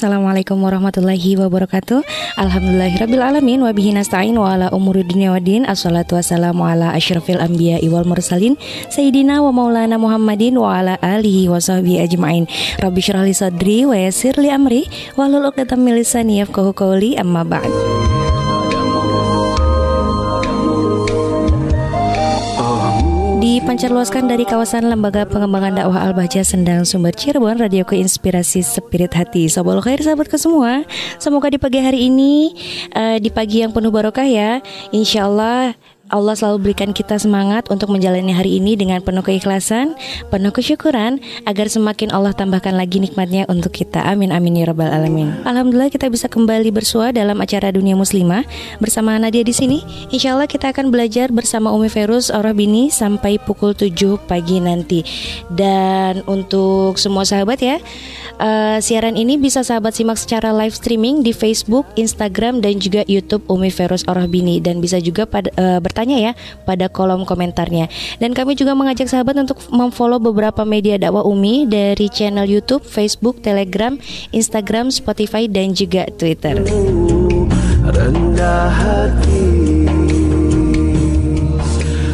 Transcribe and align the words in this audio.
Assalamualaikum 0.00 0.64
warahmatullahi 0.64 1.36
wabarakatuh. 1.36 2.00
Alhamdulillahirrabbilalamin 2.40 3.60
Wabihi 3.60 4.00
nasta'in 4.00 4.32
wa 4.32 4.56
ala 4.56 4.72
umuri 4.72 5.04
dunia 5.04 5.28
wa 5.28 5.36
din. 5.36 5.68
Assalatu 5.68 6.16
wassalamu 6.16 6.64
ala 6.64 6.96
asyrafil 6.96 7.36
anbiya 7.36 7.84
wal 7.92 8.08
mursalin 8.08 8.56
Sayyidina 8.88 9.44
wa 9.44 9.52
maulana 9.52 10.00
Muhammadin 10.00 10.56
Wa 10.56 10.80
ala 10.80 10.96
alihi 11.04 11.52
wa 11.52 11.60
sahbihi 11.60 12.00
ajma'in. 12.08 12.48
Rabbi 12.80 12.96
syurahli 13.04 13.36
sadri 13.36 13.84
wa 13.84 13.92
yasir 13.92 14.40
li 14.40 14.48
amri 14.48 14.88
Wahlul 15.20 15.52
uqdatam 15.52 15.84
min 15.84 16.00
lisani 16.00 16.40
yafqahu 16.40 16.72
qawli 16.72 17.20
amma 17.20 17.44
ba'd 17.44 17.68
Dipancarluaskan 23.80 24.28
dari 24.28 24.44
kawasan 24.44 24.92
Lembaga 24.92 25.24
Pengembangan 25.24 25.72
Dakwah 25.72 26.04
Al-Bahjah 26.04 26.44
Sendang 26.44 26.84
Sumber 26.84 27.16
Cirebon 27.16 27.56
Radio 27.56 27.80
Keinspirasi 27.88 28.60
Spirit 28.60 29.16
Hati. 29.16 29.48
Sobat 29.48 29.80
khair 29.80 30.04
sahabatku 30.04 30.36
semua 30.36 30.84
Semoga 31.16 31.48
di 31.48 31.56
pagi 31.56 31.80
hari 31.80 32.12
ini 32.12 32.52
eh, 32.92 33.16
Di 33.16 33.32
pagi 33.32 33.64
yang 33.64 33.72
penuh 33.72 33.88
barokah 33.88 34.28
ya. 34.28 34.60
Insya 34.92 35.24
Allah 36.10 36.34
selalu 36.34 36.70
berikan 36.70 36.90
kita 36.90 37.16
semangat 37.22 37.70
untuk 37.70 37.88
menjalani 37.94 38.34
hari 38.34 38.58
ini 38.58 38.74
dengan 38.74 38.98
penuh 39.00 39.22
keikhlasan, 39.22 39.94
penuh 40.28 40.50
kesyukuran, 40.50 41.22
agar 41.46 41.70
semakin 41.70 42.10
Allah 42.10 42.34
tambahkan 42.34 42.74
lagi 42.74 42.98
nikmatnya 42.98 43.46
untuk 43.46 43.70
kita. 43.70 44.02
Amin 44.02 44.34
amin 44.34 44.58
ya 44.58 44.68
rabbal 44.68 44.90
alamin. 44.90 45.30
Alhamdulillah 45.46 45.88
kita 45.88 46.10
bisa 46.10 46.26
kembali 46.26 46.74
bersua 46.74 47.14
dalam 47.14 47.38
acara 47.38 47.70
Dunia 47.70 47.94
Muslimah 47.94 48.42
bersama 48.82 49.16
Nadia 49.22 49.46
di 49.46 49.54
sini. 49.54 49.78
Insya 50.10 50.34
Allah 50.34 50.50
kita 50.50 50.74
akan 50.74 50.90
belajar 50.90 51.30
bersama 51.30 51.70
Umi 51.70 51.86
Ferus 51.86 52.28
Bini 52.50 52.90
sampai 52.90 53.38
pukul 53.38 53.78
7 53.78 54.18
pagi 54.26 54.58
nanti. 54.58 55.06
Dan 55.46 56.26
untuk 56.26 56.98
semua 56.98 57.22
sahabat 57.22 57.62
ya, 57.62 57.78
eh, 58.42 58.78
siaran 58.82 59.14
ini 59.14 59.38
bisa 59.38 59.62
sahabat 59.62 59.94
simak 59.94 60.18
secara 60.18 60.50
live 60.50 60.74
streaming 60.74 61.22
di 61.22 61.30
Facebook, 61.30 61.86
Instagram 61.94 62.58
dan 62.58 62.82
juga 62.82 63.06
YouTube 63.06 63.46
Umi 63.46 63.70
Ferus 63.70 64.02
Bini 64.26 64.58
dan 64.58 64.82
bisa 64.82 64.98
juga 64.98 65.24
pada, 65.24 65.48
eh, 65.54 65.78
bertanya 65.78 65.99
ya 66.08 66.32
pada 66.62 66.86
kolom 66.86 67.26
komentarnya. 67.26 67.90
Dan 68.22 68.32
kami 68.32 68.54
juga 68.54 68.72
mengajak 68.78 69.10
sahabat 69.10 69.36
untuk 69.36 69.58
memfollow 69.68 70.22
beberapa 70.22 70.62
media 70.62 70.96
dakwah 70.96 71.26
Umi 71.26 71.66
dari 71.66 72.06
channel 72.08 72.46
YouTube, 72.46 72.86
Facebook, 72.86 73.42
Telegram, 73.42 73.98
Instagram, 74.30 74.94
Spotify 74.94 75.50
dan 75.50 75.74
juga 75.74 76.06
Twitter. 76.14 76.62
rendah 77.90 78.70
hati 78.70 79.49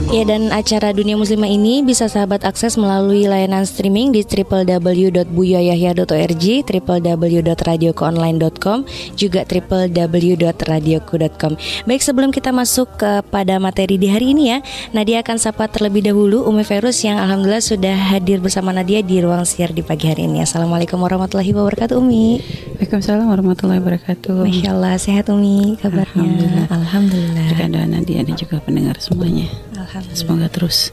Ya 0.07 0.23
dan 0.23 0.55
acara 0.55 0.95
Dunia 0.95 1.19
Muslimah 1.19 1.51
ini 1.51 1.83
bisa 1.83 2.07
sahabat 2.07 2.47
akses 2.47 2.79
melalui 2.79 3.27
layanan 3.27 3.67
streaming 3.67 4.15
di 4.15 4.23
www.buyayahya.org, 4.23 6.45
www.radiokoonline.com, 6.63 8.79
juga 9.19 9.43
www.radioku.com. 9.43 11.53
Baik 11.91 12.03
sebelum 12.07 12.31
kita 12.31 12.55
masuk 12.55 12.87
kepada 13.03 13.59
materi 13.59 13.99
di 13.99 14.07
hari 14.07 14.31
ini 14.31 14.55
ya, 14.55 14.63
Nadia 14.95 15.27
akan 15.27 15.43
sapa 15.43 15.67
terlebih 15.67 16.07
dahulu 16.07 16.47
Umi 16.47 16.63
Ferus 16.63 17.03
yang 17.03 17.19
alhamdulillah 17.19 17.67
sudah 17.67 18.15
hadir 18.15 18.39
bersama 18.39 18.71
Nadia 18.71 19.03
di 19.03 19.19
ruang 19.19 19.43
siar 19.43 19.75
di 19.75 19.83
pagi 19.83 20.07
hari 20.07 20.31
ini. 20.31 20.39
Assalamualaikum 20.39 21.03
warahmatullahi 21.03 21.51
wabarakatuh 21.51 21.99
Umi. 21.99 22.39
Waalaikumsalam 22.79 23.27
warahmatullahi 23.27 23.83
wabarakatuh. 23.83 24.55
Masya 24.55 24.71
Allah 24.71 25.03
sehat 25.03 25.27
Umi 25.35 25.75
kabarnya. 25.83 26.15
Alhamdulillah. 26.15 26.71
Alhamdulillah. 26.71 27.59
Berkah 27.59 27.91
Nadia 27.91 28.23
dan 28.23 28.39
juga 28.39 28.63
pendengar 28.63 29.03
semuanya. 29.03 29.51
Alhamdulillah. 29.87 30.19
Semoga 30.19 30.47
terus 30.51 30.91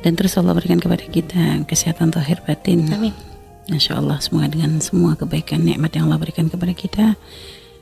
dan 0.00 0.16
terus 0.16 0.34
Allah 0.36 0.56
berikan 0.56 0.80
kepada 0.80 1.04
kita 1.04 1.64
kesehatan 1.64 2.10
zahir 2.10 2.40
batin. 2.44 2.88
Amin. 2.90 3.14
Insya 3.70 4.02
Allah 4.02 4.18
semoga 4.18 4.50
dengan 4.50 4.82
semua 4.82 5.14
kebaikan 5.14 5.62
nikmat 5.62 5.94
yang 5.94 6.10
Allah 6.10 6.18
berikan 6.18 6.50
kepada 6.50 6.74
kita 6.74 7.14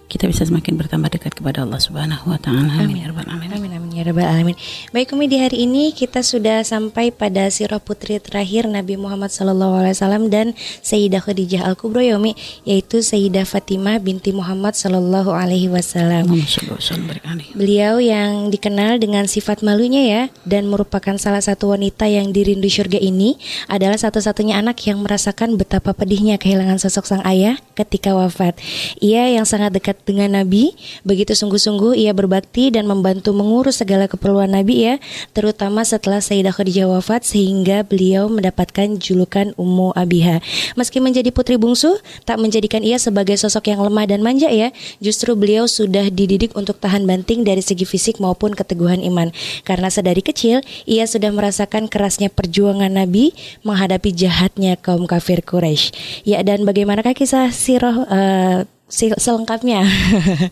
kita 0.09 0.25
bisa 0.25 0.49
semakin 0.49 0.81
bertambah 0.81 1.13
dekat 1.13 1.37
kepada 1.37 1.69
Allah 1.69 1.77
Subhanahu 1.77 2.33
wa 2.33 2.41
taala. 2.41 2.81
Amin 2.81 3.05
ya 3.05 3.13
rabbal 3.13 3.29
alamin. 3.29 3.53
Amin 3.53 3.71
amin 3.77 3.91
ya 3.93 4.03
rabbal 4.09 4.25
alamin. 4.25 4.57
Baik 4.89 5.13
Umi 5.13 5.29
di 5.29 5.37
hari 5.37 5.69
ini 5.69 5.93
kita 5.93 6.25
sudah 6.25 6.65
sampai 6.65 7.13
pada 7.13 7.53
sirah 7.53 7.77
putri 7.77 8.17
terakhir 8.17 8.65
Nabi 8.65 8.97
Muhammad 8.97 9.29
sallallahu 9.29 9.77
alaihi 9.77 9.93
wasallam 9.93 10.33
dan 10.33 10.57
Sayyidah 10.81 11.21
Khadijah 11.21 11.69
Al 11.69 11.77
Kubra 11.77 12.01
ya 12.01 12.17
Umi 12.17 12.33
yaitu 12.65 13.05
Sayyidah 13.05 13.45
Fatimah 13.45 14.01
binti 14.01 14.33
Muhammad 14.33 14.73
sallallahu 14.73 15.29
alaihi 15.29 15.69
wasallam. 15.69 16.25
Beliau 17.53 18.01
yang 18.01 18.49
dikenal 18.49 18.97
dengan 19.05 19.29
sifat 19.29 19.61
malunya 19.61 20.09
ya 20.09 20.23
dan 20.49 20.73
merupakan 20.73 21.21
salah 21.21 21.45
satu 21.45 21.77
wanita 21.77 22.09
yang 22.09 22.33
dirindu 22.33 22.73
surga 22.73 22.97
ini 22.97 23.37
adalah 23.69 24.01
satu-satunya 24.01 24.57
anak 24.57 24.81
yang 24.89 25.05
merasakan 25.05 25.61
betapa 25.61 25.93
pedihnya 25.93 26.41
kehilangan 26.41 26.81
sosok 26.81 27.05
sang 27.05 27.23
ayah 27.29 27.61
ketika 27.77 28.17
wafat. 28.17 28.57
Ia 29.05 29.37
yang 29.37 29.45
sangat 29.45 29.77
dekat 29.77 29.98
dengan 30.05 30.43
Nabi, 30.43 30.77
begitu 31.03 31.35
sungguh-sungguh 31.35 31.99
ia 31.99 32.13
berbakti 32.13 32.69
dan 32.69 32.87
membantu 32.87 33.35
mengurus 33.35 33.81
segala 33.81 34.11
keperluan 34.11 34.53
Nabi 34.53 34.91
ya, 34.91 34.95
terutama 35.33 35.83
setelah 35.87 36.21
Sayyidah 36.23 36.55
Khadijah 36.55 36.87
wafat 36.91 37.25
sehingga 37.25 37.87
beliau 37.87 38.27
mendapatkan 38.29 38.99
julukan 38.99 39.57
Ummu 39.59 39.97
Abiha. 39.97 40.43
Meski 40.79 40.99
menjadi 41.03 41.33
putri 41.35 41.57
bungsu, 41.57 41.99
tak 42.29 42.39
menjadikan 42.39 42.85
ia 42.85 43.01
sebagai 43.01 43.35
sosok 43.39 43.73
yang 43.73 43.81
lemah 43.83 44.07
dan 44.07 44.21
manja 44.21 44.51
ya, 44.53 44.75
justru 44.99 45.35
beliau 45.35 45.65
sudah 45.65 46.11
dididik 46.13 46.55
untuk 46.55 46.79
tahan 46.79 47.07
banting 47.09 47.43
dari 47.47 47.65
segi 47.65 47.89
fisik 47.89 48.19
maupun 48.23 48.53
keteguhan 48.53 49.01
iman. 49.09 49.31
Karena 49.65 49.89
sedari 49.89 50.21
kecil, 50.21 50.61
ia 50.85 51.05
sudah 51.07 51.33
merasakan 51.33 51.87
kerasnya 51.87 52.29
perjuangan 52.29 52.91
Nabi 52.93 53.33
menghadapi 53.63 54.11
jahatnya 54.13 54.77
kaum 54.81 55.07
kafir 55.07 55.41
Quraisy. 55.43 55.95
Ya 56.27 56.43
dan 56.43 56.67
bagaimanakah 56.67 57.15
kisah 57.15 57.51
sirah 57.55 57.97
uh, 58.09 58.59
selengkapnya. 58.89 59.85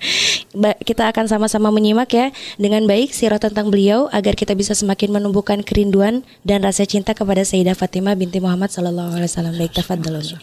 kita 0.89 1.09
akan 1.09 1.25
sama-sama 1.27 1.73
menyimak 1.73 2.13
ya 2.13 2.27
dengan 2.61 2.85
baik 2.85 3.13
sirah 3.13 3.41
tentang 3.41 3.73
beliau 3.73 4.13
agar 4.13 4.37
kita 4.37 4.53
bisa 4.53 4.77
semakin 4.77 5.17
menumbuhkan 5.17 5.65
kerinduan 5.65 6.23
dan 6.45 6.61
rasa 6.61 6.85
cinta 6.85 7.17
kepada 7.17 7.43
Sayyidah 7.43 7.77
Fatimah 7.77 8.15
binti 8.15 8.39
Muhammad 8.39 8.69
sallallahu 8.69 9.17
alaihi 9.17 9.29
wasallam. 9.33 9.55
Baik, 9.57 9.73
tafadhalun. 9.81 10.37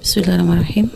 Bismillahirrahmanirrahim. 0.00 0.88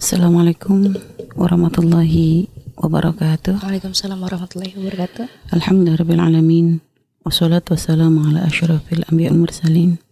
Assalamualaikum 0.00 0.96
warahmatullahi 1.36 2.48
wabarakatuh. 2.74 3.62
Waalaikumsalam 3.62 4.18
warahmatullahi 4.18 4.72
wabarakatuh. 4.74 5.54
Alhamdulillah 5.54 6.26
alamin. 6.26 6.80
Wassalatu 7.22 7.78
wassalamu 7.78 8.26
ala 8.26 8.42
asyrafil 8.48 9.06
anbiya 9.06 9.30
mursalin. 9.30 10.02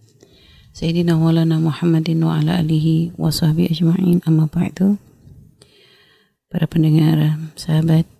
Sayyidina 0.71 1.19
walana 1.19 1.59
Muhammadin 1.59 2.23
wa 2.23 2.39
ala 2.39 2.63
alihi 2.63 3.15
wa 3.19 3.31
sahbihi 3.31 3.71
ajma'in. 3.75 4.23
Amma 4.27 4.47
ba'du. 4.47 4.97
Para 6.51 6.67
pendengar, 6.67 7.39
sahabat 7.55 8.11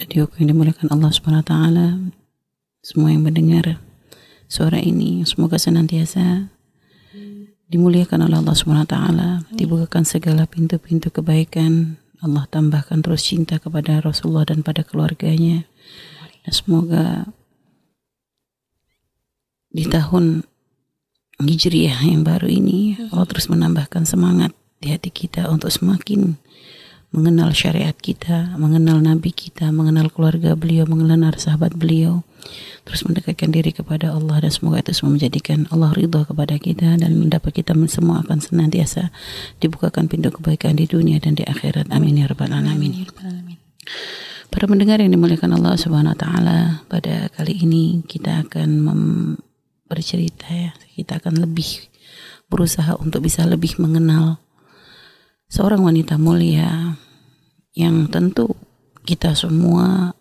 Radio 0.00 0.24
yang 0.40 0.56
dimuliakan 0.56 0.88
Allah 0.88 1.12
subhanahu 1.12 1.44
wa 1.44 1.48
ta'ala 1.52 1.86
Semua 2.80 3.12
yang 3.12 3.28
mendengar 3.28 3.76
suara 4.48 4.80
ini 4.80 5.20
Semoga 5.28 5.60
senantiasa 5.60 6.48
dimuliakan 7.68 8.24
oleh 8.24 8.40
Allah 8.40 8.56
subhanahu 8.56 8.88
wa 8.88 8.92
ta'ala 8.96 9.28
Dibukakan 9.52 10.08
segala 10.08 10.48
pintu-pintu 10.48 11.12
kebaikan 11.12 12.00
Allah 12.20 12.44
tambahkan 12.52 13.00
terus 13.00 13.24
cinta 13.24 13.56
kepada 13.56 14.04
Rasulullah 14.04 14.44
dan 14.44 14.60
pada 14.60 14.84
keluarganya. 14.84 15.64
Dan 16.44 16.52
semoga 16.52 17.04
di 19.72 19.88
tahun 19.88 20.44
Hijriah 21.46 22.04
yang 22.04 22.24
baru 22.26 22.48
ini 22.48 22.96
Allah 23.12 23.26
terus 23.28 23.48
menambahkan 23.48 24.04
semangat 24.04 24.52
di 24.80 24.92
hati 24.92 25.12
kita 25.12 25.48
untuk 25.48 25.68
semakin 25.68 26.36
mengenal 27.10 27.50
syariat 27.50 27.94
kita, 27.94 28.54
mengenal 28.54 29.02
Nabi 29.02 29.34
kita, 29.34 29.74
mengenal 29.74 30.14
keluarga 30.14 30.54
beliau, 30.54 30.86
mengenal 30.86 31.34
sahabat 31.34 31.74
beliau, 31.74 32.22
terus 32.86 33.02
mendekatkan 33.02 33.50
diri 33.50 33.74
kepada 33.74 34.14
Allah 34.14 34.46
dan 34.46 34.50
semoga 34.54 34.78
itu 34.78 34.94
semua 34.94 35.18
menjadikan 35.18 35.66
Allah 35.74 35.90
ridha 35.90 36.22
kepada 36.22 36.54
kita 36.56 36.94
dan 37.02 37.10
mendapat 37.18 37.50
kita 37.50 37.74
semua 37.90 38.22
akan 38.22 38.38
senantiasa 38.38 39.10
dibukakan 39.58 40.06
pintu 40.06 40.30
kebaikan 40.30 40.78
di 40.78 40.86
dunia 40.86 41.18
dan 41.18 41.34
di 41.34 41.42
akhirat. 41.42 41.90
Amin 41.90 42.22
ya 42.22 42.30
rabbal 42.30 42.54
alamin. 42.54 43.10
Para 44.50 44.66
pendengar 44.66 45.02
yang 45.02 45.10
dimuliakan 45.10 45.58
Allah 45.58 45.74
Subhanahu 45.78 46.14
wa 46.14 46.18
taala, 46.18 46.58
pada 46.86 47.26
kali 47.34 47.58
ini 47.58 48.06
kita 48.06 48.46
akan 48.46 48.68
mem- 48.82 49.49
bercerita 49.90 50.46
ya. 50.46 50.70
Kita 50.94 51.18
akan 51.18 51.42
lebih 51.42 51.90
berusaha 52.46 52.94
untuk 53.02 53.26
bisa 53.26 53.42
lebih 53.42 53.74
mengenal 53.82 54.38
seorang 55.50 55.82
wanita 55.82 56.14
mulia 56.14 56.94
yang 57.74 58.06
tentu 58.06 58.54
kita 59.02 59.34
semua 59.34 60.14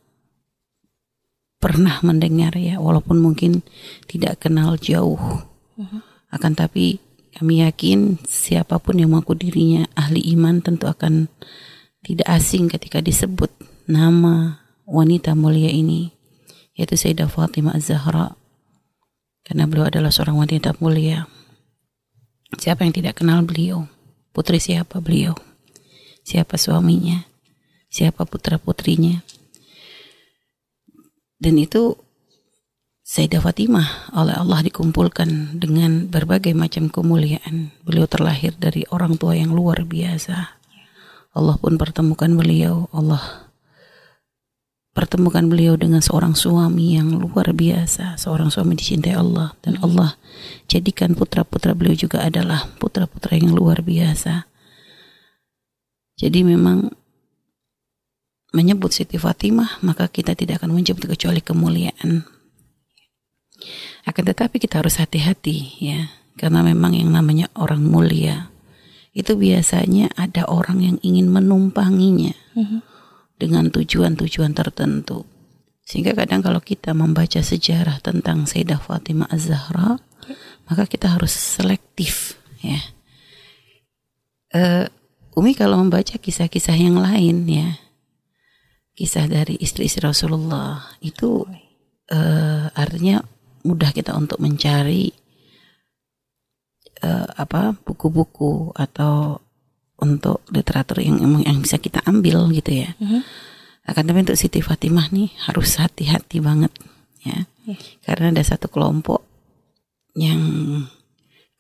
pernah 1.60 2.00
mendengar 2.02 2.56
ya 2.56 2.82
walaupun 2.82 3.22
mungkin 3.22 3.62
tidak 4.10 4.42
kenal 4.42 4.80
jauh. 4.80 5.46
Akan 6.34 6.58
tapi 6.58 6.98
kami 7.36 7.62
yakin 7.62 8.18
siapa 8.26 8.82
pun 8.82 8.98
yang 8.98 9.14
mengaku 9.14 9.38
dirinya 9.38 9.86
ahli 9.94 10.24
iman 10.34 10.64
tentu 10.64 10.90
akan 10.90 11.30
tidak 12.02 12.28
asing 12.32 12.72
ketika 12.72 13.04
disebut 13.04 13.52
nama 13.86 14.64
wanita 14.88 15.36
mulia 15.36 15.70
ini 15.70 16.16
yaitu 16.80 16.96
Sayyidah 16.96 17.28
Fatimah 17.28 17.76
Az-Zahra 17.76 18.39
karena 19.50 19.66
beliau 19.66 19.90
adalah 19.90 20.14
seorang 20.14 20.38
wanita 20.38 20.78
mulia. 20.78 21.26
Siapa 22.54 22.86
yang 22.86 22.94
tidak 22.94 23.18
kenal 23.18 23.42
beliau? 23.42 23.90
Putri 24.30 24.62
siapa 24.62 25.02
beliau? 25.02 25.34
Siapa 26.22 26.54
suaminya? 26.62 27.26
Siapa 27.90 28.30
putra-putrinya? 28.30 29.26
Dan 31.42 31.58
itu 31.58 31.98
Sayyidah 33.10 33.42
Fatimah 33.42 34.14
oleh 34.14 34.38
Allah 34.38 34.62
dikumpulkan 34.62 35.58
dengan 35.58 36.06
berbagai 36.14 36.54
macam 36.54 36.94
kemuliaan. 36.94 37.74
Beliau 37.82 38.06
terlahir 38.06 38.54
dari 38.54 38.86
orang 38.94 39.18
tua 39.18 39.34
yang 39.34 39.50
luar 39.50 39.82
biasa. 39.82 40.62
Allah 41.34 41.58
pun 41.58 41.82
pertemukan 41.82 42.30
beliau. 42.38 42.86
Allah 42.94 43.49
pertemukan 44.94 45.46
beliau 45.46 45.78
dengan 45.78 46.02
seorang 46.02 46.34
suami 46.34 46.98
yang 46.98 47.14
luar 47.14 47.54
biasa, 47.54 48.18
seorang 48.18 48.50
suami 48.50 48.74
dicintai 48.74 49.14
Allah 49.14 49.54
dan 49.62 49.78
Allah 49.86 50.18
jadikan 50.66 51.14
putra-putra 51.14 51.78
beliau 51.78 51.96
juga 51.96 52.26
adalah 52.26 52.66
putra-putra 52.82 53.38
yang 53.38 53.54
luar 53.54 53.86
biasa. 53.86 54.50
Jadi 56.20 56.44
memang 56.44 56.92
menyebut 58.52 58.92
Siti 58.92 59.16
Fatimah 59.16 59.80
maka 59.86 60.10
kita 60.10 60.34
tidak 60.34 60.66
akan 60.66 60.74
menyebut 60.76 61.06
kecuali 61.06 61.40
kemuliaan. 61.40 62.26
Akan 64.08 64.24
tetapi 64.26 64.58
kita 64.58 64.80
harus 64.82 64.98
hati-hati 64.98 65.80
ya, 65.84 66.10
karena 66.40 66.64
memang 66.64 66.96
yang 66.96 67.12
namanya 67.12 67.52
orang 67.60 67.84
mulia 67.84 68.50
itu 69.12 69.36
biasanya 69.36 70.16
ada 70.16 70.48
orang 70.48 70.80
yang 70.80 70.98
ingin 71.04 71.28
menumpanginya. 71.28 72.34
Uh 72.56 72.64
-huh 72.64 72.89
dengan 73.40 73.72
tujuan-tujuan 73.72 74.52
tertentu. 74.52 75.24
Sehingga 75.88 76.14
kadang 76.14 76.46
kalau 76.46 76.62
kita 76.62 76.94
membaca 76.94 77.42
sejarah 77.42 77.98
tentang 78.04 78.46
Sayyidah 78.46 78.78
Fatimah 78.78 79.32
Az-Zahra, 79.32 79.98
maka 80.70 80.84
kita 80.86 81.10
harus 81.18 81.34
selektif 81.34 82.38
ya. 82.62 82.78
Uh, 84.54 84.86
Umi 85.34 85.56
kalau 85.56 85.80
membaca 85.80 86.20
kisah-kisah 86.20 86.76
yang 86.76 87.00
lain 87.00 87.48
ya, 87.48 87.80
kisah 88.94 89.26
dari 89.32 89.56
istri-istri 89.58 90.04
Rasulullah 90.04 91.00
itu 91.00 91.48
uh, 92.12 92.68
artinya 92.76 93.24
mudah 93.64 93.96
kita 93.96 94.12
untuk 94.14 94.44
mencari 94.44 95.10
uh, 97.02 97.28
apa 97.40 97.78
buku-buku 97.82 98.76
atau 98.76 99.40
untuk 100.02 100.44
literatur 100.52 101.04
yang 101.04 101.20
yang 101.44 101.58
bisa 101.60 101.78
kita 101.80 102.04
ambil 102.08 102.50
gitu 102.52 102.84
ya. 102.84 102.96
Uh-huh. 103.00 103.24
Akan 103.88 104.06
tapi 104.06 104.22
untuk 104.22 104.38
Siti 104.38 104.62
Fatimah 104.62 105.10
nih 105.10 105.34
harus 105.50 105.80
hati-hati 105.80 106.40
banget 106.44 106.72
ya. 107.26 107.48
Karena 108.06 108.34
ada 108.34 108.42
satu 108.42 108.66
kelompok 108.70 109.22
yang 110.18 110.42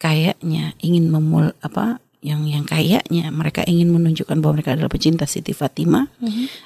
kayaknya 0.01 0.73
ingin 0.81 1.11
memul 1.13 1.53
apa 1.61 2.01
yang 2.19 2.43
yang 2.43 2.67
kayaknya 2.67 3.31
mereka 3.31 3.63
ingin 3.63 3.95
menunjukkan 3.95 4.43
bahwa 4.43 4.59
mereka 4.59 4.75
adalah 4.75 4.91
pecinta 4.91 5.23
Siti 5.23 5.55
Fatimah 5.55 6.11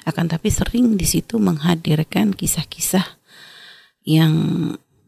akan 0.08 0.24
tapi 0.26 0.50
sering 0.50 0.98
di 0.98 1.06
situ 1.06 1.38
menghadirkan 1.38 2.34
kisah-kisah 2.34 3.06
yang 4.02 4.34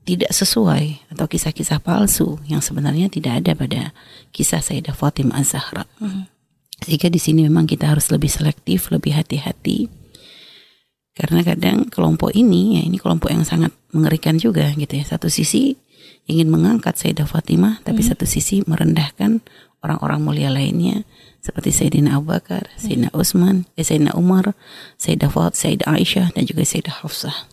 tidak 0.07 0.31
sesuai 0.31 1.11
atau 1.11 1.27
kisah-kisah 1.27 1.83
palsu 1.83 2.39
yang 2.47 2.63
sebenarnya 2.63 3.11
tidak 3.11 3.43
ada 3.43 3.53
pada 3.59 3.83
kisah 4.31 4.63
Sayyidah 4.63 4.95
Fatimah 4.95 5.43
Az-Zahra. 5.43 5.83
Sehingga 6.83 7.09
di 7.09 7.21
sini 7.21 7.47
memang 7.47 7.65
kita 7.65 7.89
harus 7.89 8.13
lebih 8.13 8.29
selektif, 8.29 8.93
lebih 8.93 9.17
hati-hati. 9.17 9.89
Karena 11.17 11.41
kadang 11.41 11.89
kelompok 11.89 12.37
ini, 12.37 12.77
ya 12.77 12.83
ini 12.85 13.01
kelompok 13.01 13.33
yang 13.33 13.49
sangat 13.49 13.73
mengerikan 13.97 14.37
juga 14.37 14.69
gitu 14.77 15.01
ya. 15.01 15.05
Satu 15.09 15.33
sisi 15.33 15.73
ingin 16.29 16.53
mengangkat 16.53 17.01
Sayyidah 17.01 17.25
Fatimah, 17.25 17.81
tapi 17.81 18.05
satu 18.05 18.29
sisi 18.29 18.61
merendahkan 18.69 19.41
orang-orang 19.81 20.21
mulia 20.21 20.51
lainnya 20.53 21.09
seperti 21.41 21.71
Sayyidina 21.71 22.19
Abu 22.19 22.35
Bakar, 22.35 22.67
Sayyidina 22.75 23.15
Utsman, 23.15 23.71
eh, 23.79 23.87
Sayyidina 23.87 24.19
Umar, 24.19 24.53
Sayyidah 24.99 25.31
Fat, 25.31 25.55
Sayyidah 25.55 25.95
Aisyah 25.95 26.35
dan 26.35 26.43
juga 26.43 26.67
Sayyidah 26.67 27.07
Hafsah. 27.07 27.47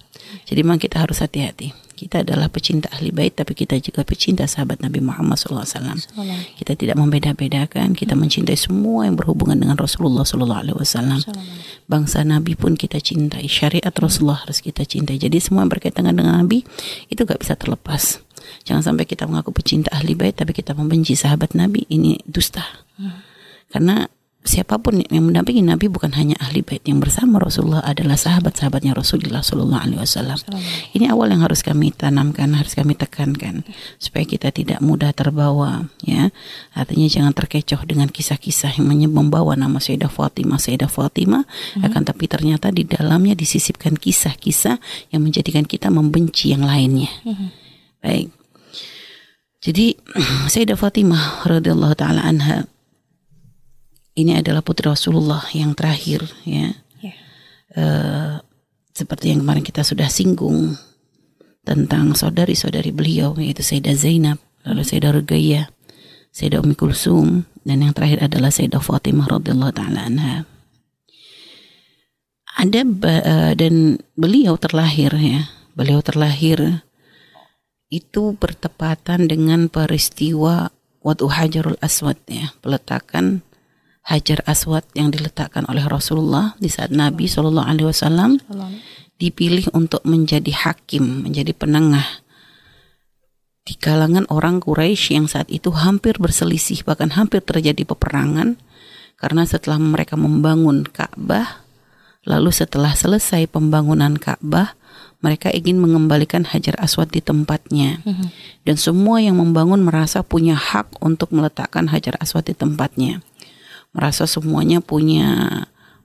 Jadi 0.50 0.60
memang 0.66 0.82
kita 0.82 0.98
harus 0.98 1.22
hati-hati. 1.22 1.83
Kita 1.94 2.26
adalah 2.26 2.50
pecinta 2.50 2.90
ahli 2.90 3.14
bait, 3.14 3.38
tapi 3.38 3.54
kita 3.54 3.78
juga 3.78 4.02
pecinta 4.02 4.44
sahabat 4.50 4.82
Nabi 4.82 5.00
Muhammad 5.00 5.38
SAW. 5.38 5.96
Kita 6.58 6.74
tidak 6.74 6.98
membeda-bedakan. 6.98 7.94
Kita 7.94 8.18
mencintai 8.18 8.58
semua 8.58 9.06
yang 9.06 9.16
berhubungan 9.16 9.56
dengan 9.56 9.78
Rasulullah 9.78 10.26
SAW. 10.26 10.58
Bangsa 11.86 12.26
Nabi 12.26 12.58
pun 12.58 12.74
kita 12.74 12.98
cintai. 12.98 13.46
Syariat 13.46 13.94
Rasulullah 13.94 14.42
harus 14.44 14.60
kita 14.60 14.84
cintai. 14.84 15.22
Jadi 15.22 15.38
semua 15.38 15.64
yang 15.64 15.72
berkaitan 15.72 16.10
dengan 16.10 16.42
Nabi 16.42 16.66
itu 17.08 17.22
gak 17.24 17.40
bisa 17.40 17.54
terlepas. 17.54 18.20
Jangan 18.68 18.94
sampai 18.94 19.06
kita 19.08 19.24
mengaku 19.30 19.56
pecinta 19.56 19.94
ahli 19.96 20.18
bait, 20.18 20.36
tapi 20.36 20.52
kita 20.52 20.76
membenci 20.76 21.16
sahabat 21.16 21.56
Nabi. 21.56 21.88
Ini 21.88 22.26
dusta. 22.28 22.66
Karena 23.74 24.06
siapa 24.44 24.76
pun 24.76 25.00
yang 25.08 25.32
mendampingi 25.32 25.64
Nabi 25.64 25.88
bukan 25.88 26.12
hanya 26.20 26.36
ahli 26.44 26.60
bait 26.60 26.84
yang 26.84 27.00
bersama 27.00 27.40
Rasulullah 27.40 27.80
adalah 27.80 28.20
sahabat-sahabatnya 28.20 28.92
Rasulullah 28.92 29.40
Shallallahu 29.40 29.82
Alaihi 29.82 30.00
Wasallam. 30.04 30.40
Ini 30.92 31.08
awal 31.16 31.32
yang 31.32 31.48
harus 31.48 31.64
kami 31.64 31.96
tanamkan, 31.96 32.52
harus 32.52 32.76
kami 32.76 33.00
tekankan 33.00 33.64
supaya 33.98 34.28
kita 34.28 34.52
tidak 34.52 34.84
mudah 34.84 35.16
terbawa, 35.16 35.88
ya. 36.04 36.30
Artinya 36.76 37.08
jangan 37.08 37.32
terkecoh 37.32 37.88
dengan 37.88 38.12
kisah-kisah 38.12 38.76
yang 38.76 38.92
membawa 39.10 39.56
nama 39.56 39.80
Sayyidah 39.80 40.12
Fatimah, 40.12 40.60
Sayyidah 40.60 40.92
Fatimah, 40.92 41.48
akan 41.80 42.02
tapi 42.04 42.28
ternyata 42.28 42.68
di 42.76 42.84
dalamnya 42.84 43.40
disisipkan 43.40 43.96
kisah-kisah 43.96 44.78
yang 45.16 45.24
menjadikan 45.24 45.64
kita 45.64 45.88
membenci 45.88 46.52
yang 46.52 46.68
lainnya. 46.68 47.10
Baik. 48.04 48.28
Jadi 49.64 49.96
Sayyidah 50.52 50.76
Fatimah 50.76 51.48
radhiyallahu 51.48 51.96
taala 51.96 52.28
anha 52.28 52.68
ini 54.14 54.38
adalah 54.38 54.62
putri 54.62 54.90
Rasulullah 54.90 55.42
yang 55.54 55.74
terakhir 55.74 56.26
ya. 56.46 56.74
Eh, 57.74 58.34
seperti 58.94 59.34
yang 59.34 59.42
kemarin 59.42 59.66
kita 59.66 59.82
sudah 59.82 60.06
singgung 60.06 60.78
tentang 61.66 62.14
saudari-saudari 62.14 62.94
beliau 62.94 63.34
yaitu 63.42 63.66
Sayyidah 63.66 63.98
Zainab, 63.98 64.38
lalu 64.62 64.86
Sayyidah 64.86 65.12
Ruqayyah, 65.18 65.66
Sayyidah 66.30 66.62
Ummi 66.62 66.78
Kulsum 66.78 67.50
dan 67.66 67.82
yang 67.82 67.98
terakhir 67.98 68.22
adalah 68.22 68.54
Sayyidah 68.54 68.78
Fatimah 68.78 69.26
radhiyallahu 69.26 69.74
taala 69.74 70.06
anha. 70.06 70.46
Ada 72.54 72.86
eh, 72.86 73.54
dan 73.58 73.98
beliau 74.14 74.54
terlahir 74.62 75.10
ya. 75.18 75.50
Beliau 75.74 76.06
terlahir 76.06 76.86
itu 77.90 78.38
bertepatan 78.38 79.26
dengan 79.26 79.66
peristiwa 79.74 80.70
Wadu 81.02 81.34
Hajarul 81.34 81.82
Aswad 81.82 82.22
ya, 82.30 82.54
peletakan 82.62 83.42
Hajar 84.04 84.44
Aswad 84.44 84.84
yang 84.92 85.16
diletakkan 85.16 85.64
oleh 85.72 85.88
Rasulullah 85.88 86.60
di 86.60 86.68
saat 86.68 86.92
Nabi 86.92 87.24
Shallallahu 87.24 87.64
Alaihi 87.64 87.88
Wasallam 87.88 88.36
dipilih 89.16 89.72
untuk 89.72 90.04
menjadi 90.04 90.52
hakim, 90.52 91.24
menjadi 91.24 91.56
penengah. 91.56 92.04
Di 93.64 93.80
kalangan 93.80 94.28
orang 94.28 94.60
Quraisy 94.60 95.16
yang 95.16 95.32
saat 95.32 95.48
itu 95.48 95.72
hampir 95.72 96.20
berselisih 96.20 96.84
bahkan 96.84 97.16
hampir 97.16 97.40
terjadi 97.40 97.88
peperangan 97.88 98.60
karena 99.16 99.48
setelah 99.48 99.80
mereka 99.80 100.20
membangun 100.20 100.84
Ka'bah 100.84 101.64
lalu 102.28 102.52
setelah 102.52 102.92
selesai 102.92 103.48
pembangunan 103.48 104.20
Ka'bah 104.20 104.76
mereka 105.24 105.48
ingin 105.48 105.80
mengembalikan 105.80 106.44
Hajar 106.44 106.76
Aswad 106.76 107.08
di 107.16 107.24
tempatnya. 107.24 108.04
Dan 108.68 108.76
semua 108.76 109.24
yang 109.24 109.40
membangun 109.40 109.80
merasa 109.80 110.20
punya 110.20 110.60
hak 110.60 111.00
untuk 111.00 111.32
meletakkan 111.32 111.88
Hajar 111.88 112.20
Aswad 112.20 112.52
di 112.52 112.56
tempatnya 112.60 113.24
merasa 113.94 114.26
semuanya 114.26 114.82
punya 114.82 115.64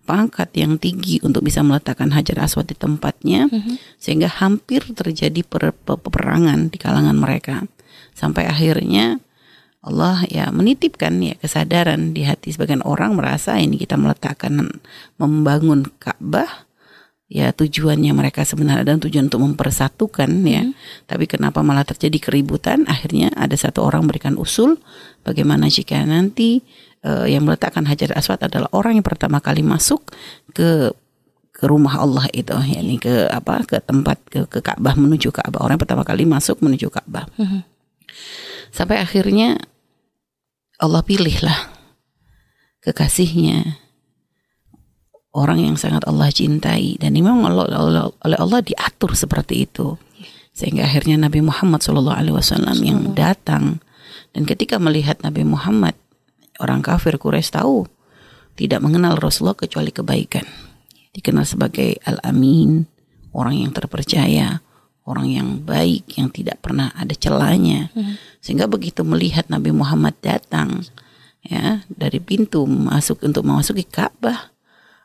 pangkat 0.08 0.48
yang 0.56 0.80
tinggi 0.80 1.20
untuk 1.20 1.44
bisa 1.44 1.60
meletakkan 1.60 2.08
Hajar 2.16 2.40
Aswad 2.48 2.72
di 2.72 2.76
tempatnya 2.76 3.48
sehingga 4.00 4.32
hampir 4.40 4.80
terjadi 4.96 5.44
per- 5.44 5.76
pe- 5.76 6.00
peperangan 6.00 6.72
di 6.72 6.80
kalangan 6.80 7.12
mereka. 7.12 7.68
Sampai 8.16 8.48
akhirnya 8.48 9.20
Allah 9.84 10.24
ya 10.32 10.48
menitipkan 10.48 11.20
ya 11.20 11.36
kesadaran 11.36 12.16
di 12.16 12.24
hati 12.24 12.50
sebagian 12.50 12.82
orang 12.82 13.14
merasa 13.14 13.60
ini 13.60 13.78
kita 13.78 13.94
meletakkan 14.00 14.80
membangun 15.20 15.86
Ka'bah 16.00 16.66
ya 17.28 17.52
tujuannya 17.52 18.10
mereka 18.16 18.42
sebenarnya 18.42 18.96
dan 18.96 18.98
tujuan 19.04 19.28
untuk 19.28 19.44
mempersatukan 19.44 20.30
ya. 20.48 20.72
Tapi 21.04 21.28
kenapa 21.28 21.60
malah 21.60 21.84
terjadi 21.84 22.16
keributan? 22.32 22.88
Akhirnya 22.88 23.28
ada 23.36 23.54
satu 23.54 23.84
orang 23.84 24.08
memberikan 24.08 24.34
usul 24.40 24.80
bagaimana 25.22 25.68
jika 25.68 26.00
nanti 26.08 26.64
eh, 27.04 27.26
yang 27.30 27.46
meletakkan 27.46 27.84
Hajar 27.86 28.14
Aswad 28.16 28.42
adalah 28.42 28.68
orang 28.74 28.98
yang 28.98 29.06
pertama 29.06 29.38
kali 29.38 29.62
masuk 29.62 30.02
ke 30.54 30.90
ke 31.50 31.64
rumah 31.66 31.98
Allah 31.98 32.30
itu. 32.30 32.54
Yakni 32.54 33.02
ke 33.02 33.26
apa 33.26 33.66
ke 33.66 33.82
tempat 33.82 34.22
ke 34.30 34.46
ke 34.46 34.62
Ka'bah 34.62 34.94
menuju 34.94 35.34
Ka'bah. 35.34 35.58
Orang 35.58 35.78
yang 35.78 35.82
pertama 35.82 36.06
kali 36.06 36.22
masuk 36.22 36.62
menuju 36.62 36.86
Ka'bah. 36.86 37.26
Sampai 38.70 39.02
akhirnya 39.02 39.58
Allah 40.78 41.02
pilihlah 41.02 41.74
kekasihnya. 42.86 43.82
Orang 45.34 45.60
yang 45.60 45.74
sangat 45.74 46.06
Allah 46.06 46.30
cintai. 46.30 46.96
Dan 46.98 47.14
memang 47.14 47.42
Allah- 47.44 47.68
Allah- 47.74 48.14
oleh 48.22 48.38
Allah 48.38 48.60
diatur 48.62 49.12
seperti 49.18 49.66
itu. 49.66 49.98
Sehingga 50.54 50.86
akhirnya 50.86 51.18
Nabi 51.18 51.42
Muhammad 51.42 51.82
SAW 51.82 52.14
yang 52.82 53.14
datang. 53.14 53.78
Dan 54.34 54.46
ketika 54.46 54.78
melihat 54.78 55.20
Nabi 55.22 55.46
Muhammad 55.46 55.94
orang 56.58 56.82
kafir 56.82 57.16
Quraisy 57.18 57.54
tahu 57.54 57.86
tidak 58.58 58.82
mengenal 58.82 59.14
Rasulullah 59.18 59.54
kecuali 59.54 59.94
kebaikan. 59.94 60.44
Dikenal 61.14 61.46
sebagai 61.46 61.98
Al-Amin 62.02 62.86
orang 63.34 63.62
yang 63.62 63.70
terpercaya 63.70 64.58
orang 65.08 65.26
yang 65.32 65.48
baik 65.64 66.20
yang 66.20 66.28
tidak 66.28 66.60
pernah 66.60 66.92
ada 66.92 67.16
celahnya. 67.16 67.88
Sehingga 68.44 68.68
begitu 68.68 69.00
melihat 69.08 69.48
Nabi 69.48 69.72
Muhammad 69.72 70.20
datang 70.20 70.84
ya 71.40 71.80
dari 71.88 72.20
pintu 72.20 72.68
masuk 72.68 73.24
untuk 73.24 73.46
memasuki 73.46 73.88
Ka'bah 73.88 74.52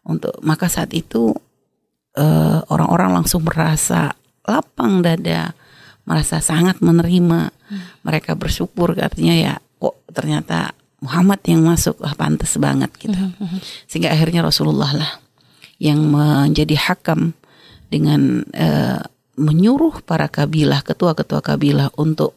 untuk 0.03 0.36
maka 0.43 0.67
saat 0.67 0.91
itu 0.91 1.31
eh, 2.19 2.60
orang-orang 2.67 3.24
langsung 3.24 3.48
merasa 3.48 4.12
lapang 4.43 5.00
dada 5.00 5.55
merasa 6.03 6.43
sangat 6.43 6.83
menerima. 6.83 7.55
Mereka 8.03 8.36
bersyukur 8.36 8.91
artinya 9.00 9.33
ya 9.33 9.53
kok 9.79 10.03
ternyata 10.12 10.75
Muhammad 11.03 11.43
yang 11.43 11.67
masuk 11.67 12.00
wah 12.00 12.15
pantas 12.15 12.55
banget 12.55 12.89
gitu. 12.95 13.19
Sehingga 13.91 14.15
akhirnya 14.15 14.39
Rasulullah 14.39 14.91
lah 14.95 15.12
yang 15.83 16.00
menjadi 16.00 16.79
hakam 16.79 17.36
dengan 17.91 18.48
eh, 18.55 19.03
menyuruh 19.36 20.00
para 20.07 20.31
kabilah 20.31 20.79
ketua-ketua 20.81 21.43
kabilah 21.43 21.91
untuk 22.00 22.31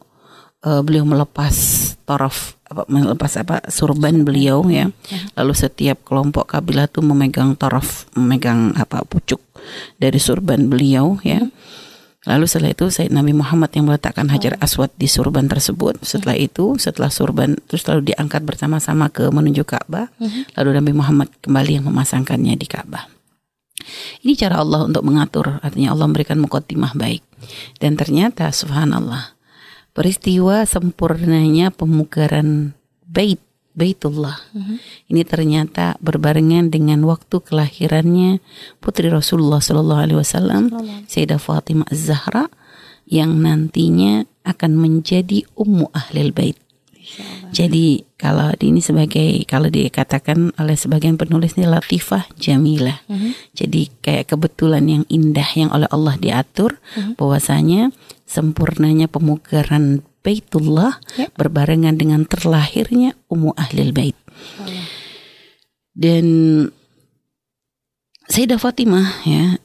eh, 0.66 0.82
beliau 0.82 1.06
melepas 1.06 1.54
taraf 2.02 2.58
apa 2.66 2.82
melepas 2.90 3.38
apa 3.38 3.62
surban 3.70 4.26
beliau 4.26 4.66
ya. 4.66 4.90
Lalu 5.38 5.54
setiap 5.54 6.02
kelompok 6.02 6.50
kabilah 6.50 6.90
tuh 6.90 7.06
memegang 7.06 7.54
taraf 7.54 8.11
memegang 8.18 8.75
apa 8.75 9.06
pucuk 9.06 9.38
dari 9.94 10.18
surban 10.18 10.66
beliau 10.66 11.23
ya 11.23 11.46
lalu 12.26 12.45
setelah 12.50 12.75
itu 12.75 12.87
Sayyid 12.90 13.14
Nabi 13.14 13.33
Muhammad 13.33 13.71
yang 13.73 13.87
meletakkan 13.87 14.26
hajar 14.28 14.59
aswad 14.59 14.90
di 14.99 15.06
surban 15.06 15.47
tersebut. 15.47 16.02
Setelah 16.02 16.35
itu 16.35 16.75
setelah 16.76 17.09
surban 17.09 17.54
terus 17.71 17.87
lalu 17.87 18.12
diangkat 18.12 18.42
bersama-sama 18.42 19.09
ke 19.09 19.30
menuju 19.30 19.62
Ka'bah 19.62 20.11
lalu 20.59 20.71
Nabi 20.75 20.92
Muhammad 20.92 21.30
kembali 21.40 21.80
yang 21.80 21.87
memasangkannya 21.87 22.59
di 22.59 22.66
Ka'bah. 22.66 23.16
Ini 24.26 24.35
cara 24.35 24.59
Allah 24.59 24.88
untuk 24.88 25.04
mengatur, 25.06 25.62
artinya 25.62 25.95
Allah 25.95 26.11
memberikan 26.11 26.40
mukotimah 26.42 26.97
baik. 26.99 27.23
Dan 27.78 27.95
ternyata 27.95 28.50
subhanallah, 28.50 29.37
peristiwa 29.95 30.66
sempurnanya 30.66 31.71
pemugaran 31.71 32.75
bait 33.06 33.38
Baitullah. 33.76 34.40
Ini 35.12 35.23
ternyata 35.28 36.00
berbarengan 36.00 36.73
dengan 36.73 37.04
waktu 37.04 37.45
kelahirannya 37.45 38.40
putri 38.80 39.12
Rasulullah 39.12 39.61
Shallallahu 39.61 40.00
Alaihi 40.00 40.18
Wasallam, 40.18 40.73
Sayyidah 41.04 41.37
Fatimah 41.37 41.85
Az-Zahra, 41.92 42.49
yang 43.04 43.37
nantinya 43.38 44.25
akan 44.42 44.73
menjadi 44.80 45.45
ummu 45.54 45.92
ahlil 45.92 46.33
bait. 46.33 46.56
Jadi 47.54 48.02
kalau 48.18 48.50
ini 48.59 48.83
sebagai 48.83 49.47
kalau 49.47 49.71
dikatakan 49.71 50.50
oleh 50.59 50.75
sebagian 50.75 51.14
penulis 51.14 51.54
ini 51.54 51.71
latifah 51.71 52.26
jamilah. 52.35 52.99
Jadi 53.54 53.95
kayak 54.02 54.35
kebetulan 54.35 54.83
yang 54.90 55.04
indah 55.06 55.47
yang 55.54 55.71
oleh 55.71 55.87
Allah 55.95 56.18
diatur 56.18 56.83
bahwasanya 57.14 57.95
sempurnanya 58.26 59.06
pemugaran 59.06 60.02
Baitullah 60.26 60.99
berbarengan 61.38 61.95
dengan 61.95 62.26
terlahirnya 62.26 63.14
ummu 63.30 63.54
ahlil 63.54 63.95
bait. 63.95 64.18
Dan 65.95 66.26
Sayyidah 68.26 68.59
Fatimah 68.59 69.23
ya 69.23 69.62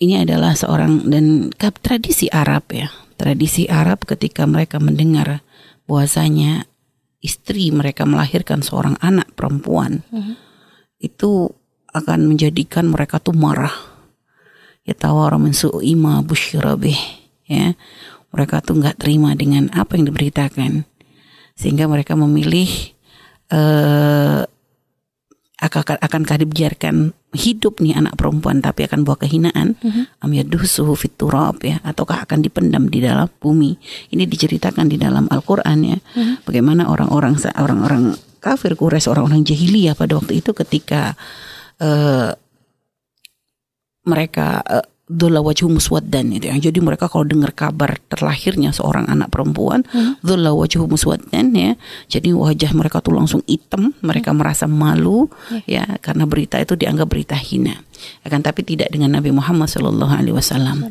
ini 0.00 0.16
adalah 0.16 0.56
seorang 0.56 1.04
dan 1.12 1.52
tradisi 1.84 2.32
Arab 2.32 2.72
ya. 2.72 2.88
Tradisi 3.20 3.68
Arab 3.68 4.08
ketika 4.08 4.48
mereka 4.48 4.80
mendengar 4.80 5.44
bahwasanya 5.84 6.64
istri 7.22 7.70
mereka 7.70 8.02
melahirkan 8.08 8.64
seorang 8.64 8.98
anak 8.98 9.30
perempuan 9.36 10.02
itu 10.98 11.52
akan 11.92 12.26
menjadikan 12.26 12.88
mereka 12.88 13.20
tuh 13.20 13.36
marah. 13.36 13.74
Ya 14.82 14.98
tawara 14.98 15.38
min 15.38 15.54
su'i 15.54 15.94
ma 15.94 16.18
busyira 16.24 16.74
bih, 16.74 16.98
ya. 17.46 17.78
Mereka 18.32 18.64
tuh 18.64 18.80
nggak 18.80 19.00
terima 19.00 19.36
dengan 19.36 19.68
apa 19.72 19.96
yang 19.96 20.08
diberitakan. 20.08 20.88
Sehingga 21.56 21.86
mereka 21.86 22.16
memilih 22.16 22.68
eh 23.52 24.42
akan 25.62 26.02
akankah 26.02 26.42
dibiarkan 26.42 27.14
hidup 27.38 27.78
nih 27.78 27.94
anak 27.94 28.18
perempuan 28.18 28.58
tapi 28.58 28.82
akan 28.82 29.06
bawa 29.06 29.22
kehinaan? 29.22 29.78
Am 30.18 30.30
yadusuhu 30.34 30.98
fit 30.98 31.14
turab 31.14 31.62
ya 31.62 31.78
ataukah 31.86 32.26
akan 32.26 32.42
dipendam 32.42 32.90
di 32.90 32.98
dalam 32.98 33.30
bumi? 33.38 33.78
Ini 34.10 34.26
diceritakan 34.26 34.90
di 34.90 34.98
dalam 34.98 35.30
Al-Qur'an 35.30 35.78
ya. 35.86 35.98
Bagaimana 36.42 36.90
orang-orang 36.90 37.38
orang-orang 37.54 38.18
kafir 38.42 38.74
Quraisy 38.74 39.06
orang-orang 39.06 39.46
jahiliyah 39.46 39.94
pada 39.94 40.18
waktu 40.18 40.42
itu 40.42 40.50
ketika 40.50 41.14
eh, 41.78 42.34
mereka 44.02 44.62
uh, 44.66 44.86
Dhulla 45.10 45.42
wajhu 45.42 45.66
muswaddan 45.66 46.30
itu 46.30 46.46
yang 46.46 46.62
jadi 46.62 46.78
mereka 46.78 47.10
kalau 47.10 47.26
dengar 47.26 47.50
kabar 47.52 47.98
terlahirnya 48.06 48.70
seorang 48.70 49.10
anak 49.10 49.34
perempuan 49.34 49.82
dhulla 50.22 50.54
wajhu 50.54 50.86
muswaddan 50.86 51.50
ya 51.52 51.74
jadi 52.06 52.30
wajah 52.30 52.70
mereka 52.70 53.02
tuh 53.02 53.18
langsung 53.18 53.42
hitam 53.44 53.90
mereka 53.98 54.30
merasa 54.30 54.70
malu 54.70 55.26
ya. 55.66 55.84
karena 55.98 56.24
berita 56.24 56.62
itu 56.62 56.78
dianggap 56.78 57.10
berita 57.10 57.36
hina. 57.36 57.76
Akan 58.26 58.42
tapi 58.42 58.66
tidak 58.66 58.90
dengan 58.90 59.14
Nabi 59.14 59.30
Muhammad 59.30 59.70
Shallallahu 59.70 60.10
Alaihi 60.10 60.34
Wasallam. 60.34 60.90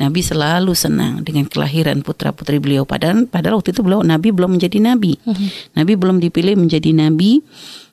Nabi 0.00 0.20
selalu 0.24 0.72
senang 0.72 1.20
dengan 1.20 1.44
kelahiran 1.50 2.00
putra 2.00 2.32
putri 2.32 2.56
beliau. 2.56 2.88
Padahal 2.88 3.28
padahal 3.28 3.60
waktu 3.60 3.76
itu 3.76 3.84
beliau 3.84 4.00
Nabi 4.00 4.32
belum 4.32 4.56
menjadi 4.56 4.78
Nabi. 4.80 5.20
Nabi 5.76 5.92
belum 5.96 6.16
dipilih 6.22 6.56
menjadi 6.56 6.90
Nabi. 6.96 7.44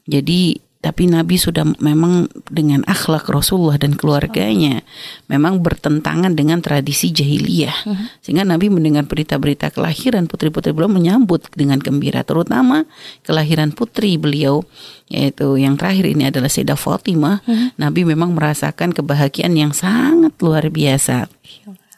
Jadi 0.04 0.60
tapi 0.84 1.08
Nabi 1.08 1.40
sudah 1.40 1.64
memang 1.80 2.28
dengan 2.52 2.84
akhlak 2.84 3.32
Rasulullah 3.32 3.80
dan 3.80 3.96
keluarganya 3.96 4.84
memang 5.32 5.64
bertentangan 5.64 6.36
dengan 6.36 6.60
tradisi 6.60 7.16
jahiliyah. 7.16 7.88
Sehingga 8.20 8.44
Nabi 8.44 8.68
mendengar 8.68 9.08
berita-berita 9.08 9.72
kelahiran 9.72 10.28
putri-putri 10.28 10.76
beliau 10.76 10.92
menyambut 10.92 11.48
dengan 11.56 11.80
gembira. 11.80 12.28
Terutama 12.28 12.84
kelahiran 13.24 13.72
putri 13.72 14.20
beliau 14.20 14.68
yaitu 15.08 15.56
yang 15.56 15.80
terakhir 15.80 16.04
ini 16.04 16.28
adalah 16.28 16.52
Sayyidah 16.52 16.76
Fatimah. 16.76 17.40
Nabi 17.80 18.04
memang 18.04 18.36
merasakan 18.36 18.92
kebahagiaan 18.92 19.56
yang 19.56 19.72
sangat 19.72 20.36
luar 20.44 20.68
biasa 20.68 21.32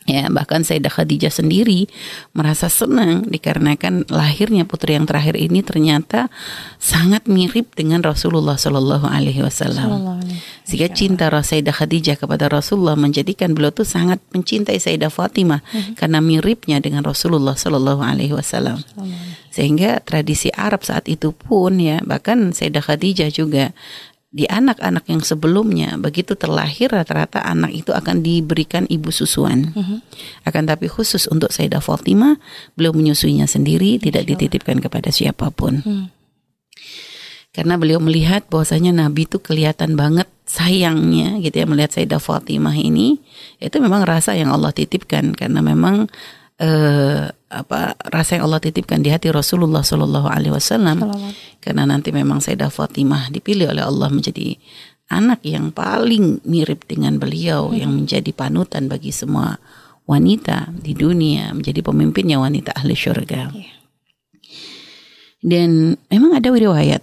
Ya, 0.06 0.30
bahkan 0.30 0.62
Sayyidah 0.62 0.94
Khadijah 0.94 1.34
sendiri 1.34 1.90
merasa 2.38 2.70
senang 2.70 3.26
dikarenakan 3.26 4.06
lahirnya 4.14 4.62
putri 4.62 4.94
yang 4.94 5.10
terakhir 5.10 5.34
ini 5.34 5.66
ternyata 5.66 6.30
sangat 6.78 7.26
mirip 7.26 7.74
dengan 7.74 8.06
Rasulullah 8.06 8.54
Shallallahu 8.54 9.10
Alaihi 9.10 9.42
Wasallam. 9.42 10.22
Sehingga 10.62 10.94
cinta 10.94 11.34
Sayyidah 11.34 11.74
Khadijah 11.74 12.22
kepada 12.22 12.46
Rasulullah 12.54 12.94
menjadikan 12.94 13.58
beliau 13.58 13.74
tuh 13.74 13.82
sangat 13.82 14.22
mencintai 14.30 14.78
Sayyidah 14.78 15.10
Fatimah 15.10 15.66
karena 15.98 16.22
miripnya 16.22 16.78
dengan 16.78 17.02
Rasulullah 17.02 17.58
Shallallahu 17.58 18.06
Alaihi 18.06 18.38
Wasallam. 18.38 18.86
Sehingga 19.50 20.06
tradisi 20.06 20.54
Arab 20.54 20.86
saat 20.86 21.10
itu 21.10 21.34
pun 21.34 21.82
ya 21.82 21.98
bahkan 22.06 22.54
Sayyidah 22.54 22.86
Khadijah 22.86 23.34
juga 23.34 23.74
di 24.36 24.44
anak-anak 24.52 25.08
yang 25.08 25.24
sebelumnya 25.24 25.96
begitu 25.96 26.36
terlahir 26.36 26.92
rata-rata 26.92 27.40
anak 27.40 27.72
itu 27.72 27.96
akan 27.96 28.20
diberikan 28.20 28.84
ibu 28.92 29.08
susuan. 29.08 29.72
Akan 30.44 30.68
tapi 30.68 30.92
khusus 30.92 31.32
untuk 31.32 31.56
Sayyidah 31.56 31.80
Fatimah 31.80 32.36
beliau 32.76 32.92
menyusuinya 32.92 33.48
sendiri 33.48 33.96
tidak 33.96 34.28
dititipkan 34.28 34.84
kepada 34.84 35.08
siapa 35.08 35.56
pun. 35.56 35.80
Karena 37.56 37.80
beliau 37.80 38.04
melihat 38.04 38.44
bahwasanya 38.52 38.92
Nabi 38.92 39.24
itu 39.24 39.40
kelihatan 39.40 39.96
banget 39.96 40.28
sayangnya 40.44 41.40
gitu 41.40 41.64
ya 41.64 41.66
melihat 41.66 41.96
Sayyidah 41.96 42.20
Fatimah 42.20 42.76
ini 42.76 43.24
itu 43.64 43.80
memang 43.80 44.04
rasa 44.04 44.36
yang 44.36 44.52
Allah 44.52 44.76
titipkan 44.76 45.32
karena 45.32 45.64
memang 45.64 46.12
eh, 46.60 47.28
apa 47.32 47.82
rasa 48.12 48.40
yang 48.40 48.48
Allah 48.48 48.60
titipkan 48.64 49.00
di 49.00 49.12
hati 49.12 49.32
Rasulullah 49.32 49.84
Shallallahu 49.84 50.28
Alaihi 50.28 50.54
Wasallam. 50.54 51.08
Karena 51.64 51.88
nanti 51.88 52.12
memang 52.12 52.44
Sayyidah 52.44 52.72
Fatimah 52.72 53.32
dipilih 53.32 53.72
oleh 53.72 53.84
Allah 53.84 54.12
menjadi 54.12 54.60
anak 55.10 55.46
yang 55.46 55.70
paling 55.70 56.42
mirip 56.46 56.90
dengan 56.90 57.22
beliau 57.22 57.72
yang 57.74 57.94
menjadi 57.94 58.34
panutan 58.34 58.90
bagi 58.90 59.14
semua 59.14 59.62
wanita 60.06 60.70
di 60.70 60.94
dunia 60.94 61.50
menjadi 61.54 61.82
pemimpinnya 61.82 62.38
wanita 62.38 62.74
ahli 62.78 62.94
syurga. 62.94 63.50
Dan 65.46 65.94
memang 66.10 66.32
ada 66.34 66.50
riwayat 66.50 67.02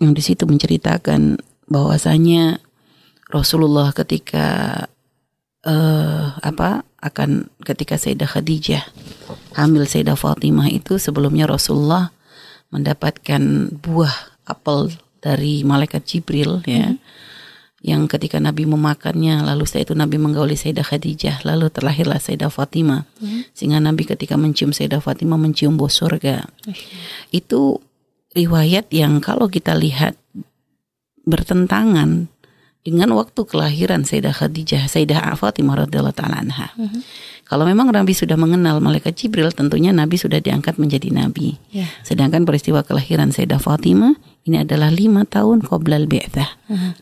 yang 0.00 0.12
di 0.16 0.22
situ 0.24 0.48
menceritakan 0.48 1.40
bahwasanya 1.68 2.60
Rasulullah 3.28 3.92
ketika 3.96 4.76
eh 5.62 6.26
apa 6.42 6.84
akan 7.02 7.50
ketika 7.66 7.98
Sayyidah 7.98 8.30
Khadijah 8.30 8.82
hamil 9.58 9.84
Sayyidah 9.84 10.14
Fatimah 10.14 10.70
itu 10.70 10.96
sebelumnya 11.02 11.50
Rasulullah 11.50 12.14
mendapatkan 12.70 13.74
buah 13.82 14.14
apel 14.46 14.94
dari 15.18 15.66
malaikat 15.66 16.06
Jibril 16.06 16.62
ya 16.64 16.94
yang 17.82 18.06
ketika 18.06 18.38
Nabi 18.38 18.62
memakannya 18.62 19.42
lalu 19.42 19.66
setelah 19.66 19.84
itu 19.90 19.94
Nabi 19.98 20.16
menggauli 20.22 20.54
Sayyidah 20.54 20.86
Khadijah 20.86 21.36
lalu 21.42 21.66
terlahirlah 21.66 22.22
Sayyidah 22.22 22.46
Fatimah. 22.46 23.10
Sehingga 23.58 23.82
Nabi 23.82 24.06
ketika 24.06 24.38
mencium 24.38 24.70
Sayyidah 24.70 25.02
Fatimah 25.02 25.34
mencium 25.34 25.74
bau 25.74 25.90
surga. 25.90 26.46
Itu 27.34 27.82
riwayat 28.38 28.86
yang 28.94 29.18
kalau 29.18 29.50
kita 29.50 29.74
lihat 29.74 30.14
bertentangan 31.26 32.30
dengan 32.82 33.14
waktu 33.14 33.40
kelahiran 33.46 34.02
Sayyidah 34.02 34.34
Khadijah, 34.34 34.90
Sayyidah 34.90 35.38
Fatimah 35.38 35.86
radhiyallahu 35.86 36.14
taala 36.18 36.42
anha. 36.42 36.74
Kalau 37.46 37.68
memang 37.68 37.92
Nabi 37.92 38.16
sudah 38.16 38.34
mengenal 38.34 38.80
malaikat 38.82 39.14
Jibril, 39.14 39.52
tentunya 39.54 39.92
Nabi 39.92 40.16
sudah 40.16 40.40
diangkat 40.40 40.80
menjadi 40.80 41.12
nabi. 41.12 41.60
Ya. 41.68 41.84
Sedangkan 42.00 42.48
peristiwa 42.48 42.80
kelahiran 42.82 43.30
Sayyidah 43.30 43.60
Fatimah 43.60 44.16
ini 44.42 44.66
adalah 44.66 44.90
lima 44.90 45.22
tahun 45.22 45.62
qoblal 45.62 46.10
bi'tsah. 46.10 46.48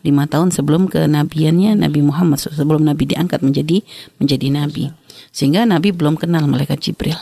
Lima 0.05 0.29
tahun 0.29 0.53
sebelum 0.53 0.91
kenabiannya 0.91 1.73
Nabi 1.73 2.05
Muhammad 2.05 2.37
sebelum 2.37 2.85
Nabi 2.85 3.09
diangkat 3.09 3.41
menjadi 3.41 3.81
menjadi 4.21 4.47
nabi. 4.53 4.93
Sehingga 5.33 5.65
Nabi 5.65 5.89
belum 5.89 6.21
kenal 6.21 6.45
malaikat 6.45 6.77
Jibril. 6.77 7.17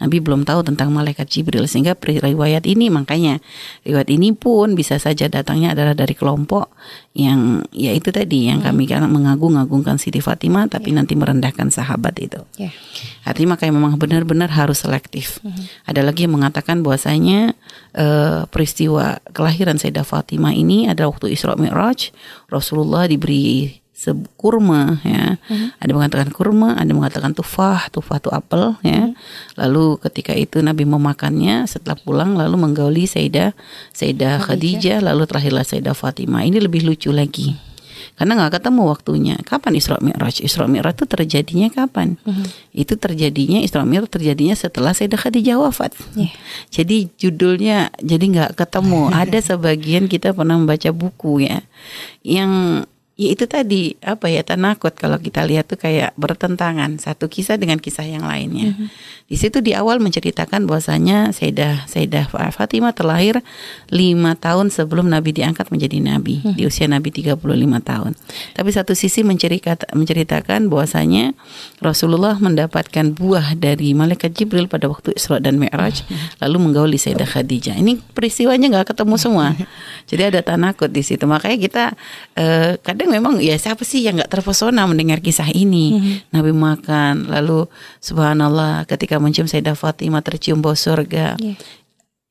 Nabi 0.00 0.18
belum 0.18 0.48
tahu 0.48 0.64
tentang 0.64 0.90
malaikat 0.90 1.28
Jibril 1.28 1.68
sehingga 1.68 1.92
riwayat 1.94 2.64
ini 2.64 2.88
makanya 2.88 3.38
riwayat 3.84 4.08
ini 4.08 4.32
pun 4.32 4.72
bisa 4.72 4.96
saja 4.96 5.28
datangnya 5.28 5.76
adalah 5.76 5.92
dari 5.92 6.16
kelompok 6.16 6.72
yang 7.12 7.66
ya 7.74 7.92
itu 7.92 8.08
tadi 8.08 8.48
yang 8.48 8.64
kami 8.64 8.88
kan 8.88 9.04
mengagung-agungkan 9.04 10.00
Siti 10.00 10.24
Fatimah 10.24 10.70
tapi 10.72 10.96
nanti 10.96 11.12
merendahkan 11.18 11.68
sahabat 11.68 12.16
itu. 12.22 12.40
Ya. 12.56 12.72
Artinya 13.26 13.58
makanya 13.58 13.72
memang 13.76 13.94
benar-benar 14.00 14.48
harus 14.48 14.80
selektif. 14.86 15.42
Ada 15.84 16.00
lagi 16.00 16.24
yang 16.24 16.38
mengatakan 16.38 16.80
bahwasanya 16.80 17.52
eh, 17.92 18.42
peristiwa 18.48 19.20
kelahiran 19.36 19.76
Sayyidah 19.76 20.06
Fatimah 20.06 20.54
ini 20.54 20.88
adalah 20.88 21.12
waktu 21.12 21.34
Isra 21.34 21.58
Mi'raj 21.58 22.14
Rasulullah 22.48 23.04
diberi 23.10 23.79
kurma 24.40 24.96
ya. 25.04 25.36
Ada 25.76 25.92
yang 25.92 25.98
mengatakan 26.00 26.28
kurma, 26.32 26.72
ada 26.80 26.88
mengatakan 26.96 27.32
tufah, 27.36 27.92
tufah 27.92 28.16
itu 28.16 28.30
apel 28.32 28.76
ya. 28.80 29.12
Lalu 29.60 30.00
ketika 30.08 30.32
itu 30.32 30.64
Nabi 30.64 30.88
memakannya 30.88 31.68
setelah 31.68 32.00
pulang 32.00 32.32
lalu 32.32 32.56
menggauli 32.56 33.04
Sayyidah 33.04 33.52
Sayyidah 33.92 34.40
Khadijah 34.40 35.04
lalu 35.04 35.28
terakhirlah 35.28 35.68
Sayyidah 35.68 35.92
Fatimah. 35.92 36.48
Ini 36.48 36.64
lebih 36.64 36.88
lucu 36.88 37.12
lagi. 37.12 37.70
Karena 38.20 38.36
nggak 38.36 38.60
ketemu 38.60 38.82
waktunya. 38.84 39.36
Kapan 39.48 39.80
Isra 39.80 39.96
Mi'raj? 39.96 40.44
Isra 40.44 40.68
Mi'raj 40.68 40.92
itu 40.92 41.06
terjadinya 41.08 41.68
kapan? 41.72 42.20
Mhm. 42.20 42.44
Itu 42.76 43.00
terjadinya 43.00 43.64
Isra 43.64 43.84
Mi'raj 43.88 44.12
terjadinya 44.12 44.52
setelah 44.52 44.92
Sayyidah 44.92 45.16
Khadijah 45.16 45.56
wafat. 45.56 45.96
Iya. 46.16 46.32
Jadi 46.68 47.08
judulnya 47.16 47.88
jadi 48.00 48.20
nggak 48.20 48.60
ketemu. 48.60 49.08
Ada 49.24 49.56
sebagian 49.56 50.04
kita 50.04 50.36
pernah 50.36 50.60
membaca 50.60 50.92
buku 50.92 51.48
ya 51.48 51.64
yang 52.20 52.84
ya 53.20 53.28
itu 53.36 53.44
tadi 53.44 53.92
apa 54.00 54.32
ya 54.32 54.40
tanakut 54.40 54.96
kalau 54.96 55.20
kita 55.20 55.44
lihat 55.44 55.68
tuh 55.68 55.76
kayak 55.76 56.16
bertentangan 56.16 56.96
satu 56.96 57.28
kisah 57.28 57.60
dengan 57.60 57.76
kisah 57.76 58.08
yang 58.08 58.24
lainnya. 58.24 58.72
Di 59.30 59.38
situ 59.38 59.62
di 59.62 59.78
awal 59.78 60.02
menceritakan 60.02 60.66
bahwasanya 60.66 61.30
Sayyidah 61.30 61.86
Sayyidah 61.86 62.34
Fatimah 62.34 62.90
terlahir 62.90 63.38
lima 63.86 64.34
tahun 64.34 64.74
sebelum 64.74 65.06
Nabi 65.06 65.30
diangkat 65.30 65.70
menjadi 65.70 66.02
nabi 66.02 66.42
di 66.58 66.66
usia 66.66 66.90
Nabi 66.90 67.14
35 67.14 67.38
tahun. 67.78 68.18
Tapi 68.58 68.70
satu 68.74 68.98
sisi 68.98 69.22
menceritakan 69.22 69.94
menceritakan 69.94 70.66
bahwasanya 70.66 71.38
Rasulullah 71.78 72.42
mendapatkan 72.42 73.14
buah 73.14 73.54
dari 73.54 73.94
malaikat 73.94 74.34
Jibril 74.34 74.66
pada 74.66 74.90
waktu 74.90 75.14
Isra 75.14 75.38
dan 75.38 75.62
Mi'raj 75.62 76.02
lalu 76.42 76.56
menggauli 76.66 76.98
Sayyidah 76.98 77.30
Khadijah. 77.30 77.78
Ini 77.78 78.02
peristiwanya 78.10 78.66
nggak 78.66 78.98
ketemu 78.98 79.14
semua. 79.14 79.54
Jadi 80.10 80.26
ada 80.26 80.42
tanakut 80.42 80.90
di 80.90 81.06
situ. 81.06 81.22
Makanya 81.30 81.58
kita 81.62 81.84
eh, 82.34 82.82
kadang 82.82 83.14
memang 83.14 83.38
ya 83.38 83.54
siapa 83.54 83.86
sih 83.86 84.02
yang 84.02 84.18
nggak 84.18 84.42
terpesona 84.42 84.90
mendengar 84.90 85.22
kisah 85.22 85.54
ini. 85.54 86.18
Nabi 86.34 86.50
makan 86.50 87.30
lalu 87.30 87.70
subhanallah 88.02 88.90
ketika 88.90 89.19
mencium 89.20 89.46
Sayyidah 89.46 89.76
Fatimah 89.76 90.24
tercium 90.24 90.58
bau 90.60 90.74
surga. 90.74 91.36
Iya. 91.38 91.54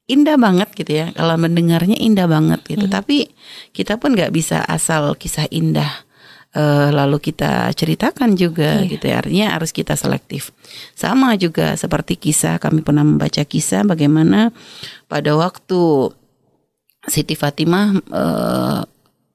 Indah 0.09 0.41
banget 0.41 0.73
gitu 0.73 0.91
ya. 0.91 1.13
Kalau 1.13 1.37
mendengarnya 1.37 1.93
indah 1.95 2.25
banget 2.25 2.65
gitu. 2.65 2.89
Tapi 2.89 3.29
kita 3.71 4.01
pun 4.01 4.17
nggak 4.17 4.33
bisa 4.33 4.65
asal 4.65 5.13
kisah 5.13 5.45
indah 5.53 5.89
eh, 6.49 6.89
lalu 6.89 7.21
kita 7.21 7.69
ceritakan 7.77 8.33
juga 8.33 8.81
Iya. 8.81 8.89
gitu 8.89 9.05
ya. 9.05 9.15
Artinya 9.21 9.47
harus 9.53 9.69
kita 9.69 9.93
selektif. 9.93 10.49
Sama 10.97 11.37
juga 11.37 11.77
seperti 11.77 12.17
kisah 12.17 12.57
kami 12.57 12.81
pernah 12.81 13.05
membaca 13.05 13.45
kisah 13.45 13.85
bagaimana 13.85 14.49
pada 15.05 15.37
waktu 15.37 16.09
Siti 17.05 17.37
Fatimah 17.37 17.93
eh, 18.01 18.81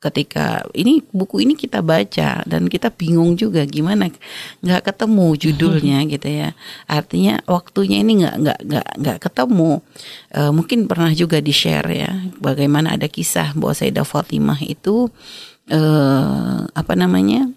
ketika 0.05 0.61
ini 0.77 1.01
buku 1.09 1.41
ini 1.41 1.57
kita 1.57 1.81
baca 1.81 2.45
dan 2.45 2.69
kita 2.69 2.93
bingung 2.93 3.41
juga 3.41 3.65
gimana 3.65 4.13
nggak 4.61 4.83
ketemu 4.93 5.27
judulnya 5.41 5.99
gitu 6.13 6.29
ya. 6.29 6.53
Artinya 6.85 7.41
waktunya 7.49 8.05
ini 8.05 8.21
nggak 8.21 8.37
nggak 8.37 8.61
nggak 8.69 8.89
nggak 9.01 9.19
ketemu. 9.25 9.73
Eh, 10.37 10.53
mungkin 10.53 10.79
pernah 10.85 11.13
juga 11.17 11.41
di 11.41 11.53
share 11.57 11.89
ya 11.89 12.11
bagaimana 12.39 12.95
ada 13.01 13.09
kisah 13.09 13.57
bahwa 13.57 13.73
Sayyidah 13.73 14.05
Fatimah 14.05 14.61
itu 14.61 15.09
eh, 15.73 16.59
apa 16.69 16.93
namanya 16.93 17.49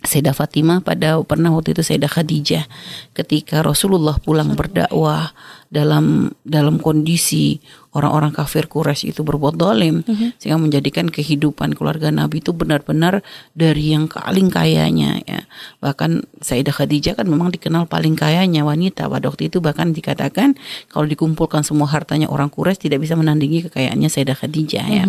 Sayyidah 0.00 0.32
Fatimah 0.32 0.80
pada 0.80 1.20
pernah 1.20 1.52
waktu 1.52 1.76
itu 1.76 1.84
Sayyidah 1.84 2.08
Khadijah 2.08 2.64
ketika 3.12 3.60
Rasulullah 3.60 4.16
pulang 4.16 4.56
berdakwah 4.56 5.36
dalam 5.70 6.34
dalam 6.42 6.82
kondisi 6.82 7.62
orang-orang 7.90 8.30
kafir 8.30 8.70
Quraisy 8.70 9.10
itu 9.10 9.26
berbuat 9.26 9.58
dolim 9.58 10.06
sehingga 10.38 10.58
menjadikan 10.58 11.10
kehidupan 11.10 11.74
keluarga 11.74 12.14
Nabi 12.14 12.38
itu 12.38 12.54
benar-benar 12.54 13.22
dari 13.54 13.94
yang 13.94 14.06
paling 14.06 14.46
kayanya 14.50 15.18
ya. 15.26 15.42
Bahkan 15.82 16.42
Sayyidah 16.42 16.74
Khadijah 16.74 17.14
kan 17.18 17.26
memang 17.26 17.50
dikenal 17.50 17.90
paling 17.90 18.14
kayanya 18.14 18.62
wanita. 18.62 19.10
Pada 19.10 19.26
waktu 19.26 19.50
itu 19.50 19.58
bahkan 19.58 19.90
dikatakan 19.90 20.54
kalau 20.86 21.06
dikumpulkan 21.10 21.66
semua 21.66 21.90
hartanya 21.90 22.30
orang 22.30 22.46
Quraisy 22.46 22.86
tidak 22.90 23.02
bisa 23.02 23.18
menandingi 23.18 23.66
kekayaannya 23.66 24.06
Sayyidah 24.06 24.36
Khadijah 24.38 24.86
ya. 24.86 25.04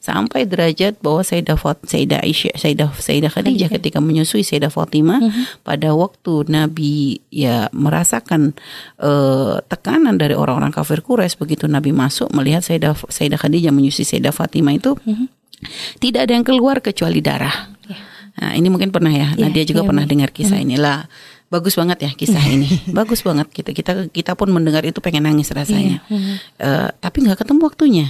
Sampai 0.00 0.44
derajat 0.44 1.00
bahwa 1.00 1.24
Sayyidah 1.24 1.56
Fat 1.56 1.80
Sayyidah 1.88 2.20
Aisyah 2.20 2.52
Sayyidah 2.52 2.88
Sayyidah 2.92 3.32
Khadijah 3.32 3.68
ketika 3.80 4.04
menyusui 4.04 4.44
Sayyidah 4.44 4.68
Fatimah 4.68 5.24
pada 5.64 5.96
waktu 5.96 6.52
Nabi 6.52 7.24
ya 7.32 7.72
merasakan 7.72 8.52
eh, 9.00 9.56
tekanan 9.72 10.05
dari 10.14 10.38
orang-orang 10.38 10.70
kafir 10.70 11.02
Quraisy 11.02 11.34
begitu 11.34 11.66
Nabi 11.66 11.90
masuk 11.90 12.30
melihat 12.30 12.62
Sayyidah 12.62 12.94
Sayyidah 13.10 13.42
Khadijah 13.42 13.74
menyusui 13.74 14.06
Sayyidah 14.06 14.30
Fatimah 14.30 14.78
itu 14.78 14.94
tidak 15.98 16.30
ada 16.30 16.32
yang 16.38 16.46
keluar 16.46 16.78
kecuali 16.78 17.18
darah. 17.18 17.74
Nah, 18.36 18.52
ini 18.52 18.68
mungkin 18.68 18.92
pernah 18.92 19.08
ya. 19.08 19.32
Iya, 19.32 19.48
Nadia 19.48 19.64
juga 19.64 19.80
iya, 19.82 19.88
pernah 19.88 20.04
Bu. 20.04 20.10
dengar 20.12 20.30
kisah 20.30 20.58
inilah. 20.60 21.08
Bagus 21.48 21.74
banget 21.78 21.98
ya 22.04 22.10
kisah 22.12 22.44
ini. 22.54 22.68
Bagus 22.92 23.24
banget 23.24 23.48
kita 23.50 23.72
kita 23.72 23.92
kita 24.12 24.32
pun 24.36 24.52
mendengar 24.52 24.84
itu 24.84 25.00
pengen 25.00 25.24
nangis 25.24 25.48
rasanya. 25.50 26.04
Eh, 26.60 26.88
tapi 27.00 27.24
nggak 27.24 27.42
ketemu 27.42 27.60
waktunya. 27.64 28.06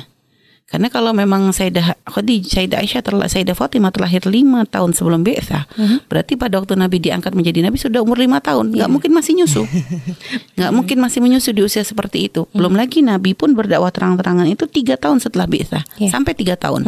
Karena 0.67 0.91
kalau 0.91 1.15
memang 1.15 1.55
Sayyidah 1.55 1.95
Khadijah, 2.11 2.51
Sayyidah 2.51 2.79
Aisyah, 2.83 3.03
terla, 3.07 3.31
Sayyidah 3.31 3.55
Fatimah 3.55 3.95
terlahir 3.95 4.27
lima 4.27 4.67
tahun 4.67 4.99
sebelum 4.99 5.23
Bi'tsah, 5.23 5.63
berarti 6.11 6.35
pada 6.35 6.59
waktu 6.59 6.75
Nabi 6.75 6.99
diangkat 6.99 7.39
menjadi 7.39 7.63
Nabi 7.63 7.79
sudah 7.79 8.03
umur 8.03 8.19
lima 8.19 8.43
tahun, 8.43 8.75
nggak 8.75 8.91
mungkin 8.91 9.15
masih 9.15 9.39
nyusu, 9.39 9.63
nggak 10.59 10.73
mungkin 10.75 10.99
masih 10.99 11.23
menyusu 11.23 11.55
di 11.55 11.63
usia 11.63 11.87
seperti 11.87 12.27
itu. 12.27 12.51
Belum 12.51 12.75
lagi 12.75 12.99
Nabi 12.99 13.39
pun 13.39 13.55
berdakwah 13.55 13.95
terang-terangan 13.95 14.51
itu 14.51 14.67
tiga 14.67 14.99
tahun 14.99 15.23
setelah 15.23 15.47
Bi'tsah, 15.47 15.87
Iya. 16.03 16.11
sampai 16.11 16.35
tiga 16.35 16.59
tahun. 16.59 16.83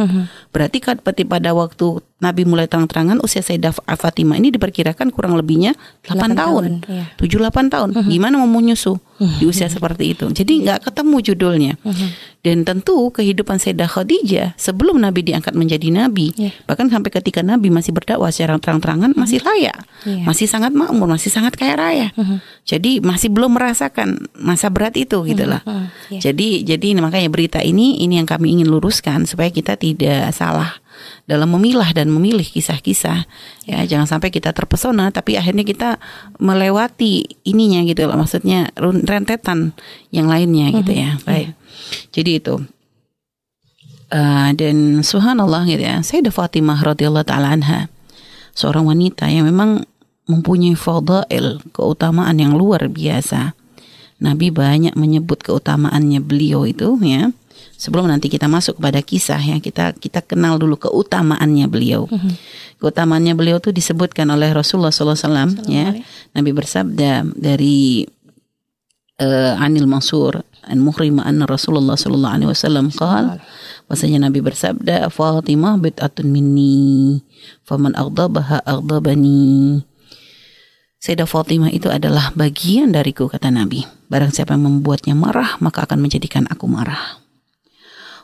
Berarti 0.51 0.83
kan 0.83 0.99
berarti 0.99 1.23
pada 1.23 1.55
waktu 1.55 2.03
Nabi 2.19 2.43
mulai 2.43 2.67
terang-terangan 2.67 3.23
usia 3.23 3.39
Sayyidah 3.39 3.71
Fatimah 3.71 4.35
ini 4.35 4.51
diperkirakan 4.51 5.07
kurang 5.15 5.39
lebihnya 5.39 5.71
8 6.03 6.03
Delapan 6.03 6.31
tahun, 6.35 6.63
tahun, 6.83 6.91
iya. 6.91 7.05
7-8 7.15 7.71
tahun. 7.71 7.89
Gimana 8.11 8.35
mau 8.43 8.49
menyusu 8.59 8.99
di 9.39 9.47
usia 9.47 9.71
seperti 9.71 10.11
itu? 10.15 10.27
Jadi 10.27 10.67
nggak 10.67 10.91
ketemu 10.91 11.15
judulnya. 11.23 11.73
Dan 12.43 12.63
tentu 12.67 13.11
kehidupan 13.11 13.59
Sayyidah 13.59 13.87
Khadijah 13.87 14.47
sebelum 14.59 14.99
Nabi 14.99 15.27
diangkat 15.27 15.55
menjadi 15.55 15.91
Nabi, 15.91 16.31
Iya. 16.35 16.51
bahkan 16.67 16.87
sampai 16.87 17.11
ketika 17.11 17.43
Nabi 17.43 17.67
masih 17.67 17.91
berdakwah 17.91 18.31
secara 18.31 18.55
terang-terangan 18.59 19.11
masih 19.15 19.43
layak, 19.43 19.75
Iya. 20.07 20.23
masih 20.23 20.47
sangat 20.47 20.71
makmur, 20.75 21.07
masih 21.07 21.31
sangat 21.31 21.55
kaya 21.55 21.75
raya. 21.79 22.07
Jadi 22.67 22.99
masih 22.99 23.31
belum 23.31 23.55
merasakan 23.59 24.27
masa 24.35 24.67
berat 24.67 24.95
itu 24.99 25.23
gitulah. 25.23 25.63
Iya. 26.11 26.31
Jadi 26.31 26.67
jadi 26.67 26.87
makanya 26.99 27.31
berita 27.31 27.59
ini 27.63 28.03
ini 28.03 28.19
yang 28.19 28.27
kami 28.27 28.55
ingin 28.59 28.67
luruskan 28.67 29.23
supaya 29.23 29.51
kita 29.51 29.75
tidak 29.79 30.31
salah 30.35 30.79
dalam 31.29 31.51
memilah 31.53 31.91
dan 31.93 32.09
memilih 32.09 32.45
kisah-kisah. 32.45 33.25
Ya 33.69 33.79
jangan 33.85 34.07
sampai 34.07 34.29
kita 34.33 34.51
terpesona 34.51 35.13
tapi 35.13 35.37
akhirnya 35.37 35.63
kita 35.63 35.89
melewati 36.41 37.43
ininya 37.45 37.85
gitu 37.85 38.07
loh 38.09 38.17
maksudnya 38.19 38.73
rentetan 38.79 39.75
yang 40.09 40.27
lainnya 40.27 40.71
gitu 40.73 40.91
ya. 40.93 41.19
Baik. 41.23 41.53
Jadi 42.11 42.31
itu. 42.39 42.55
Eh, 44.09 44.49
dan 44.57 45.05
subhanallah 45.05 45.69
gitu 45.69 45.85
ya 45.85 46.01
Sayyidah 46.01 46.33
Fatimah 46.33 46.81
radhiyallahu 46.81 47.29
taala 47.29 47.53
anha 47.53 47.93
seorang 48.57 48.89
wanita 48.89 49.29
yang 49.29 49.45
memang 49.45 49.85
mempunyai 50.25 50.73
fadail 50.73 51.61
keutamaan 51.73 52.37
yang 52.37 52.53
luar 52.53 52.85
biasa. 52.89 53.53
Nabi 54.19 54.51
banyak 54.51 54.93
menyebut 54.93 55.41
keutamaannya 55.41 56.21
beliau 56.21 56.65
itu 56.69 56.97
ya. 57.01 57.33
Sebelum 57.79 58.11
nanti 58.11 58.27
kita 58.27 58.51
masuk 58.51 58.75
kepada 58.75 58.99
kisah 58.99 59.39
ya, 59.39 59.55
kita 59.63 59.95
kita 59.95 60.19
kenal 60.19 60.59
dulu 60.59 60.75
keutamaannya 60.75 61.71
beliau. 61.71 62.11
Keutamaannya 62.83 63.39
beliau 63.39 63.63
itu 63.63 63.71
disebutkan 63.71 64.27
oleh 64.35 64.51
Rasulullah 64.51 64.91
SAW 64.91 65.63
ya. 65.71 65.95
Nabi 66.35 66.51
bersabda 66.51 67.23
dari 67.39 68.03
eh, 69.15 69.53
Anil 69.55 69.87
Mansur 69.87 70.43
an 70.67 70.77
Muhrim 70.83 71.23
anna 71.23 71.47
Rasulullah 71.47 71.95
sallallahu 71.95 72.35
alaihi 72.35 72.49
wasallam 72.51 72.91
qala 72.91 73.39
bahwasanya 73.87 74.27
Nabi 74.27 74.43
bersabda 74.43 75.07
Fatimah 75.07 75.79
bid'atun 75.79 76.27
minni 76.29 77.23
faman 77.63 77.95
aghdabaha 77.95 78.59
aghdabani 78.67 79.81
Sayyidah 80.99 81.31
Fatimah 81.31 81.71
itu 81.71 81.87
adalah 81.87 82.35
bagian 82.35 82.91
dariku 82.91 83.31
kata 83.31 83.47
Nabi. 83.47 83.87
Barang 84.11 84.35
siapa 84.35 84.59
yang 84.59 84.67
membuatnya 84.67 85.15
marah 85.15 85.55
maka 85.63 85.87
akan 85.87 86.03
menjadikan 86.03 86.43
aku 86.51 86.67
marah. 86.67 87.23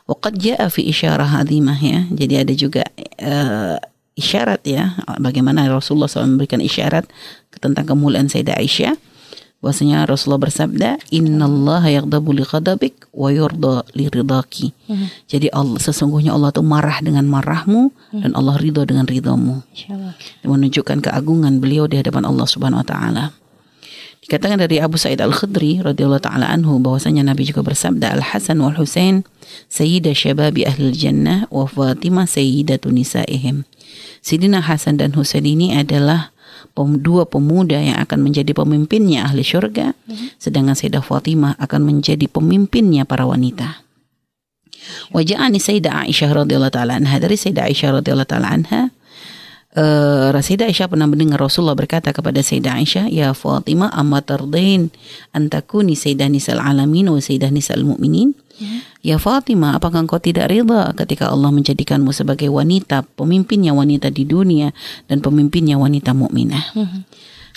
Waqad 0.06 0.38
ja'a 0.38 0.70
fi 0.70 0.86
isyarah 0.86 1.42
azimah 1.42 1.78
ya. 1.82 2.06
Jadi 2.14 2.34
ada 2.38 2.52
juga 2.54 2.82
eh, 3.18 3.76
isyarat 4.16 4.64
ya 4.64 4.96
bagaimana 5.20 5.68
Rasulullah 5.68 6.08
SAW 6.08 6.38
memberikan 6.40 6.64
isyarat 6.64 7.04
tentang 7.60 7.84
kemuliaan 7.84 8.32
Sayyidah 8.32 8.56
Aisyah 8.56 8.96
bahwasanya 9.60 10.04
Rasulullah 10.04 10.46
bersabda 10.46 11.00
innallaha 11.12 11.88
yaghdabu 11.88 12.32
li 12.32 12.44
ghadabik 12.44 13.08
wa 13.12 13.28
yurda 13.32 13.84
li 13.96 14.08
ridaki. 14.08 14.72
Jadi 15.28 15.48
Allah 15.52 15.80
sesungguhnya 15.80 16.32
Allah 16.32 16.52
tuh 16.52 16.64
marah 16.64 17.00
dengan 17.00 17.24
marahmu 17.28 17.92
dan 18.14 18.32
Allah 18.36 18.56
ridho 18.60 18.84
dengan 18.84 19.08
ridhomu 19.08 19.64
menunjukkan 20.44 21.02
keagungan 21.02 21.60
beliau 21.60 21.88
di 21.88 22.00
hadapan 22.00 22.24
Allah 22.28 22.46
Subhanahu 22.48 22.84
wa 22.84 22.88
taala. 22.88 23.24
Dikatakan 24.26 24.58
dari 24.58 24.82
Abu 24.82 24.98
Sa'id 24.98 25.22
Al-Khudri 25.22 25.78
radhiyallahu 25.78 26.18
taala 26.18 26.50
anhu 26.50 26.82
bahwasanya 26.82 27.22
Nabi 27.22 27.46
juga 27.46 27.62
bersabda 27.62 28.10
Al 28.10 28.22
Hasan 28.26 28.58
wal 28.58 28.74
Husain 28.74 29.22
sayyida 29.70 30.10
syababi 30.18 30.66
ahli 30.66 30.90
jannah 30.90 31.46
wa 31.46 31.62
Fatimah 31.70 32.26
sayyidatu 32.26 32.90
nisaihim. 32.90 33.62
Sidina 34.18 34.58
Hasan 34.66 34.98
dan 34.98 35.14
Husain 35.14 35.46
ini 35.46 35.78
adalah 35.78 36.34
dua 36.76 37.24
pemuda 37.24 37.78
yang 37.78 38.02
akan 38.02 38.26
menjadi 38.26 38.50
pemimpinnya 38.50 39.30
ahli 39.30 39.46
syurga, 39.46 39.94
sedangkan 40.42 40.74
Sayyidah 40.74 41.06
Fatimah 41.06 41.54
akan 41.62 41.86
menjadi 41.86 42.26
pemimpinnya 42.26 43.06
para 43.06 43.24
wanita. 43.24 43.86
Waja'ani 45.14 45.62
Sayyidah 45.62 46.04
Aisyah 46.10 46.44
radhiyallahu 46.44 46.74
taala 46.74 46.98
anha 46.98 47.16
dari 47.22 47.38
Sayyidah 47.38 47.70
Aisyah 47.70 48.02
radhiyallahu 48.02 48.28
taala 48.28 48.50
anha 48.50 48.80
uh, 49.76 50.32
Sayyidah 50.32 50.72
Aisyah 50.72 50.88
pernah 50.88 51.06
mendengar 51.06 51.38
Rasulullah 51.38 51.76
berkata 51.76 52.10
kepada 52.10 52.40
Sayyidah 52.40 52.74
Aisyah, 52.80 53.06
"Ya 53.12 53.30
Fatimah, 53.36 53.92
amma 53.92 54.24
tardain 54.24 54.90
an 55.36 55.52
takuni 55.52 55.94
sayyidah 55.94 56.32
nisal 56.32 56.58
alamin 56.58 57.12
wa 57.12 57.20
sayyidah 57.20 57.52
nisal 57.52 57.84
mu'minin?" 57.84 58.34
Ya 59.04 59.20
Fatimah, 59.20 59.76
apakah 59.76 60.02
engkau 60.08 60.18
tidak 60.18 60.48
rida 60.48 60.90
ketika 60.96 61.28
Allah 61.28 61.52
menjadikanmu 61.52 62.10
sebagai 62.10 62.48
wanita, 62.48 63.04
pemimpinnya 63.04 63.76
wanita 63.76 64.08
di 64.08 64.24
dunia 64.24 64.72
dan 65.06 65.20
pemimpinnya 65.20 65.76
wanita 65.76 66.16
mukminah? 66.16 66.72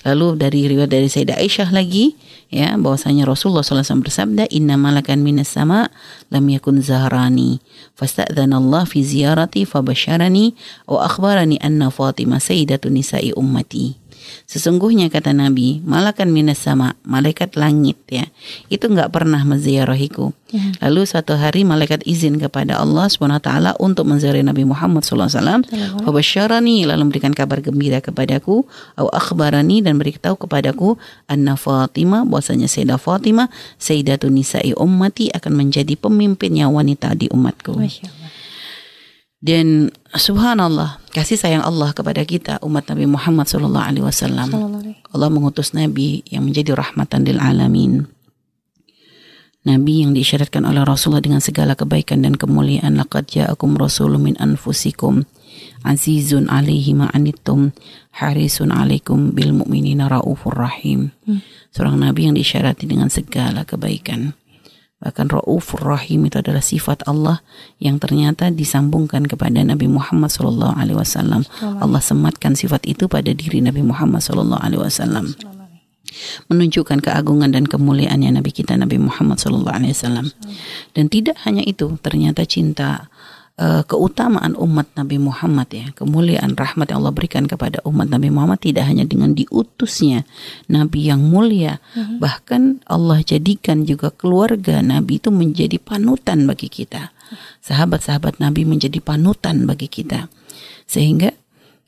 Lalu 0.07 0.39
dari 0.39 0.63
riwayat 0.71 0.87
dari 0.95 1.11
Sayyidah 1.11 1.43
Aisyah 1.43 1.75
lagi, 1.75 2.15
ya 2.47 2.71
bahwasanya 2.79 3.27
Rasulullah 3.27 3.67
SAW 3.67 3.99
bersabda, 3.99 4.47
Inna 4.47 4.79
malakan 4.79 5.19
minas 5.19 5.51
sama 5.51 5.91
lam 6.31 6.47
yakun 6.47 6.79
zahrani. 6.79 7.59
Fasta'dhan 7.99 8.55
Allah 8.55 8.87
fi 8.87 9.03
ziyarati 9.03 9.67
fabasharani 9.67 10.55
wa 10.87 11.03
akhbarani 11.03 11.59
anna 11.59 11.91
Fatimah 11.91 12.39
sayyidatu 12.39 12.87
nisa'i 12.87 13.35
ummati. 13.35 13.98
Sesungguhnya 14.49 15.13
kata 15.13 15.29
Nabi, 15.35 15.79
malakan 15.85 16.33
minas 16.33 16.61
sama, 16.61 16.97
malaikat 17.05 17.53
langit 17.53 17.97
ya, 18.09 18.25
itu 18.73 18.89
nggak 18.89 19.13
pernah 19.13 19.41
menziarahiku. 19.45 20.33
Ya. 20.49 20.65
Lalu 20.89 21.05
suatu 21.05 21.37
hari 21.37 21.61
malaikat 21.61 22.01
izin 22.09 22.41
kepada 22.41 22.81
Allah 22.81 23.05
swt 23.05 23.49
untuk 23.77 24.09
menziarahi 24.09 24.41
Nabi 24.41 24.65
Muhammad 24.65 25.05
SAW. 25.05 25.61
Fabasyarani 26.01 26.89
lalu 26.89 27.01
memberikan 27.05 27.33
kabar 27.37 27.61
gembira 27.61 28.01
kepadaku, 28.01 28.65
au 28.97 29.07
akhbarani 29.13 29.85
dan 29.85 30.01
beritahu 30.01 30.33
kepadaku, 30.33 30.97
anna 31.29 31.53
Fatimah, 31.53 32.25
bahwasanya 32.25 32.65
Sayyidah 32.65 32.97
Fatimah, 32.97 33.53
Sayyidatu 33.77 34.33
Nisa'i 34.33 34.73
ummati 34.73 35.29
akan 35.29 35.53
menjadi 35.53 35.93
pemimpinnya 35.93 36.65
wanita 36.65 37.13
di 37.13 37.29
umatku. 37.29 37.77
Masya 37.77 38.09
Allah. 38.09 38.28
Dan 39.39 39.87
subhanallah, 40.11 40.99
kasih 41.15 41.39
sayang 41.39 41.63
Allah 41.63 41.95
kepada 41.95 42.19
kita 42.27 42.59
umat 42.59 42.91
Nabi 42.91 43.07
Muhammad 43.07 43.47
sallallahu 43.47 43.87
alaihi 43.87 44.03
wasallam. 44.03 44.51
Allah 45.15 45.29
mengutus 45.31 45.71
nabi 45.71 46.27
yang 46.27 46.43
menjadi 46.43 46.75
rahmatan 46.75 47.23
lil 47.23 47.39
alamin. 47.39 48.03
Nabi 49.63 50.03
yang 50.03 50.11
diisyaratkan 50.11 50.67
oleh 50.67 50.83
Rasulullah 50.83 51.23
dengan 51.23 51.39
segala 51.39 51.75
kebaikan 51.75 52.23
dan 52.23 52.35
kemuliaan 52.35 52.99
laqad 52.99 53.27
ja'akum 53.27 53.75
rasulun 53.79 54.31
min 54.31 54.35
anfusikum 54.39 55.23
azizun 55.83 56.47
alaihi 56.51 56.95
ma 56.95 57.07
anittum 57.11 57.71
harisun 58.15 58.71
alaikum 58.71 59.31
bil 59.31 59.55
mu'minina 59.55 60.11
raufur 60.11 60.55
rahim. 60.55 61.11
Hmm. 61.23 61.43
Seorang 61.71 62.01
nabi 62.01 62.27
yang 62.27 62.35
diisyarati 62.35 62.89
dengan 62.89 63.07
segala 63.07 63.63
kebaikan. 63.63 64.35
Bahkan 64.99 65.31
Ra'ufur 65.31 65.79
Rahim 65.79 66.27
itu 66.27 66.43
adalah 66.43 66.59
sifat 66.59 67.07
Allah 67.07 67.39
yang 67.79 68.03
ternyata 68.03 68.51
disambungkan 68.51 69.23
kepada 69.31 69.63
Nabi 69.63 69.87
Muhammad 69.87 70.27
SAW. 70.27 70.75
Alaihi 70.75 70.99
Wasallam. 70.99 71.47
Allah 71.63 72.03
sematkan 72.03 72.59
sifat 72.59 72.83
itu 72.83 73.07
pada 73.07 73.31
diri 73.31 73.63
Nabi 73.63 73.79
Muhammad 73.79 74.19
SAW. 74.19 74.59
Alaihi 74.59 74.83
Wasallam. 74.83 75.31
Menunjukkan 76.51 76.99
keagungan 76.99 77.55
dan 77.55 77.63
kemuliaannya 77.63 78.43
Nabi 78.43 78.51
kita 78.51 78.75
Nabi 78.75 78.99
Muhammad 78.99 79.39
SAW. 79.39 80.35
Dan 80.91 81.05
tidak 81.07 81.39
hanya 81.47 81.63
itu, 81.63 81.95
ternyata 82.03 82.43
cinta 82.43 83.07
uh, 83.59 83.83
keutamaan 83.83 84.55
umat 84.55 84.87
Nabi 84.95 85.19
Muhammad 85.19 85.67
ya, 85.69 85.85
kemuliaan 85.93 86.55
rahmat 86.55 86.89
yang 86.89 87.03
Allah 87.03 87.13
berikan 87.13 87.45
kepada 87.45 87.83
umat 87.83 88.07
Nabi 88.07 88.31
Muhammad 88.31 88.63
tidak 88.63 88.87
hanya 88.87 89.03
dengan 89.03 89.35
diutusnya 89.35 90.23
Nabi 90.71 91.11
yang 91.11 91.19
mulia, 91.19 91.83
uh-huh. 91.93 92.17
bahkan 92.23 92.79
Allah 92.87 93.19
jadikan 93.21 93.83
juga 93.83 94.09
keluarga 94.15 94.79
Nabi 94.79 95.19
itu 95.19 95.29
menjadi 95.29 95.77
panutan 95.77 96.47
bagi 96.47 96.71
kita. 96.71 97.11
Sahabat-sahabat 97.61 98.41
Nabi 98.41 98.65
menjadi 98.65 98.97
panutan 99.03 99.69
bagi 99.69 99.85
kita. 99.85 100.31
Sehingga 100.89 101.29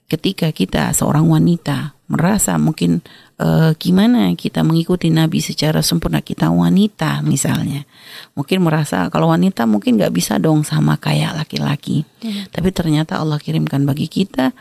ketika 0.06 0.54
kita 0.54 0.94
seorang 0.94 1.26
wanita 1.26 1.98
merasa 2.12 2.60
mungkin 2.60 3.02
uh, 3.41 3.71
gimana 3.75 4.32
kita 4.38 4.62
mengikuti 4.62 5.10
Nabi 5.10 5.41
secara 5.41 5.82
sempurna? 5.82 6.21
Kita 6.21 6.54
wanita 6.54 7.25
misalnya. 7.25 7.84
Mungkin 8.38 8.62
merasa 8.62 9.10
kalau 9.10 9.34
wanita 9.34 9.65
mungkin 9.65 9.97
nggak 9.97 10.13
bisa 10.13 10.38
dong 10.38 10.62
sama 10.62 11.01
kayak 11.01 11.36
laki-laki. 11.41 12.06
Hmm. 12.21 12.45
tapi 12.54 12.69
ternyata 12.69 13.17
Allah 13.17 13.41
kirimkan 13.41 13.82
bagi 13.82 14.06
kita 14.06 14.54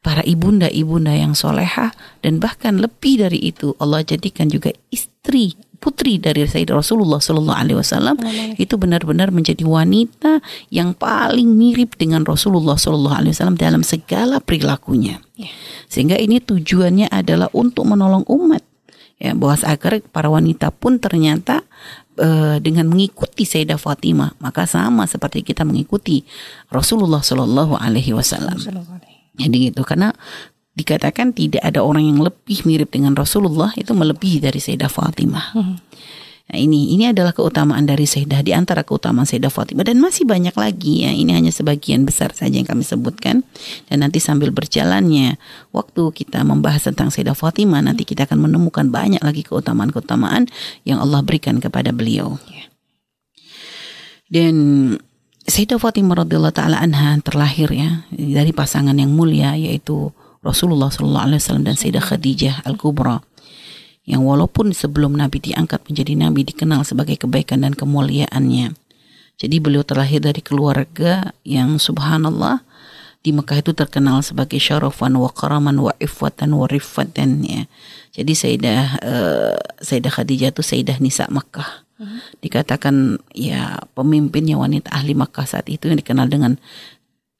para 0.00 0.24
ibunda-ibunda 0.24 1.12
yang 1.12 1.36
soleha 1.36 1.92
dan 2.24 2.40
bahkan 2.40 2.80
lebih 2.80 3.20
dari 3.20 3.52
itu 3.52 3.76
Allah 3.76 4.00
jadikan 4.00 4.48
juga 4.48 4.72
istri 4.88 5.56
putri 5.80 6.20
dari 6.20 6.44
Rasulullah 6.44 7.18
Sallallahu 7.18 7.56
Alaihi 7.56 7.78
Wasallam 7.80 8.16
itu 8.60 8.76
benar-benar 8.76 9.32
menjadi 9.32 9.64
wanita 9.64 10.44
yang 10.68 10.92
paling 10.92 11.56
mirip 11.56 11.96
dengan 11.96 12.22
Rasulullah 12.28 12.76
Sallallahu 12.76 13.16
Alaihi 13.16 13.32
Wasallam 13.32 13.56
dalam 13.56 13.80
segala 13.80 14.44
perilakunya. 14.44 15.24
Ya. 15.40 15.48
Sehingga 15.88 16.20
ini 16.20 16.38
tujuannya 16.44 17.08
adalah 17.08 17.48
untuk 17.56 17.88
menolong 17.88 18.28
umat 18.28 18.60
ya 19.16 19.32
bahwa 19.36 19.56
agar 19.64 20.00
para 20.12 20.28
wanita 20.28 20.68
pun 20.72 21.00
ternyata 21.00 21.64
uh, 22.20 22.60
dengan 22.60 22.88
mengikuti 22.88 23.48
Sayyidah 23.48 23.80
Fatimah 23.80 24.36
maka 24.40 24.68
sama 24.68 25.08
seperti 25.08 25.44
kita 25.44 25.64
mengikuti 25.64 26.24
Rasulullah 26.68 27.24
Sallallahu 27.24 27.80
Alaihi 27.80 28.12
Wasallam. 28.12 28.60
Jadi 29.40 29.72
itu 29.72 29.82
karena 29.82 30.12
dikatakan 30.76 31.34
tidak 31.34 31.60
ada 31.64 31.82
orang 31.82 32.06
yang 32.06 32.18
lebih 32.22 32.62
mirip 32.68 32.94
dengan 32.94 33.12
Rasulullah 33.18 33.74
itu 33.74 33.90
melebihi 33.90 34.38
dari 34.40 34.60
Sayyidah 34.62 34.92
Fatimah. 34.92 35.46
Hmm. 35.56 35.76
Nah 36.50 36.58
ini 36.58 36.98
ini 36.98 37.06
adalah 37.06 37.30
keutamaan 37.30 37.86
dari 37.86 38.10
Sayyidah 38.10 38.42
di 38.42 38.50
antara 38.50 38.82
keutamaan 38.82 39.22
Sayyidah 39.22 39.54
Fatimah 39.54 39.86
dan 39.86 40.02
masih 40.02 40.26
banyak 40.26 40.50
lagi 40.58 41.06
ya. 41.06 41.14
Ini 41.14 41.30
hanya 41.30 41.54
sebagian 41.54 42.02
besar 42.02 42.34
saja 42.34 42.58
yang 42.58 42.66
kami 42.66 42.82
sebutkan 42.82 43.46
dan 43.86 44.02
nanti 44.02 44.18
sambil 44.18 44.50
berjalannya 44.50 45.38
waktu 45.70 46.02
kita 46.10 46.42
membahas 46.42 46.90
tentang 46.90 47.14
Sayyidah 47.14 47.38
Fatimah 47.38 47.86
nanti 47.86 48.02
kita 48.02 48.26
akan 48.26 48.50
menemukan 48.50 48.90
banyak 48.90 49.22
lagi 49.22 49.46
keutamaan-keutamaan 49.46 50.50
yang 50.82 50.98
Allah 50.98 51.22
berikan 51.22 51.62
kepada 51.62 51.94
beliau. 51.94 52.38
Ya. 52.50 52.66
Dan 54.30 54.54
Sayyidah 55.50 55.82
Fatimah 55.82 56.22
radhiyallahu 56.22 56.54
taala 56.54 56.78
anha 56.78 57.18
terlahir 57.26 57.66
ya 57.74 58.06
dari 58.14 58.54
pasangan 58.54 58.94
yang 58.94 59.10
mulia 59.10 59.58
yaitu 59.58 60.14
Rasulullah 60.46 60.94
Sallallahu 60.94 61.26
Alaihi 61.26 61.42
Wasallam 61.42 61.66
dan 61.66 61.74
Sayyidah 61.74 62.06
Khadijah 62.06 62.54
Al 62.62 62.78
Kubra 62.78 63.18
yang 64.06 64.22
walaupun 64.22 64.70
sebelum 64.70 65.18
Nabi 65.18 65.42
diangkat 65.42 65.82
menjadi 65.90 66.14
Nabi 66.14 66.46
dikenal 66.46 66.86
sebagai 66.86 67.18
kebaikan 67.18 67.66
dan 67.66 67.74
kemuliaannya. 67.74 68.78
Jadi 69.42 69.56
beliau 69.58 69.82
terlahir 69.82 70.22
dari 70.22 70.38
keluarga 70.38 71.34
yang 71.42 71.82
subhanallah 71.82 72.62
di 73.20 73.34
Mekah 73.34 73.58
itu 73.58 73.74
terkenal 73.74 74.22
sebagai 74.22 74.62
syarafan 74.62 75.18
wa 75.18 75.34
karaman 75.34 75.82
wa 75.82 75.90
ifwatan 75.98 76.54
wa 76.54 76.70
rifatan 76.70 77.42
ya. 77.42 77.66
Jadi 78.14 78.32
Sayyidah 78.38 79.02
uh, 79.02 79.58
Sayyidah 79.82 80.14
Khadijah 80.14 80.54
itu 80.54 80.62
Sayyidah 80.62 81.02
Nisa 81.02 81.26
Mekah. 81.26 81.89
Hmm. 82.00 82.24
Dikatakan 82.40 83.20
ya 83.36 83.76
pemimpinnya 83.92 84.56
wanita 84.56 84.88
ahli 84.88 85.12
Makkah 85.12 85.44
saat 85.44 85.68
itu 85.68 85.92
yang 85.92 86.00
dikenal 86.00 86.32
dengan 86.32 86.56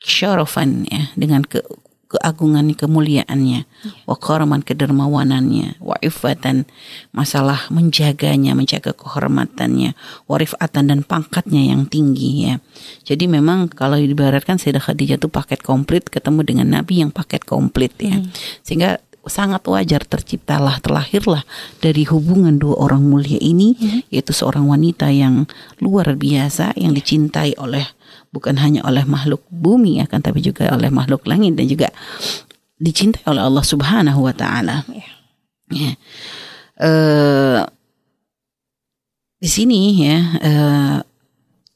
syarafan 0.00 0.84
ya 0.88 1.12
dengan 1.16 1.44
ke, 1.44 1.64
keagungan 2.10 2.74
kemuliaannya 2.74 3.62
yeah. 3.62 3.94
wa 4.02 4.18
karaman 4.18 4.66
kedermawanannya 4.66 5.78
wa 5.78 5.94
ifatan 6.02 6.66
masalah 7.14 7.70
menjaganya 7.70 8.58
menjaga 8.58 8.90
kehormatannya 8.90 9.94
wa 10.26 10.36
rifatan 10.40 10.90
dan 10.90 11.00
pangkatnya 11.06 11.70
yang 11.70 11.86
tinggi 11.86 12.50
ya 12.50 12.54
jadi 13.06 13.30
memang 13.30 13.70
kalau 13.70 13.94
dibaratkan 13.94 14.58
Sayyidah 14.58 14.82
Khadijah 14.82 15.22
itu 15.22 15.30
paket 15.30 15.62
komplit 15.62 16.10
ketemu 16.10 16.42
dengan 16.42 16.66
Nabi 16.82 17.06
yang 17.06 17.14
paket 17.14 17.46
komplit 17.46 17.94
ya 18.02 18.18
mm. 18.18 18.34
sehingga 18.66 18.98
sangat 19.28 19.60
wajar 19.68 20.06
terciptalah 20.08 20.80
terlahirlah 20.80 21.44
dari 21.84 22.08
hubungan 22.08 22.56
dua 22.56 22.80
orang 22.80 23.04
mulia 23.04 23.36
ini 23.36 23.76
mm. 23.76 24.00
yaitu 24.08 24.32
seorang 24.32 24.64
wanita 24.64 25.12
yang 25.12 25.44
luar 25.82 26.16
biasa 26.16 26.72
yang 26.80 26.96
dicintai 26.96 27.52
oleh 27.60 27.84
bukan 28.32 28.56
hanya 28.62 28.80
oleh 28.86 29.04
makhluk 29.04 29.44
bumi 29.50 30.00
akan 30.06 30.20
tapi 30.22 30.40
juga 30.40 30.70
oleh 30.72 30.88
makhluk 30.88 31.26
langit 31.28 31.58
dan 31.58 31.66
juga 31.68 31.88
dicintai 32.80 33.26
oleh 33.28 33.44
Allah 33.44 33.64
Subhanahu 33.66 34.24
wa 34.24 34.32
taala. 34.32 34.88
Ya. 34.88 35.08
ya. 35.68 35.92
Uh, 36.80 37.60
di 39.40 39.48
sini 39.48 40.00
ya 40.00 40.18
uh, 40.40 40.98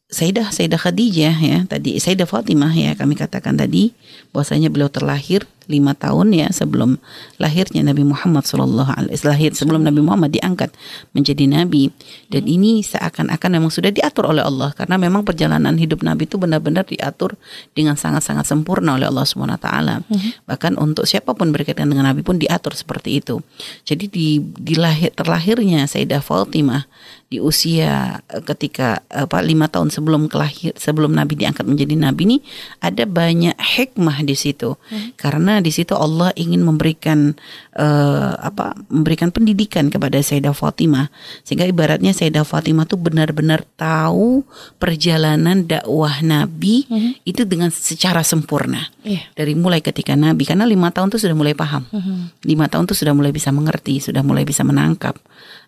Sayyidah 0.08 0.52
Sayyidah 0.52 0.80
Khadijah 0.80 1.36
ya 1.36 1.58
tadi 1.68 1.96
Sayyidah 2.00 2.28
Fatimah 2.28 2.72
ya 2.72 2.96
kami 2.96 3.16
katakan 3.16 3.56
tadi 3.56 3.92
bahwasanya 4.32 4.72
beliau 4.72 4.88
terlahir 4.88 5.44
lima 5.66 5.96
tahun 5.96 6.32
ya 6.34 6.48
sebelum 6.52 7.00
lahirnya 7.40 7.84
Nabi 7.84 8.04
Muhammad 8.04 8.44
Shallallahu 8.44 8.92
Alaihi 8.94 9.20
lahir 9.24 9.50
sebelum 9.56 9.84
Nabi 9.84 10.00
Muhammad 10.04 10.34
diangkat 10.34 10.72
menjadi 11.16 11.44
Nabi 11.48 11.88
dan 12.28 12.44
ini 12.44 12.84
seakan-akan 12.84 13.50
memang 13.60 13.70
sudah 13.72 13.88
diatur 13.88 14.28
oleh 14.28 14.44
Allah 14.44 14.72
karena 14.76 15.00
memang 15.00 15.24
perjalanan 15.24 15.76
hidup 15.76 16.04
Nabi 16.04 16.28
itu 16.28 16.36
benar-benar 16.36 16.84
diatur 16.88 17.36
dengan 17.72 17.96
sangat-sangat 17.96 18.44
sempurna 18.44 18.96
oleh 18.96 19.08
Allah 19.08 19.24
Subhanahu 19.24 19.60
Taala 19.60 20.04
hmm. 20.04 20.48
bahkan 20.48 20.76
untuk 20.76 21.08
siapa 21.08 21.32
pun 21.32 21.50
berkaitan 21.50 21.88
dengan 21.88 22.08
Nabi 22.08 22.20
pun 22.20 22.36
diatur 22.36 22.76
seperti 22.76 23.20
itu 23.20 23.40
jadi 23.84 24.04
di, 24.08 24.40
di 24.40 24.74
lahir, 24.76 25.12
terlahirnya 25.12 25.84
Sayyidah 25.88 26.20
Fatimah 26.24 26.86
di 27.34 27.42
usia 27.42 28.22
eh, 28.30 28.42
ketika 28.46 29.02
apa 29.10 29.42
lima 29.42 29.66
tahun 29.66 29.90
sebelum 29.90 30.30
kelahir 30.30 30.70
sebelum 30.78 31.10
Nabi 31.10 31.34
diangkat 31.34 31.66
menjadi 31.66 31.94
Nabi 31.98 32.22
ini 32.30 32.38
ada 32.78 33.02
banyak 33.08 33.58
hikmah 33.58 34.22
di 34.22 34.38
situ 34.38 34.78
hmm. 34.78 35.18
karena 35.18 35.53
karena 35.54 35.70
di 35.70 35.70
situ 35.70 35.94
Allah 35.94 36.34
ingin 36.34 36.66
memberikan 36.66 37.30
uh, 37.78 38.34
apa 38.42 38.74
memberikan 38.90 39.30
pendidikan 39.30 39.86
kepada 39.86 40.18
Sayyidah 40.18 40.50
Fatimah 40.50 41.14
sehingga 41.46 41.62
ibaratnya 41.62 42.10
Sayyidah 42.10 42.42
Fatimah 42.42 42.90
tuh 42.90 42.98
benar-benar 42.98 43.62
tahu 43.78 44.42
perjalanan 44.82 45.62
dakwah 45.62 46.18
Nabi 46.26 46.90
mm-hmm. 46.90 47.22
itu 47.22 47.46
dengan 47.46 47.70
secara 47.70 48.26
sempurna 48.26 48.90
yeah. 49.06 49.30
dari 49.38 49.54
mulai 49.54 49.78
ketika 49.78 50.18
Nabi 50.18 50.42
karena 50.42 50.66
lima 50.66 50.90
tahun 50.90 51.14
tuh 51.14 51.22
sudah 51.22 51.38
mulai 51.38 51.54
paham 51.54 51.86
mm-hmm. 51.86 52.50
lima 52.50 52.66
tahun 52.66 52.90
tuh 52.90 52.98
sudah 52.98 53.14
mulai 53.14 53.30
bisa 53.30 53.54
mengerti 53.54 54.02
sudah 54.02 54.26
mulai 54.26 54.42
bisa 54.42 54.66
menangkap 54.66 55.14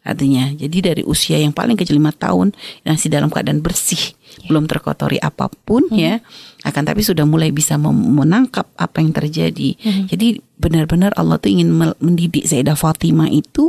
artinya 0.02 0.52
jadi 0.52 0.92
dari 0.92 1.02
usia 1.06 1.38
yang 1.40 1.54
paling 1.54 1.78
kecil 1.78 1.96
lima 1.96 2.12
tahun 2.12 2.52
masih 2.82 3.08
dalam 3.08 3.32
keadaan 3.32 3.62
bersih 3.62 4.16
yeah. 4.42 4.50
belum 4.50 4.68
terkotori 4.68 5.16
apa 5.22 5.48
pun 5.64 5.86
mm-hmm. 5.88 6.00
ya 6.00 6.14
akan 6.66 6.82
tapi 6.82 7.06
sudah 7.06 7.22
mulai 7.22 7.54
bisa 7.54 7.78
menangkap 7.78 8.66
apa 8.74 8.98
yang 8.98 9.14
terjadi. 9.14 9.78
Mm-hmm. 9.78 10.06
Jadi 10.10 10.28
benar-benar 10.56 11.12
Allah 11.20 11.36
tuh 11.36 11.52
ingin 11.52 11.68
mendidik 12.00 12.48
Sayyidah 12.48 12.74
Fatimah 12.76 13.28
itu 13.28 13.68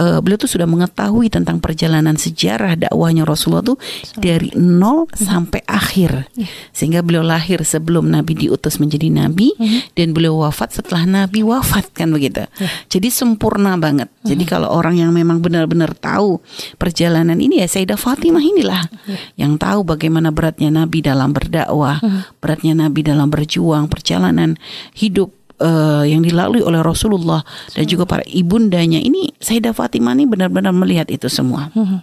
uh, 0.00 0.18
beliau 0.24 0.40
tuh 0.40 0.48
sudah 0.48 0.64
mengetahui 0.64 1.28
tentang 1.28 1.60
perjalanan 1.60 2.16
sejarah 2.16 2.74
dakwahnya 2.76 3.28
Rasulullah 3.28 3.62
tuh 3.62 3.78
so. 4.02 4.16
dari 4.18 4.48
nol 4.56 5.04
mm-hmm. 5.06 5.20
sampai 5.20 5.60
akhir. 5.68 6.32
Yeah. 6.32 6.50
Sehingga 6.72 7.00
beliau 7.04 7.20
lahir 7.22 7.60
sebelum 7.62 8.08
Nabi 8.08 8.34
diutus 8.34 8.80
menjadi 8.80 9.12
nabi 9.12 9.52
mm-hmm. 9.54 9.92
dan 9.92 10.16
beliau 10.16 10.40
wafat 10.40 10.80
setelah 10.80 11.04
Nabi 11.04 11.44
wafat 11.44 11.92
kan 11.92 12.08
begitu. 12.08 12.48
Yeah. 12.56 12.72
Jadi 12.88 13.08
sempurna 13.12 13.76
banget. 13.76 14.08
Mm-hmm. 14.08 14.28
Jadi 14.32 14.44
kalau 14.48 14.72
orang 14.72 14.96
yang 14.96 15.12
memang 15.12 15.44
benar-benar 15.44 15.92
tahu 15.94 16.40
perjalanan 16.80 17.36
ini 17.36 17.60
ya 17.60 17.68
Sayyidah 17.68 18.00
Fatimah 18.00 18.42
inilah 18.42 18.82
yeah. 19.04 19.46
yang 19.46 19.60
tahu 19.60 19.84
bagaimana 19.84 20.32
beratnya 20.32 20.72
Nabi 20.72 21.04
dalam 21.04 21.36
berdakwah. 21.36 22.00
Mm-hmm 22.00 22.22
beratnya 22.42 22.74
Nabi 22.74 23.06
dalam 23.06 23.30
berjuang 23.30 23.86
perjalanan 23.86 24.58
hidup 24.98 25.30
uh, 25.62 26.02
yang 26.02 26.26
dilalui 26.26 26.60
oleh 26.60 26.82
Rasulullah 26.82 27.46
dan 27.72 27.86
juga 27.86 28.04
para 28.04 28.26
ibundanya. 28.26 28.98
Ini 28.98 29.38
Sayyidah 29.38 29.72
Fatimah 29.72 30.18
ini 30.18 30.26
benar-benar 30.26 30.74
melihat 30.74 31.08
itu 31.08 31.30
semua. 31.30 31.70
Hmm. 31.72 32.02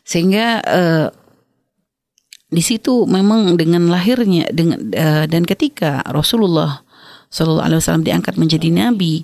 sehingga 0.00 0.58
uh, 0.66 1.06
di 2.50 2.62
situ 2.64 3.06
memang 3.06 3.54
dengan 3.54 3.86
lahirnya 3.86 4.50
dengan 4.50 4.90
uh, 4.90 5.24
dan 5.30 5.46
ketika 5.46 6.02
Rasulullah 6.10 6.82
Shallallahu 7.30 7.62
Alaihi 7.62 7.78
Wasallam 7.78 8.02
diangkat 8.02 8.34
menjadi 8.34 8.74
nabi 8.74 9.22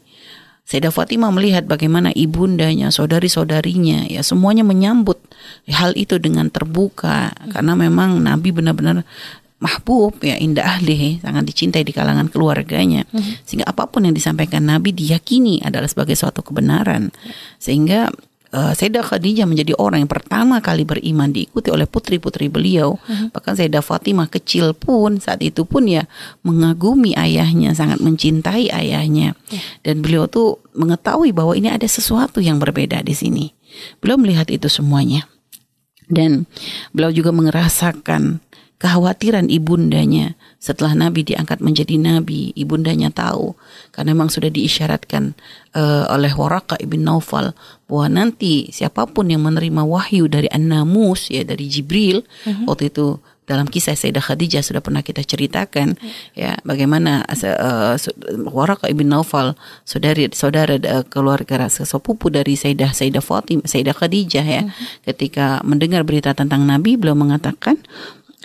Sayyidah 0.66 0.90
Fatimah 0.90 1.30
melihat 1.30 1.62
bagaimana 1.70 2.10
ibundanya, 2.10 2.90
saudari-saudarinya, 2.90 4.10
ya 4.10 4.18
semuanya 4.26 4.66
menyambut 4.66 5.14
hal 5.70 5.94
itu 5.94 6.18
dengan 6.18 6.50
terbuka. 6.50 7.30
Karena 7.54 7.78
memang 7.78 8.18
Nabi 8.18 8.50
benar-benar 8.50 9.06
mahbub 9.56 10.20
ya 10.20 10.36
indah 10.36 10.76
ahli 10.76 11.16
sangat 11.24 11.48
dicintai 11.48 11.80
di 11.80 11.92
kalangan 11.96 12.28
keluarganya 12.28 13.08
hmm. 13.08 13.40
sehingga 13.48 13.64
apa 13.64 13.88
pun 13.88 14.04
yang 14.04 14.12
disampaikan 14.12 14.68
Nabi 14.68 14.92
diyakini 14.92 15.64
adalah 15.64 15.88
sebagai 15.88 16.12
suatu 16.12 16.44
kebenaran 16.44 17.08
sehingga 17.56 18.12
uh, 18.52 18.72
Sayyidah 18.76 19.00
Khadijah 19.00 19.48
menjadi 19.48 19.72
orang 19.80 20.04
yang 20.04 20.12
pertama 20.12 20.60
kali 20.60 20.84
beriman 20.84 21.32
diikuti 21.32 21.72
oleh 21.72 21.88
putri-putri 21.88 22.52
beliau 22.52 23.00
hmm. 23.00 23.32
bahkan 23.32 23.56
Sayyidah 23.56 23.80
Fatimah 23.80 24.28
kecil 24.28 24.76
pun 24.76 25.24
saat 25.24 25.40
itu 25.40 25.64
pun 25.64 25.88
ya 25.88 26.04
mengagumi 26.44 27.16
ayahnya 27.16 27.72
sangat 27.72 28.04
mencintai 28.04 28.68
ayahnya 28.68 29.32
hmm. 29.32 29.88
dan 29.88 30.04
beliau 30.04 30.28
tuh 30.28 30.60
mengetahui 30.76 31.32
bahwa 31.32 31.56
ini 31.56 31.72
ada 31.72 31.88
sesuatu 31.88 32.44
yang 32.44 32.60
berbeda 32.60 33.00
di 33.00 33.16
sini 33.16 33.44
beliau 34.04 34.20
melihat 34.20 34.52
itu 34.52 34.68
semuanya 34.68 35.24
dan 36.06 36.46
beliau 36.94 37.10
juga 37.10 37.34
merasakan 37.34 38.38
kekhawatiran 38.76 39.48
ibundanya 39.48 40.36
setelah 40.60 40.92
Nabi 40.92 41.24
diangkat 41.24 41.64
menjadi 41.64 41.96
Nabi 41.96 42.52
ibundanya 42.52 43.08
tahu 43.08 43.56
karena 43.96 44.12
memang 44.12 44.28
sudah 44.28 44.52
diisyaratkan 44.52 45.32
uh, 45.72 46.04
oleh 46.12 46.32
Waraka 46.36 46.76
ibn 46.76 47.00
Naufal 47.00 47.56
bahwa 47.88 48.06
nanti 48.12 48.68
siapa 48.68 49.08
pun 49.08 49.32
yang 49.32 49.48
menerima 49.48 49.80
wahyu 49.80 50.28
dari 50.28 50.52
An-Namus 50.52 51.32
ya 51.32 51.40
dari 51.46 51.72
Jibril 51.72 52.20
uh-huh. 52.20 52.68
waktu 52.68 52.92
itu 52.92 53.16
dalam 53.46 53.70
kisah 53.70 53.94
Sayyidah 53.94 54.26
Khadijah 54.26 54.58
sudah 54.60 54.82
pernah 54.82 55.00
kita 55.00 55.22
ceritakan 55.22 55.96
uh-huh. 55.96 56.34
ya 56.36 56.52
bagaimana 56.66 57.24
uh, 57.24 57.96
Waraka 58.50 58.92
ibn 58.92 59.08
Naufal 59.08 59.56
saudari 59.88 60.28
saudara 60.36 60.76
uh, 60.76 61.06
keluarga 61.08 61.70
sesepupu 61.72 62.28
dari 62.28 62.58
Sayyidah 62.58 62.92
Sayyidah 62.92 63.24
Fatimah 63.24 63.64
Sayyidah 63.64 63.96
Khadijah 63.96 64.44
ya 64.44 64.62
uh-huh. 64.68 65.06
ketika 65.08 65.62
mendengar 65.64 66.04
berita 66.04 66.36
tentang 66.36 66.66
Nabi 66.66 67.00
beliau 67.00 67.16
mengatakan 67.16 67.80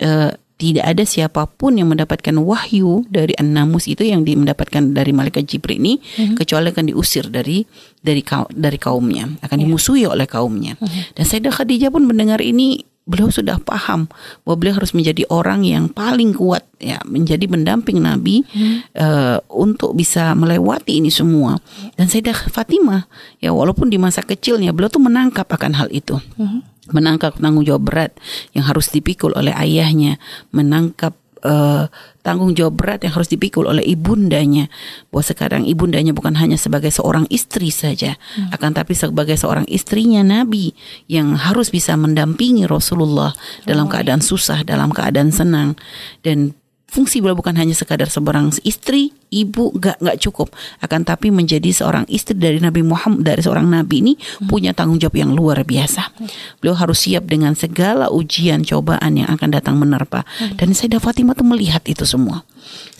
uh, 0.00 0.32
tidak 0.62 0.84
ada 0.86 1.02
siapa 1.02 1.42
pun 1.50 1.74
yang 1.74 1.90
mendapatkan 1.90 2.38
wahyu 2.38 3.02
dari 3.10 3.34
An-Namus 3.34 3.90
itu 3.90 4.06
yang 4.06 4.22
mendapatkan 4.22 4.94
dari 4.94 5.10
malaikat 5.10 5.42
Jibril 5.50 5.82
ini 5.82 5.98
mm-hmm. 5.98 6.38
kecuali 6.38 6.70
akan 6.70 6.84
diusir 6.86 7.26
dari 7.26 7.66
dari 7.98 8.22
kaum, 8.22 8.46
dari 8.54 8.78
kaumnya, 8.78 9.26
akan 9.42 9.56
yeah. 9.58 9.66
dimusuhi 9.66 10.06
oleh 10.06 10.30
kaumnya. 10.30 10.78
Mm-hmm. 10.78 11.18
Dan 11.18 11.24
Sayyidah 11.26 11.52
Khadijah 11.58 11.90
pun 11.90 12.06
mendengar 12.06 12.38
ini 12.38 12.86
beliau 13.02 13.34
sudah 13.34 13.58
paham 13.58 14.06
bahwa 14.46 14.56
beliau 14.62 14.78
harus 14.78 14.94
menjadi 14.94 15.26
orang 15.26 15.66
yang 15.66 15.90
paling 15.90 16.30
kuat 16.38 16.62
ya 16.78 17.02
menjadi 17.02 17.50
pendamping 17.50 17.98
Nabi 17.98 18.46
hmm. 18.46 18.94
uh, 18.94 19.42
untuk 19.50 19.98
bisa 19.98 20.38
melewati 20.38 21.02
ini 21.02 21.10
semua 21.10 21.58
dan 21.98 22.06
Sayyidah 22.06 22.54
Fatimah 22.54 23.10
ya 23.42 23.50
walaupun 23.50 23.90
di 23.90 23.98
masa 23.98 24.22
kecilnya 24.22 24.70
beliau 24.70 24.86
tuh 24.86 25.02
menangkap 25.02 25.50
akan 25.50 25.82
hal 25.82 25.90
itu 25.90 26.14
hmm 26.38 26.71
menangkap 26.90 27.38
tanggung 27.38 27.62
jawab 27.62 27.86
berat 27.86 28.12
yang 28.56 28.66
harus 28.66 28.90
dipikul 28.90 29.30
oleh 29.38 29.54
ayahnya, 29.54 30.18
menangkap 30.50 31.14
uh, 31.42 31.86
tanggung 32.22 32.54
jawab 32.54 32.78
berat 32.78 33.02
yang 33.02 33.14
harus 33.14 33.28
dipikul 33.28 33.66
oleh 33.66 33.82
ibundanya 33.82 34.70
bahwa 35.10 35.24
sekarang 35.26 35.62
ibundanya 35.66 36.14
bukan 36.14 36.38
hanya 36.38 36.54
sebagai 36.54 36.94
seorang 36.94 37.26
istri 37.28 37.74
saja 37.74 38.14
hmm. 38.38 38.54
akan 38.54 38.70
tapi 38.72 38.94
sebagai 38.94 39.34
seorang 39.34 39.66
istrinya 39.66 40.22
Nabi 40.22 40.72
yang 41.10 41.34
harus 41.34 41.74
bisa 41.74 41.98
mendampingi 41.98 42.64
Rasulullah 42.70 43.34
oh. 43.34 43.66
dalam 43.66 43.90
keadaan 43.90 44.22
susah 44.22 44.62
dalam 44.62 44.94
keadaan 44.94 45.34
senang 45.34 45.74
dan 46.22 46.54
fungsi 46.92 47.24
beliau 47.24 47.40
bukan 47.40 47.56
hanya 47.56 47.72
sekadar 47.72 48.12
seorang 48.12 48.52
istri, 48.68 49.16
ibu, 49.32 49.72
gak 49.80 49.96
nggak 49.96 50.20
cukup, 50.28 50.52
akan 50.84 51.08
tapi 51.08 51.32
menjadi 51.32 51.72
seorang 51.72 52.04
istri 52.12 52.36
dari 52.36 52.60
Nabi 52.60 52.84
Muhammad 52.84 53.24
dari 53.24 53.40
seorang 53.40 53.64
nabi 53.64 54.04
ini 54.04 54.12
hmm. 54.20 54.52
punya 54.52 54.76
tanggung 54.76 55.00
jawab 55.00 55.16
yang 55.16 55.32
luar 55.32 55.64
biasa. 55.64 56.12
Beliau 56.60 56.76
harus 56.76 57.08
siap 57.08 57.24
dengan 57.24 57.56
segala 57.56 58.12
ujian 58.12 58.60
cobaan 58.60 59.16
yang 59.16 59.32
akan 59.32 59.48
datang 59.48 59.80
menerpa. 59.80 60.28
Hmm. 60.36 60.60
Dan 60.60 60.76
Sayyidah 60.76 61.00
Fatimah 61.00 61.32
tuh 61.32 61.48
melihat 61.48 61.80
itu 61.88 62.04
semua. 62.04 62.44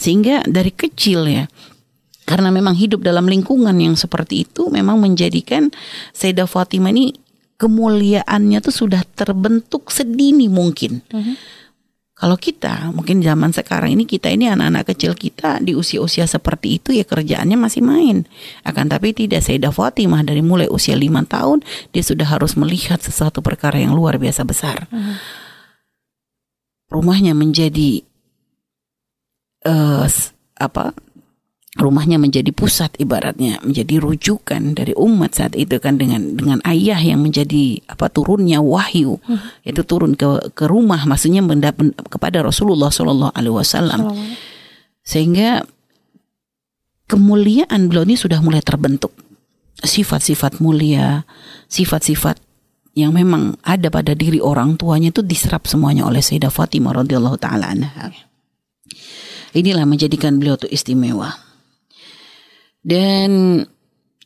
Sehingga 0.01 0.41
dari 0.49 0.73
kecil 0.73 1.29
ya 1.29 1.45
karena 2.25 2.49
memang 2.49 2.73
hidup 2.73 3.05
dalam 3.05 3.29
lingkungan 3.29 3.77
yang 3.77 3.99
seperti 3.99 4.49
itu 4.49 4.73
memang 4.73 4.97
menjadikan 4.97 5.69
Sayyidah 6.17 6.49
Fatimah 6.49 6.97
ini 6.97 7.13
kemuliaannya 7.61 8.59
tuh 8.65 8.73
sudah 8.73 9.05
terbentuk 9.13 9.93
sedini 9.93 10.49
mungkin. 10.49 11.05
Hmm 11.13 11.37
kalau 12.23 12.39
kita 12.39 12.95
mungkin 12.95 13.19
zaman 13.19 13.51
sekarang 13.51 13.99
ini 13.99 14.07
kita 14.07 14.31
ini 14.31 14.47
anak-anak 14.47 14.95
kecil 14.95 15.19
kita 15.19 15.59
di 15.59 15.75
usia-usia 15.75 16.23
seperti 16.31 16.79
itu 16.79 16.95
ya 16.95 17.03
kerjaannya 17.03 17.59
masih 17.59 17.83
main. 17.83 18.31
Akan 18.63 18.87
tapi 18.87 19.11
tidak 19.11 19.43
Sayyidah 19.43 19.75
Fatimah 19.75 20.23
dari 20.23 20.39
mulai 20.39 20.71
usia 20.71 20.95
lima 20.95 21.27
tahun 21.27 21.67
dia 21.91 22.07
sudah 22.07 22.31
harus 22.31 22.55
melihat 22.55 23.03
sesuatu 23.03 23.43
perkara 23.43 23.83
yang 23.83 23.99
luar 23.99 24.23
biasa 24.23 24.47
besar. 24.47 24.87
Hmm. 24.95 25.19
Rumahnya 26.95 27.35
menjadi 27.35 28.07
uh, 29.67 30.07
apa 30.63 30.95
rumahnya 31.73 32.21
menjadi 32.21 32.53
pusat 32.53 32.93
ibaratnya 33.01 33.57
menjadi 33.65 33.97
rujukan 33.97 34.77
dari 34.77 34.93
umat 34.93 35.33
saat 35.41 35.57
itu 35.57 35.81
kan 35.81 35.97
dengan 35.97 36.37
dengan 36.37 36.61
ayah 36.69 37.01
yang 37.01 37.25
menjadi 37.25 37.81
apa 37.89 38.13
turunnya 38.13 38.61
wahyu 38.61 39.17
hmm. 39.17 39.65
itu 39.65 39.81
turun 39.81 40.13
ke 40.13 40.53
ke 40.53 40.69
rumah 40.69 41.01
maksudnya 41.09 41.41
mendapat 41.41 41.97
kepada 42.13 42.45
Rasulullah 42.45 42.93
Shallallahu 42.93 43.33
Alaihi 43.33 43.57
Wasallam 43.57 44.01
sehingga 45.01 45.65
kemuliaan 47.09 47.89
beliau 47.89 48.05
ini 48.05 48.21
sudah 48.21 48.45
mulai 48.45 48.61
terbentuk 48.61 49.17
sifat-sifat 49.81 50.61
mulia 50.61 51.25
sifat-sifat 51.73 52.37
yang 52.93 53.17
memang 53.17 53.57
ada 53.65 53.89
pada 53.89 54.13
diri 54.13 54.37
orang 54.45 54.77
tuanya 54.77 55.09
itu 55.09 55.25
diserap 55.25 55.65
semuanya 55.65 56.05
oleh 56.05 56.21
Sayyidah 56.21 56.53
Fatimah 56.53 57.01
radhiyallahu 57.01 57.41
taala 57.41 57.73
anha. 57.73 58.13
Inilah 59.57 59.89
menjadikan 59.89 60.37
beliau 60.37 60.61
itu 60.61 60.69
istimewa. 60.69 61.52
Dan 62.83 63.63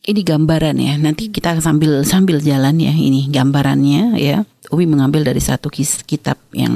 ini 0.07 0.21
gambaran 0.23 0.77
ya. 0.81 0.95
Nanti 0.97 1.29
kita 1.29 1.61
sambil 1.61 2.03
sambil 2.07 2.41
jalan 2.41 2.81
ya 2.81 2.93
ini 2.93 3.29
gambarannya 3.29 4.17
ya. 4.17 4.43
Umi 4.73 4.83
mengambil 4.89 5.23
dari 5.23 5.39
satu 5.39 5.71
kis, 5.71 6.03
kitab 6.03 6.41
yang 6.51 6.75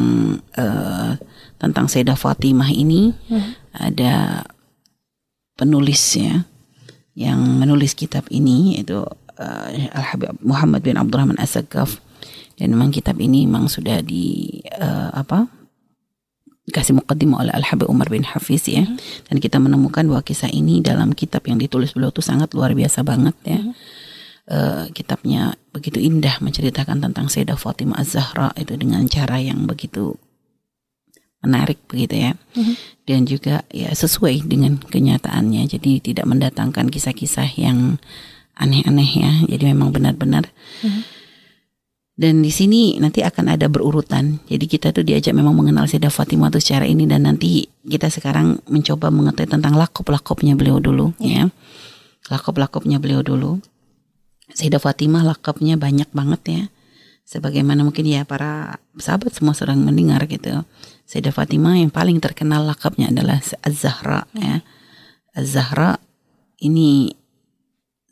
uh, 0.54 1.18
tentang 1.58 1.90
Sayyidah 1.90 2.14
Fatimah 2.14 2.70
ini 2.70 3.10
hmm. 3.28 3.50
ada 3.74 4.46
penulisnya 5.58 6.46
yang 7.18 7.36
menulis 7.60 7.92
kitab 7.92 8.24
ini 8.32 8.78
yaitu 8.78 9.02
uh, 9.36 9.66
Al 9.92 10.04
Habib 10.14 10.38
Muhammad 10.40 10.80
bin 10.80 10.96
Abdurrahman 10.96 11.36
As-Sakaf 11.36 12.00
dan 12.56 12.72
memang 12.72 12.88
kitab 12.88 13.20
ini 13.20 13.44
memang 13.44 13.68
sudah 13.68 14.00
di 14.00 14.56
uh, 14.80 15.12
apa 15.12 15.59
dikasih 16.70 17.02
mukaddimah 17.02 17.42
oleh 17.42 17.52
Al 17.52 17.66
Habib 17.66 17.90
Umar 17.90 18.06
bin 18.06 18.22
Hafiz 18.22 18.70
ya. 18.70 18.86
Dan 19.26 19.42
kita 19.42 19.58
menemukan 19.58 20.06
bahwa 20.06 20.22
kisah 20.22 20.48
ini 20.48 20.78
dalam 20.78 21.12
kitab 21.12 21.44
yang 21.50 21.58
ditulis 21.58 21.90
beliau 21.92 22.14
itu 22.14 22.22
sangat 22.22 22.54
luar 22.54 22.72
biasa 22.72 23.02
banget 23.02 23.34
ya. 23.42 23.60
Eh, 24.50 24.84
kitabnya 24.94 25.54
begitu 25.70 26.02
indah 26.02 26.42
menceritakan 26.42 26.98
tentang 26.98 27.30
Sayyidah 27.30 27.54
Fatimah 27.54 28.02
Az-Zahra 28.02 28.50
itu 28.58 28.74
dengan 28.74 29.06
cara 29.06 29.38
yang 29.38 29.66
begitu 29.66 30.18
menarik 31.42 31.78
begitu 31.86 32.30
ya. 32.30 32.32
Dan 33.06 33.26
juga 33.26 33.66
ya 33.70 33.90
sesuai 33.90 34.46
dengan 34.46 34.78
kenyataannya. 34.78 35.66
Jadi 35.70 36.02
tidak 36.02 36.26
mendatangkan 36.26 36.90
kisah-kisah 36.90 37.46
yang 37.58 38.02
aneh-aneh 38.58 39.10
ya. 39.10 39.32
Jadi 39.46 39.70
memang 39.70 39.90
benar-benar 39.94 40.50
dan 42.20 42.44
di 42.44 42.52
sini 42.52 43.00
nanti 43.00 43.24
akan 43.24 43.56
ada 43.56 43.64
berurutan. 43.72 44.44
Jadi 44.44 44.68
kita 44.68 44.92
tuh 44.92 45.00
diajak 45.00 45.32
memang 45.32 45.56
mengenal 45.56 45.88
Sayyidah 45.88 46.12
Fatimah 46.12 46.52
tuh 46.52 46.60
secara 46.60 46.84
ini 46.84 47.08
dan 47.08 47.24
nanti 47.24 47.64
kita 47.80 48.12
sekarang 48.12 48.60
mencoba 48.68 49.08
mengetahui 49.08 49.48
tentang 49.48 49.72
lakop-lakopnya 49.72 50.52
beliau 50.52 50.84
dulu 50.84 51.16
ya. 51.16 51.48
Lakop-lakopnya 52.28 53.00
beliau 53.00 53.24
dulu. 53.24 53.64
Sayyidah 54.52 54.84
Fatimah 54.84 55.24
lakopnya 55.24 55.80
banyak 55.80 56.12
banget 56.12 56.42
ya. 56.44 56.62
Sebagaimana 57.24 57.88
mungkin 57.88 58.04
ya 58.04 58.28
para 58.28 58.76
sahabat 59.00 59.32
semua 59.32 59.56
sedang 59.56 59.80
mendengar 59.80 60.20
gitu. 60.28 60.60
Sayyidah 61.08 61.32
Fatimah 61.32 61.80
yang 61.80 61.88
paling 61.88 62.20
terkenal 62.20 62.68
lakopnya 62.68 63.08
adalah 63.08 63.40
Az-Zahra 63.64 64.28
ya. 64.36 64.60
Az-Zahra 65.32 65.96
ini 66.60 67.16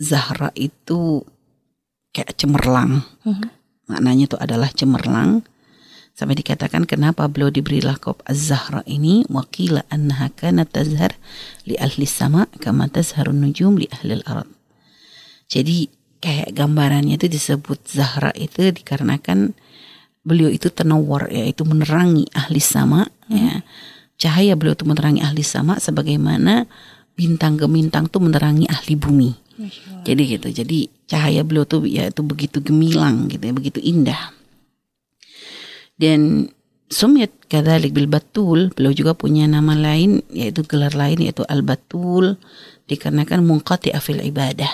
Zahra 0.00 0.48
itu 0.56 1.20
kayak 2.16 2.40
cemerlang. 2.40 3.04
Maknanya 3.88 4.24
itu 4.30 4.36
adalah 4.36 4.70
cemerlang. 4.70 5.42
Sampai 6.12 6.34
dikatakan 6.34 6.82
kenapa 6.82 7.30
beliau 7.30 7.48
diberi 7.48 7.78
lakop 7.78 8.20
Az-Zahra 8.26 8.82
ini 8.90 9.22
wakila 9.30 9.86
annaha 9.86 10.28
kanat 10.34 10.74
tazhar 10.74 11.14
li 11.62 11.78
ahli 11.78 12.10
sama 12.10 12.50
kama 12.58 12.90
tazharun 12.90 13.38
nujum 13.38 13.78
li 13.78 13.86
ahli 13.86 14.18
al-ard. 14.18 14.50
Jadi 15.46 15.86
kayak 16.18 16.52
gambarannya 16.58 17.16
itu 17.22 17.30
disebut 17.30 17.86
Zahra 17.86 18.34
itu 18.34 18.66
dikarenakan 18.66 19.54
beliau 20.26 20.50
itu 20.50 20.68
tenawar 20.68 21.30
yaitu 21.30 21.62
menerangi 21.62 22.26
ahli 22.34 22.58
sama 22.58 23.06
ya. 23.30 23.62
Cahaya 24.18 24.58
beliau 24.58 24.74
itu 24.74 24.82
menerangi 24.82 25.22
ahli 25.22 25.46
sama 25.46 25.78
sebagaimana 25.78 26.66
bintang 27.14 27.54
gemintang 27.54 28.10
itu 28.10 28.18
menerangi 28.18 28.66
ahli 28.66 28.98
bumi. 28.98 29.47
Jadi 30.06 30.22
gitu. 30.38 30.48
Jadi 30.50 30.78
cahaya 31.10 31.42
beliau 31.42 31.66
tuh 31.66 31.84
ya 31.84 32.08
itu 32.08 32.22
begitu 32.22 32.62
gemilang 32.62 33.26
gitu 33.26 33.42
ya, 33.42 33.54
begitu 33.54 33.80
indah. 33.82 34.32
Dan 35.98 36.50
Sumyat 36.88 37.28
kadzalik 37.52 37.92
bil 37.92 38.08
batul, 38.08 38.72
beliau 38.72 38.96
juga 38.96 39.12
punya 39.12 39.44
nama 39.44 39.76
lain 39.76 40.24
yaitu 40.32 40.64
gelar 40.64 40.96
lain 40.96 41.20
yaitu 41.20 41.44
al 41.44 41.60
batul 41.60 42.40
dikarenakan 42.88 43.44
mungkati 43.44 43.92
afil 43.92 44.24
ibadah. 44.24 44.72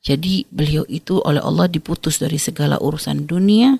Jadi 0.00 0.48
beliau 0.48 0.82
itu 0.88 1.20
oleh 1.20 1.44
Allah 1.44 1.68
diputus 1.68 2.18
dari 2.18 2.40
segala 2.40 2.80
urusan 2.80 3.28
dunia, 3.28 3.78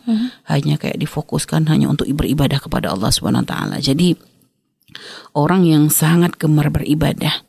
hanya 0.52 0.76
kayak 0.76 1.00
difokuskan 1.00 1.66
hanya 1.72 1.88
untuk 1.88 2.06
beribadah 2.12 2.60
kepada 2.60 2.92
Allah 2.92 3.08
Subhanahu 3.08 3.42
wa 3.42 3.50
taala. 3.50 3.76
Jadi 3.80 4.14
orang 5.32 5.64
yang 5.64 5.88
sangat 5.88 6.36
gemar 6.36 6.68
beribadah 6.68 7.40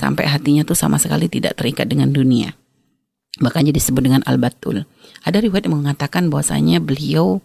sampai 0.00 0.24
hatinya 0.24 0.64
tuh 0.64 0.72
sama 0.72 0.96
sekali 0.96 1.28
tidak 1.28 1.60
terikat 1.60 1.84
dengan 1.84 2.08
dunia. 2.08 2.56
Makanya 3.44 3.76
disebut 3.76 4.00
dengan 4.00 4.22
al-batul. 4.24 4.88
Ada 5.28 5.44
riwayat 5.44 5.68
yang 5.68 5.84
mengatakan 5.84 6.32
bahwasanya 6.32 6.80
beliau 6.80 7.44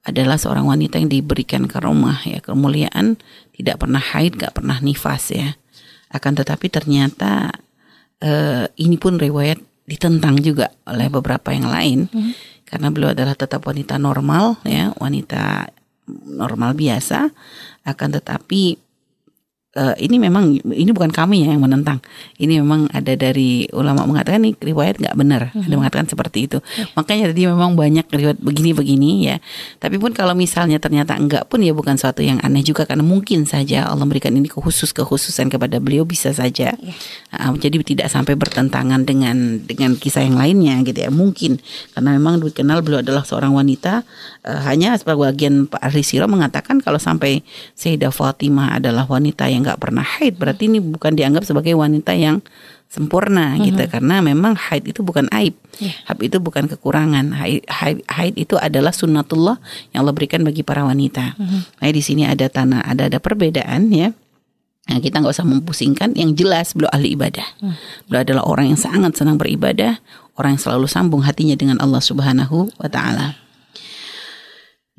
adalah 0.00 0.40
seorang 0.40 0.64
wanita 0.64 0.96
yang 0.96 1.12
diberikan 1.12 1.68
karomah 1.68 2.24
ya 2.24 2.40
kemuliaan, 2.40 3.20
tidak 3.52 3.84
pernah 3.84 4.00
haid, 4.00 4.40
gak 4.40 4.56
pernah 4.56 4.80
nifas 4.80 5.28
ya. 5.36 5.60
Akan 6.08 6.32
tetapi 6.32 6.72
ternyata 6.72 7.52
eh, 8.24 8.64
ini 8.80 8.96
pun 8.96 9.20
riwayat 9.20 9.60
ditentang 9.84 10.40
juga 10.40 10.72
oleh 10.86 11.12
beberapa 11.12 11.50
yang 11.50 11.66
lain 11.66 12.06
karena 12.62 12.94
beliau 12.94 13.10
adalah 13.10 13.34
tetap 13.34 13.66
wanita 13.66 13.98
normal 13.98 14.62
ya, 14.62 14.94
wanita 14.94 15.66
normal 16.30 16.78
biasa 16.78 17.26
akan 17.82 18.08
tetapi 18.18 18.78
eh, 19.70 19.94
ini 20.02 20.18
memang 20.18 20.58
ini 20.66 20.90
bukan 20.90 21.14
kami 21.14 21.46
ya 21.46 21.54
yang 21.54 21.62
menentang. 21.62 22.02
Ini 22.42 22.58
memang 22.62 22.90
ada 22.90 23.14
dari 23.14 23.70
ulama 23.70 24.02
mengatakan 24.02 24.42
ini 24.42 24.58
riwayat 24.58 24.98
nggak 24.98 25.14
benar. 25.14 25.42
Ada 25.54 25.74
mengatakan 25.78 26.06
seperti 26.10 26.50
itu. 26.50 26.58
Makanya 26.98 27.30
tadi 27.30 27.46
memang 27.46 27.78
banyak 27.78 28.06
riwayat 28.10 28.38
begini-begini 28.42 29.30
ya. 29.30 29.36
Tapi 29.78 30.02
pun 30.02 30.10
kalau 30.10 30.34
misalnya 30.34 30.82
ternyata 30.82 31.14
enggak 31.14 31.46
pun 31.46 31.62
ya 31.62 31.70
bukan 31.70 31.94
suatu 31.94 32.24
yang 32.24 32.42
aneh 32.42 32.66
juga 32.66 32.82
karena 32.82 33.06
mungkin 33.06 33.46
saja 33.46 33.86
Allah 33.86 34.02
memberikan 34.02 34.34
ini 34.34 34.50
khusus 34.50 34.90
kekhususan 34.90 35.46
kepada 35.46 35.78
beliau 35.78 36.02
bisa 36.02 36.34
saja. 36.34 36.74
Ah, 37.30 37.54
jadi 37.54 37.78
tidak 37.86 38.10
sampai 38.10 38.34
bertentangan 38.34 39.06
dengan 39.06 39.62
dengan 39.62 39.94
kisah 39.94 40.26
yang 40.26 40.34
lainnya 40.34 40.82
gitu 40.82 40.98
ya. 40.98 41.10
Mungkin 41.14 41.62
karena 41.94 42.18
memang 42.18 42.42
dikenal 42.42 42.82
beliau 42.82 43.06
adalah 43.06 43.22
seorang 43.22 43.54
wanita 43.54 44.02
eh, 44.42 44.60
hanya 44.66 44.98
sebagian 44.98 45.70
Pak 45.70 45.78
Arisiro 45.78 46.26
mengatakan 46.26 46.82
kalau 46.82 46.98
sampai 46.98 47.46
Sayyidah 47.78 48.10
Fatimah 48.10 48.80
adalah 48.80 49.06
wanita 49.06 49.46
yang 49.46 49.59
nggak 49.60 49.78
pernah 49.80 50.02
haid. 50.02 50.40
Berarti 50.40 50.66
ini 50.66 50.78
bukan 50.80 51.14
dianggap 51.14 51.44
sebagai 51.44 51.76
wanita 51.76 52.16
yang 52.16 52.40
sempurna 52.90 53.54
gitu. 53.62 53.78
Karena 53.86 54.18
memang 54.18 54.58
haid 54.58 54.90
itu 54.90 55.00
bukan 55.06 55.30
aib. 55.30 55.54
Haid 55.80 56.20
itu 56.26 56.36
bukan 56.42 56.66
kekurangan. 56.66 57.36
Haid, 57.36 57.68
haid, 57.70 58.02
haid 58.10 58.34
itu 58.34 58.58
adalah 58.58 58.90
sunnatullah 58.90 59.62
yang 59.94 60.02
Allah 60.02 60.16
berikan 60.16 60.42
bagi 60.42 60.66
para 60.66 60.82
wanita. 60.82 61.38
Nah 61.78 61.88
di 61.92 62.02
sini 62.02 62.26
ada 62.26 62.50
tanah 62.50 62.82
ada 62.82 63.06
ada 63.06 63.22
perbedaan 63.22 63.92
ya. 63.94 64.10
Nah, 64.90 64.98
kita 64.98 65.22
nggak 65.22 65.30
usah 65.38 65.46
mempusingkan. 65.46 66.18
Yang 66.18 66.42
jelas 66.42 66.74
beliau 66.74 66.90
ahli 66.90 67.14
ibadah. 67.14 67.46
Beliau 68.10 68.26
adalah 68.26 68.42
orang 68.42 68.74
yang 68.74 68.80
sangat 68.80 69.14
senang 69.14 69.38
beribadah, 69.38 70.02
orang 70.34 70.58
yang 70.58 70.62
selalu 70.66 70.90
sambung 70.90 71.22
hatinya 71.22 71.54
dengan 71.54 71.78
Allah 71.78 72.02
Subhanahu 72.02 72.74
wa 72.74 72.88
taala. 72.90 73.38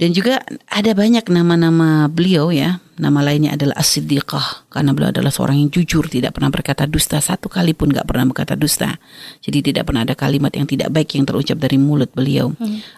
Dan 0.02 0.18
juga 0.18 0.42
ada 0.66 0.98
banyak 0.98 1.30
nama-nama 1.30 2.10
beliau 2.10 2.50
ya. 2.50 2.82
Nama 2.98 3.22
lainnya 3.22 3.54
adalah 3.54 3.78
As-Siddiqah. 3.78 4.66
Karena 4.74 4.98
beliau 4.98 5.14
adalah 5.14 5.30
seorang 5.30 5.62
yang 5.62 5.70
jujur, 5.70 6.10
tidak 6.10 6.34
pernah 6.34 6.50
berkata 6.50 6.90
dusta. 6.90 7.22
Satu 7.22 7.54
kali 7.54 7.78
pun 7.78 7.94
gak 7.94 8.10
pernah 8.10 8.26
berkata 8.26 8.58
dusta. 8.58 8.98
Jadi 9.46 9.70
tidak 9.70 9.94
pernah 9.94 10.02
ada 10.02 10.18
kalimat 10.18 10.50
yang 10.58 10.66
tidak 10.66 10.90
baik 10.90 11.14
yang 11.14 11.30
terucap 11.30 11.62
dari 11.62 11.78
mulut 11.78 12.10
beliau. 12.18 12.50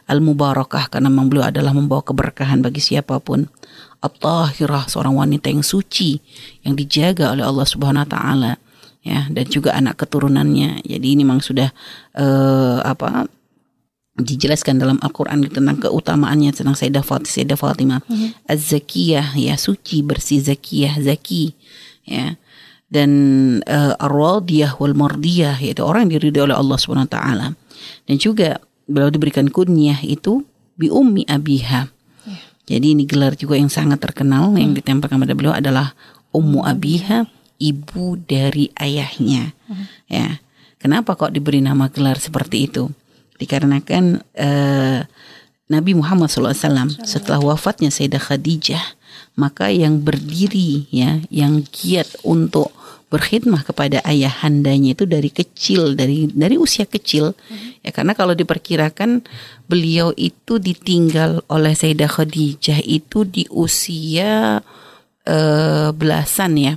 Al-Mubarakah, 0.08 0.88
karena 0.88 1.12
memang 1.12 1.28
beliau 1.28 1.52
adalah 1.52 1.76
membawa 1.76 2.08
keberkahan 2.08 2.64
bagi 2.64 2.80
siapa 2.80 3.20
pun. 3.20 3.52
At-Tahirah, 4.00 4.88
seorang 4.88 5.20
wanita 5.20 5.52
yang 5.52 5.60
suci, 5.60 6.24
yang 6.64 6.80
dijaga 6.80 7.36
oleh 7.36 7.44
Allah 7.44 7.68
Subhanahu 7.68 8.08
Wa 8.08 8.12
Taala. 8.16 8.54
Ya, 9.04 9.28
dan 9.28 9.44
juga 9.52 9.76
anak 9.76 10.00
keturunannya. 10.00 10.88
Jadi 10.88 11.08
ini 11.20 11.28
memang 11.28 11.44
sudah 11.44 11.68
eh, 12.16 12.80
apa 12.80 13.28
dijelaskan 14.14 14.78
dalam 14.78 15.02
Al-Quran 15.02 15.42
tentang 15.50 15.82
keutamaannya 15.82 16.54
tentang 16.54 16.78
Sayyidah 16.78 17.02
Fatimah, 17.02 17.32
Sayyidah 17.34 17.58
Fatimah. 17.58 18.00
Az-Zakiyah 18.46 19.34
ya 19.34 19.58
suci 19.58 20.06
bersih 20.06 20.38
zakiyah 20.46 21.02
zaki 21.02 21.58
ya 22.06 22.38
dan 22.94 23.10
uh, 23.66 23.98
ar-radiyah 23.98 24.78
wal 24.78 24.94
mardiyah 24.94 25.58
yaitu 25.58 25.82
orang 25.82 26.14
yang 26.14 26.22
diridhoi 26.22 26.54
oleh 26.54 26.58
Allah 26.62 26.78
Subhanahu 26.78 27.10
wa 27.10 27.14
taala. 27.18 27.48
Dan 28.06 28.22
juga 28.22 28.62
beliau 28.86 29.10
diberikan 29.10 29.50
kunyah 29.50 30.06
itu 30.06 30.46
bi 30.78 30.94
ummi 30.94 31.26
abiha. 31.26 31.90
Jadi 32.64 32.96
ini 32.96 33.04
gelar 33.04 33.36
juga 33.36 33.60
yang 33.60 33.68
sangat 33.68 34.00
terkenal 34.00 34.56
yang 34.56 34.72
ditempelkan 34.72 35.20
pada 35.20 35.36
beliau 35.36 35.52
adalah 35.52 35.98
ummu 36.32 36.64
abiha, 36.64 37.28
ibu 37.60 38.16
dari 38.24 38.72
ayahnya. 38.80 39.52
Ya. 40.08 40.40
Kenapa 40.80 41.20
kok 41.20 41.36
diberi 41.36 41.60
nama 41.60 41.92
gelar 41.92 42.20
seperti 42.20 42.72
itu? 42.72 42.88
Dikarenakan 43.44 44.24
eh, 44.34 45.04
Nabi 45.68 45.92
Muhammad 45.96 46.32
SAW 46.32 46.96
setelah 47.04 47.40
wafatnya 47.44 47.92
Sayyidah 47.92 48.24
Khadijah 48.24 48.84
maka 49.34 49.70
yang 49.74 50.02
berdiri 50.02 50.86
ya 50.94 51.22
yang 51.34 51.66
giat 51.74 52.06
untuk 52.22 52.70
berkhidmah 53.10 53.62
kepada 53.62 54.02
ayahandanya 54.02 54.98
itu 54.98 55.06
dari 55.06 55.30
kecil 55.30 55.94
dari 55.94 56.30
dari 56.34 56.58
usia 56.58 56.90
kecil. 56.90 57.38
Ya 57.86 57.94
karena 57.94 58.18
kalau 58.18 58.34
diperkirakan 58.34 59.22
beliau 59.70 60.14
itu 60.18 60.58
ditinggal 60.58 61.46
oleh 61.50 61.74
Sayyidah 61.78 62.10
Khadijah 62.10 62.82
itu 62.82 63.26
di 63.26 63.46
usia 63.54 64.62
eh, 65.26 65.90
belasan 65.94 66.58
ya 66.58 66.74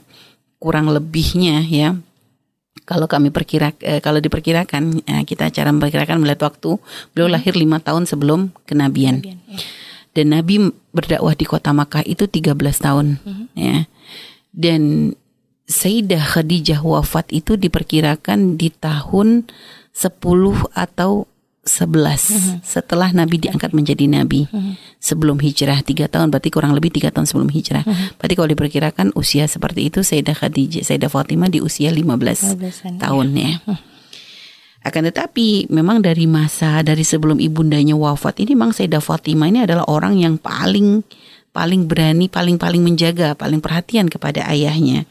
kurang 0.60 0.92
lebihnya 0.92 1.64
ya 1.68 1.96
kalau 2.87 3.11
kami 3.11 3.34
perkira 3.34 3.74
eh, 3.82 3.99
kalau 3.99 4.22
diperkirakan 4.22 5.03
eh, 5.03 5.22
kita 5.26 5.51
cara 5.51 5.74
memperkirakan 5.74 6.22
melihat 6.22 6.47
waktu 6.47 6.78
beliau 7.12 7.28
lahir 7.28 7.59
lima 7.59 7.82
tahun 7.82 8.07
sebelum 8.07 8.55
kenabian. 8.64 9.20
Dan 10.16 10.32
Nabi 10.32 10.72
berdakwah 10.97 11.37
di 11.37 11.45
kota 11.45 11.76
Makkah 11.76 12.07
itu 12.07 12.24
13 12.24 12.57
tahun 12.57 13.20
ya. 13.53 13.84
Dan 14.49 15.12
Sayyidah 15.66 16.22
Khadijah 16.22 16.80
wafat 16.80 17.28
itu 17.34 17.59
diperkirakan 17.59 18.55
di 18.57 18.70
tahun 18.70 19.51
10 19.93 20.14
atau 20.72 21.26
11 21.66 22.62
setelah 22.62 23.10
Nabi 23.10 23.42
diangkat 23.42 23.74
menjadi 23.74 24.06
Nabi. 24.06 24.46
Sebelum 24.96 25.38
hijrah 25.38 25.82
tiga 25.82 26.06
tahun 26.08 26.32
berarti 26.32 26.48
kurang 26.48 26.72
lebih 26.72 26.94
tiga 26.94 27.12
tahun 27.12 27.28
sebelum 27.28 27.50
hijrah. 27.52 27.84
Berarti 28.16 28.34
kalau 28.38 28.48
diperkirakan 28.48 29.12
usia 29.18 29.44
seperti 29.50 29.92
itu 29.92 30.00
Sayyidah 30.06 30.34
Khadijah 30.34 30.82
Sayyidah 30.86 31.10
Fatimah 31.10 31.50
di 31.50 31.60
usia 31.60 31.92
15 31.92 32.06
15-an, 32.06 32.92
tahun 33.02 33.26
ya. 33.36 33.52
Akan 34.86 35.02
tetapi 35.02 35.66
memang 35.66 35.98
dari 35.98 36.30
masa 36.30 36.78
dari 36.86 37.02
sebelum 37.02 37.42
ibundanya 37.42 37.98
wafat 37.98 38.46
ini 38.46 38.54
memang 38.54 38.70
Sayyidah 38.70 39.02
Fatimah 39.02 39.50
ini 39.50 39.66
adalah 39.66 39.84
orang 39.90 40.16
yang 40.16 40.38
paling 40.38 41.02
paling 41.50 41.88
berani 41.88 42.28
paling 42.28 42.60
paling 42.60 42.84
menjaga 42.84 43.32
paling 43.32 43.64
perhatian 43.64 44.12
kepada 44.12 44.44
ayahnya 44.52 45.08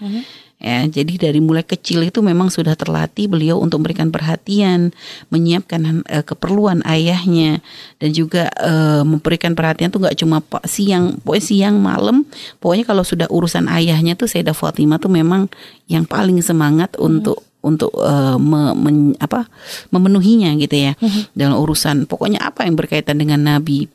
Ya, 0.55 0.87
jadi 0.87 1.29
dari 1.29 1.43
mulai 1.43 1.67
kecil 1.67 2.07
itu 2.07 2.23
memang 2.23 2.47
sudah 2.47 2.79
terlatih 2.79 3.27
beliau 3.27 3.59
untuk 3.59 3.83
memberikan 3.83 4.07
perhatian, 4.07 4.95
menyiapkan 5.27 6.01
eh, 6.07 6.23
keperluan 6.23 6.79
ayahnya 6.87 7.59
dan 7.99 8.09
juga 8.15 8.47
eh, 8.63 9.03
memberikan 9.03 9.51
perhatian 9.51 9.91
tuh 9.91 10.07
nggak 10.07 10.15
cuma 10.15 10.39
siang, 10.63 11.19
pokoknya 11.27 11.43
siang 11.43 11.75
malam, 11.83 12.23
pokoknya 12.63 12.87
kalau 12.87 13.03
sudah 13.03 13.27
urusan 13.27 13.67
ayahnya 13.67 14.15
tuh 14.15 14.31
Sayyidah 14.31 14.55
Fatimah 14.55 14.95
tuh 14.95 15.11
memang 15.11 15.51
yang 15.91 16.07
paling 16.07 16.39
semangat 16.39 16.95
untuk 16.95 17.43
untuk 17.59 17.91
eh, 17.99 18.37
me- 18.39 18.77
men- 18.79 19.17
apa 19.19 19.51
memenuhinya 19.91 20.55
gitu 20.55 20.87
ya 20.87 20.93
dalam 21.35 21.59
urusan. 21.59 22.07
Pokoknya 22.07 22.39
apa 22.41 22.63
yang 22.63 22.79
berkaitan 22.79 23.19
dengan 23.19 23.43
Nabi 23.43 23.91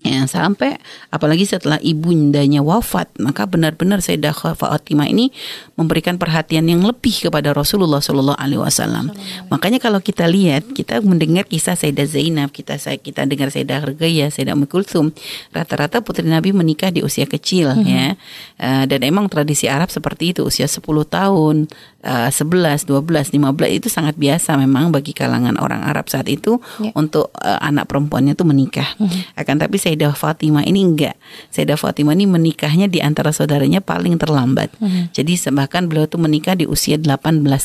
Ya, 0.00 0.24
sampai 0.24 0.80
apalagi 1.12 1.44
setelah 1.44 1.76
ibundanya 1.84 2.64
wafat, 2.64 3.12
maka 3.20 3.44
benar-benar 3.44 4.00
Sayyidah 4.00 4.32
Fatimah 4.32 5.04
ini 5.04 5.28
memberikan 5.76 6.16
perhatian 6.16 6.64
yang 6.72 6.80
lebih 6.80 7.28
kepada 7.28 7.52
Rasulullah 7.52 8.00
Shallallahu 8.00 8.40
Alaihi 8.40 8.64
Wasallam. 8.64 9.12
Makanya 9.52 9.76
kalau 9.76 10.00
kita 10.00 10.24
lihat, 10.24 10.72
kita 10.72 11.04
mendengar 11.04 11.44
kisah 11.44 11.76
Sayyidah 11.76 12.08
Zainab, 12.08 12.48
kita 12.48 12.80
kita 12.80 13.28
dengar 13.28 13.52
Sayyidah 13.52 13.92
Ruqayyah, 13.92 14.32
Sayyidah 14.32 14.56
Ummu 14.56 14.72
Kulthum, 14.72 15.12
rata-rata 15.52 16.00
putri 16.00 16.24
Nabi 16.24 16.56
menikah 16.56 16.88
di 16.88 17.04
usia 17.04 17.28
kecil 17.28 17.68
ya. 17.84 18.16
Eh, 18.56 18.84
dan 18.88 19.04
emang 19.04 19.28
tradisi 19.28 19.68
Arab 19.68 19.92
seperti 19.92 20.32
itu, 20.32 20.48
usia 20.48 20.64
10 20.64 20.80
tahun, 21.04 21.68
eh, 22.00 22.28
11, 22.28 22.84
12, 22.84 23.30
15 23.30 23.36
itu 23.70 23.86
sangat 23.86 24.14
biasa 24.14 24.56
memang 24.56 24.88
bagi 24.88 25.12
kalangan 25.12 25.56
orang 25.56 25.82
Arab 25.82 26.06
saat 26.06 26.26
itu 26.26 26.58
Ya. 26.78 26.92
untuk 26.94 27.30
eh, 27.36 27.58
anak 27.60 27.86
perempuannya 27.86 28.32
tuh 28.32 28.44
menikah. 28.44 28.86
Akan 29.34 29.56
tapi 29.56 29.76
Sayyidah 29.76 30.12
Fatimah 30.12 30.62
ini 30.62 30.80
enggak. 30.82 31.16
Sayyidah 31.48 31.76
Fatimah 31.76 32.12
ini 32.12 32.26
menikahnya 32.26 32.86
di 32.86 32.98
antara 32.98 33.30
saudaranya 33.30 33.80
paling 33.80 34.16
terlambat. 34.16 34.72
Jadi 35.10 35.34
se- 35.34 35.50
bahkan 35.50 35.84
beliau 35.84 36.04
tuh 36.04 36.18
menikah 36.18 36.52
di 36.52 36.64
usia 36.64 36.96
18 36.96 37.16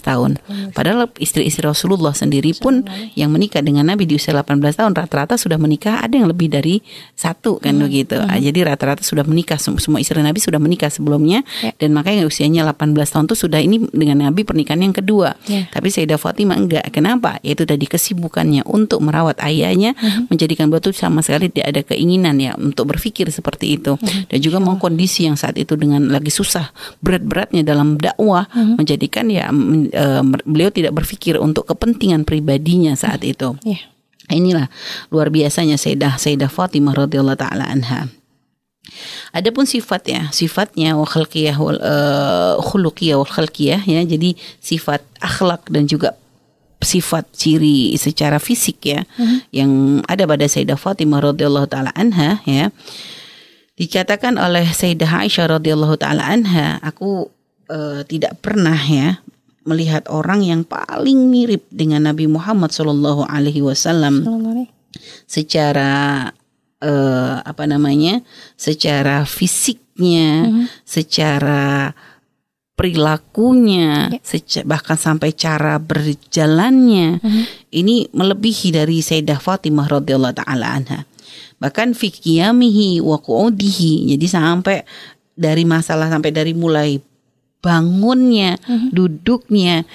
tahun. 0.01 0.37
Padahal 0.71 1.07
istri-istri 1.17 1.63
Rasulullah 1.63 2.11
sendiri 2.11 2.51
pun 2.53 2.83
yang 3.13 3.29
menikah 3.29 3.59
dengan 3.59 3.85
Nabi 3.85 4.03
di 4.03 4.15
usia 4.15 4.31
18 4.31 4.59
tahun 4.75 4.91
rata-rata 4.91 5.35
sudah 5.35 5.55
menikah 5.55 5.99
ada 5.99 6.13
yang 6.13 6.25
lebih 6.25 6.47
dari 6.47 6.79
satu 7.13 7.57
kan 7.57 7.75
begitu. 7.77 8.17
Ah, 8.17 8.35
Jadi 8.35 8.61
rata-rata 8.61 9.01
sudah 9.01 9.23
menikah 9.23 9.55
sem- 9.55 9.77
semua 9.77 9.97
istri 9.97 10.17
Nabi 10.17 10.37
sudah 10.37 10.57
menikah 10.57 10.87
sebelumnya 10.87 11.41
Ya. 11.57 11.71
dan 11.75 11.91
makanya 11.91 12.25
usianya 12.25 12.65
18 12.65 12.75
tahun 13.07 13.25
tuh 13.25 13.37
sudah 13.37 13.59
ini 13.59 13.85
dengan 13.89 14.24
Nabi 14.25 14.41
pernikahan 14.41 14.81
yang 14.81 14.95
kedua. 14.95 15.37
Ya. 15.45 15.69
Tapi 15.69 15.93
Sayyidah 15.93 16.17
Fatimah 16.17 16.57
enggak. 16.57 16.89
Kenapa? 16.89 17.37
Yaitu 17.45 17.69
tadi 17.69 17.85
kesibukannya 17.85 18.65
untuk 18.65 19.05
merawat 19.05 19.37
ayahnya 19.45 19.93
menjadikan 20.27 20.67
beliau 20.73 20.81
tuh 20.81 20.95
sama 20.97 21.21
sekali 21.21 21.53
tidak 21.53 21.67
ada 21.69 21.81
keinginan 21.85 22.41
ya 22.41 22.57
untuk 22.57 22.89
berpikir 22.89 23.29
seperti 23.29 23.77
itu 23.77 23.95
dan 24.31 24.39
juga 24.41 24.57
mau 24.57 24.75
kondisi 24.81 25.29
yang 25.29 25.37
saat 25.37 25.55
itu 25.55 25.77
dengan 25.77 26.09
lagi 26.09 26.33
susah 26.33 26.73
berat-beratnya 26.99 27.61
dalam 27.61 28.01
dakwah 28.01 28.49
menjadikan 28.55 29.29
ya 29.29 29.53
men- 29.53 29.93
eh, 29.93 30.21
beliau 30.43 30.73
tidak 30.73 30.97
berpikir 30.97 31.37
untuk 31.37 31.69
kepentingan 31.69 32.25
pribadinya 32.25 32.97
saat 32.97 33.21
itu. 33.21 33.55
Ya. 33.61 33.79
Inilah 34.25 34.73
luar 35.13 35.29
biasanya 35.29 35.77
Sayyidah 35.77 36.17
Sayyidah 36.17 36.49
Fatimah 36.49 36.97
radhiyallahu 36.97 37.37
taala 37.37 37.69
anha. 37.69 38.09
Adapun 39.35 39.67
sifat 39.67 40.01
ya, 40.07 40.21
sifatnya 40.31 40.95
wa 40.95 41.03
khalqiyah 41.03 41.57
wal 41.57 41.79
uh, 41.81 42.55
khuluqiyah 42.61 43.19
wal 43.19 43.29
khalqiyah 43.29 43.83
ya. 43.83 44.01
Jadi 44.05 44.37
sifat 44.61 45.03
akhlak 45.19 45.67
dan 45.73 45.89
juga 45.89 46.15
sifat 46.85 47.25
ciri 47.33 47.97
secara 47.97 48.37
fisik 48.37 48.85
ya 48.85 49.01
yang 49.49 50.03
ada 50.05 50.29
pada 50.29 50.45
Sayyidah 50.45 50.77
Fatimah 50.77 51.33
radhiyallahu 51.33 51.65
taala 51.65 51.89
anha 51.97 52.39
ya. 52.45 52.69
Dikatakan 53.75 54.39
oleh 54.39 54.63
Sayyidah 54.69 55.27
Aisyah 55.27 55.59
radhiyallahu 55.59 55.99
taala 55.99 56.23
anha, 56.23 56.79
aku 56.79 57.27
eh, 57.67 58.07
tidak 58.07 58.39
pernah 58.39 58.77
ya 58.77 59.19
melihat 59.65 60.05
orang 60.13 60.45
yang 60.45 60.61
paling 60.61 61.27
mirip 61.33 61.65
dengan 61.73 62.05
Nabi 62.05 62.29
Muhammad 62.29 62.69
sallallahu 62.69 63.25
alaihi 63.25 63.65
wasallam 63.65 64.21
secara 65.25 66.29
eh, 66.85 67.35
apa 67.41 67.65
namanya 67.65 68.21
secara 68.53 69.25
fisiknya 69.25 70.45
secara 70.85 71.97
perilakunya 72.75 74.11
seca- 74.19 74.67
bahkan 74.67 74.99
sampai 74.99 75.31
cara 75.31 75.79
berjalannya. 75.79 77.23
Ini 77.71 78.11
melebihi 78.11 78.75
dari 78.75 78.99
Sayyidah 78.99 79.39
Fatimah 79.39 79.87
radhiyallahu 79.87 80.35
taala 80.35 80.75
anha. 80.75 81.07
Bahkan 81.55 81.95
fi 81.95 82.11
qiyamihi 82.11 82.99
wa 82.99 83.15
qu'udihi. 83.15 84.11
Jadi 84.13 84.27
sampai 84.27 84.83
dari 85.39 85.63
masalah 85.63 86.11
sampai 86.11 86.35
dari 86.35 86.51
mulai 86.51 86.99
bangunnya 87.63 88.59
duduknya 88.91 89.87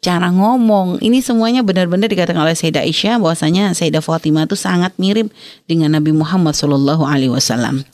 cara 0.00 0.32
ngomong. 0.32 0.96
Ini 0.98 1.20
semuanya 1.20 1.60
benar-benar 1.60 2.08
dikatakan 2.08 2.40
oleh 2.40 2.56
Sayyidah 2.56 2.88
Aisyah 2.88 3.20
bahwasanya 3.20 3.76
Sayyidah 3.76 4.00
Fatimah 4.00 4.48
itu 4.48 4.56
sangat 4.56 4.96
mirip 4.96 5.28
dengan 5.68 5.92
Nabi 5.92 6.16
Muhammad 6.16 6.56
Shallallahu 6.56 7.04
Alaihi 7.04 7.28
Wasallam. 7.28 7.84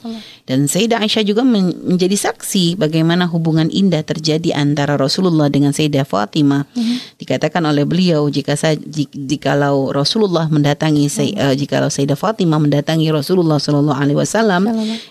Dan 0.47 0.71
Sayyidah 0.71 1.03
Aisyah 1.03 1.27
juga 1.27 1.43
men- 1.43 1.75
menjadi 1.83 2.15
saksi 2.15 2.79
bagaimana 2.79 3.27
hubungan 3.27 3.67
indah 3.67 4.07
terjadi 4.07 4.55
antara 4.55 4.95
Rasulullah 4.95 5.51
dengan 5.51 5.75
Sayyidah 5.75 6.07
Fatimah. 6.07 6.71
Dikatakan 7.19 7.67
oleh 7.67 7.83
beliau 7.83 8.31
jika 8.31 8.55
sa- 8.55 8.79
jik- 8.79 9.11
jikalau 9.11 9.91
Rasulullah 9.91 10.47
mendatangi 10.47 11.11
Say- 11.11 11.35
eh, 11.35 11.59
jikalau 11.59 11.91
Sayyidah 11.91 12.15
Fatimah 12.15 12.63
mendatangi 12.63 13.11
Rasulullah 13.11 13.59
Shallallahu 13.59 13.99
Alaihi 13.99 14.15
Wasallam 14.15 14.63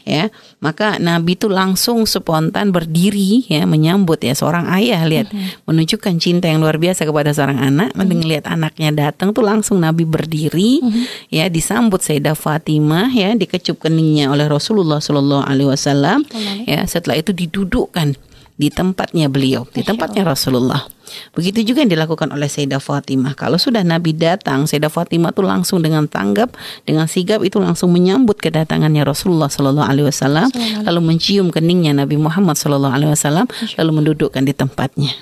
ya 0.08 0.32
maka 0.64 0.96
Nabi 0.96 1.36
itu 1.36 1.52
langsung 1.52 2.08
spontan 2.08 2.72
berdiri 2.72 3.44
ya 3.52 3.68
menyambut 3.68 4.24
ya 4.24 4.32
seorang 4.32 4.72
ayah 4.72 5.04
lihat 5.04 5.28
menunjukkan 5.68 6.16
cinta 6.18 6.48
yang 6.48 6.64
luar 6.64 6.78
biasa 6.78 6.85
kepada 6.94 7.34
seorang 7.34 7.58
anak 7.58 7.96
melihat 7.96 8.52
anaknya 8.52 8.92
datang 8.92 9.32
tuh 9.32 9.46
langsung 9.46 9.80
Nabi 9.80 10.04
berdiri 10.04 10.84
ya 11.32 11.48
disambut 11.48 12.04
Sayyidah 12.04 12.36
Fatimah 12.36 13.14
ya 13.14 13.32
dikecup 13.38 13.86
keningnya 13.86 14.34
oleh 14.34 14.46
Rasulullah 14.50 15.00
Shallallahu 15.00 15.46
Alaihi 15.46 15.70
Wasallam 15.72 16.26
ya. 16.68 16.84
Setelah 16.84 17.22
itu 17.22 17.32
didudukkan 17.32 18.18
di 18.56 18.72
tempatnya 18.72 19.28
beliau 19.28 19.68
di 19.72 19.84
tempatnya 19.84 20.24
Rasulullah. 20.24 20.88
Begitu 21.38 21.62
juga 21.62 21.86
yang 21.86 21.92
dilakukan 21.92 22.34
oleh 22.34 22.50
Sayyidah 22.50 22.82
Fatimah. 22.82 23.38
Kalau 23.38 23.62
sudah 23.62 23.86
Nabi 23.86 24.16
datang 24.16 24.66
Sayyidah 24.66 24.90
Fatimah 24.90 25.36
tuh 25.36 25.46
langsung 25.46 25.84
dengan 25.84 26.10
tanggap 26.10 26.56
dengan 26.88 27.06
sigap 27.06 27.46
itu 27.46 27.62
langsung 27.62 27.94
menyambut 27.94 28.40
kedatangannya 28.42 29.06
Rasulullah 29.06 29.52
Shallallahu 29.52 29.86
Alaihi 29.86 30.08
Wasallam 30.10 30.50
lalu 30.88 31.00
mencium 31.04 31.54
keningnya 31.54 31.94
Nabi 31.94 32.18
Muhammad 32.18 32.58
Shallallahu 32.58 32.96
Alaihi 32.96 33.12
Wasallam 33.14 33.46
lalu 33.78 33.92
mendudukkan 34.02 34.42
di 34.42 34.54
tempatnya 34.56 35.14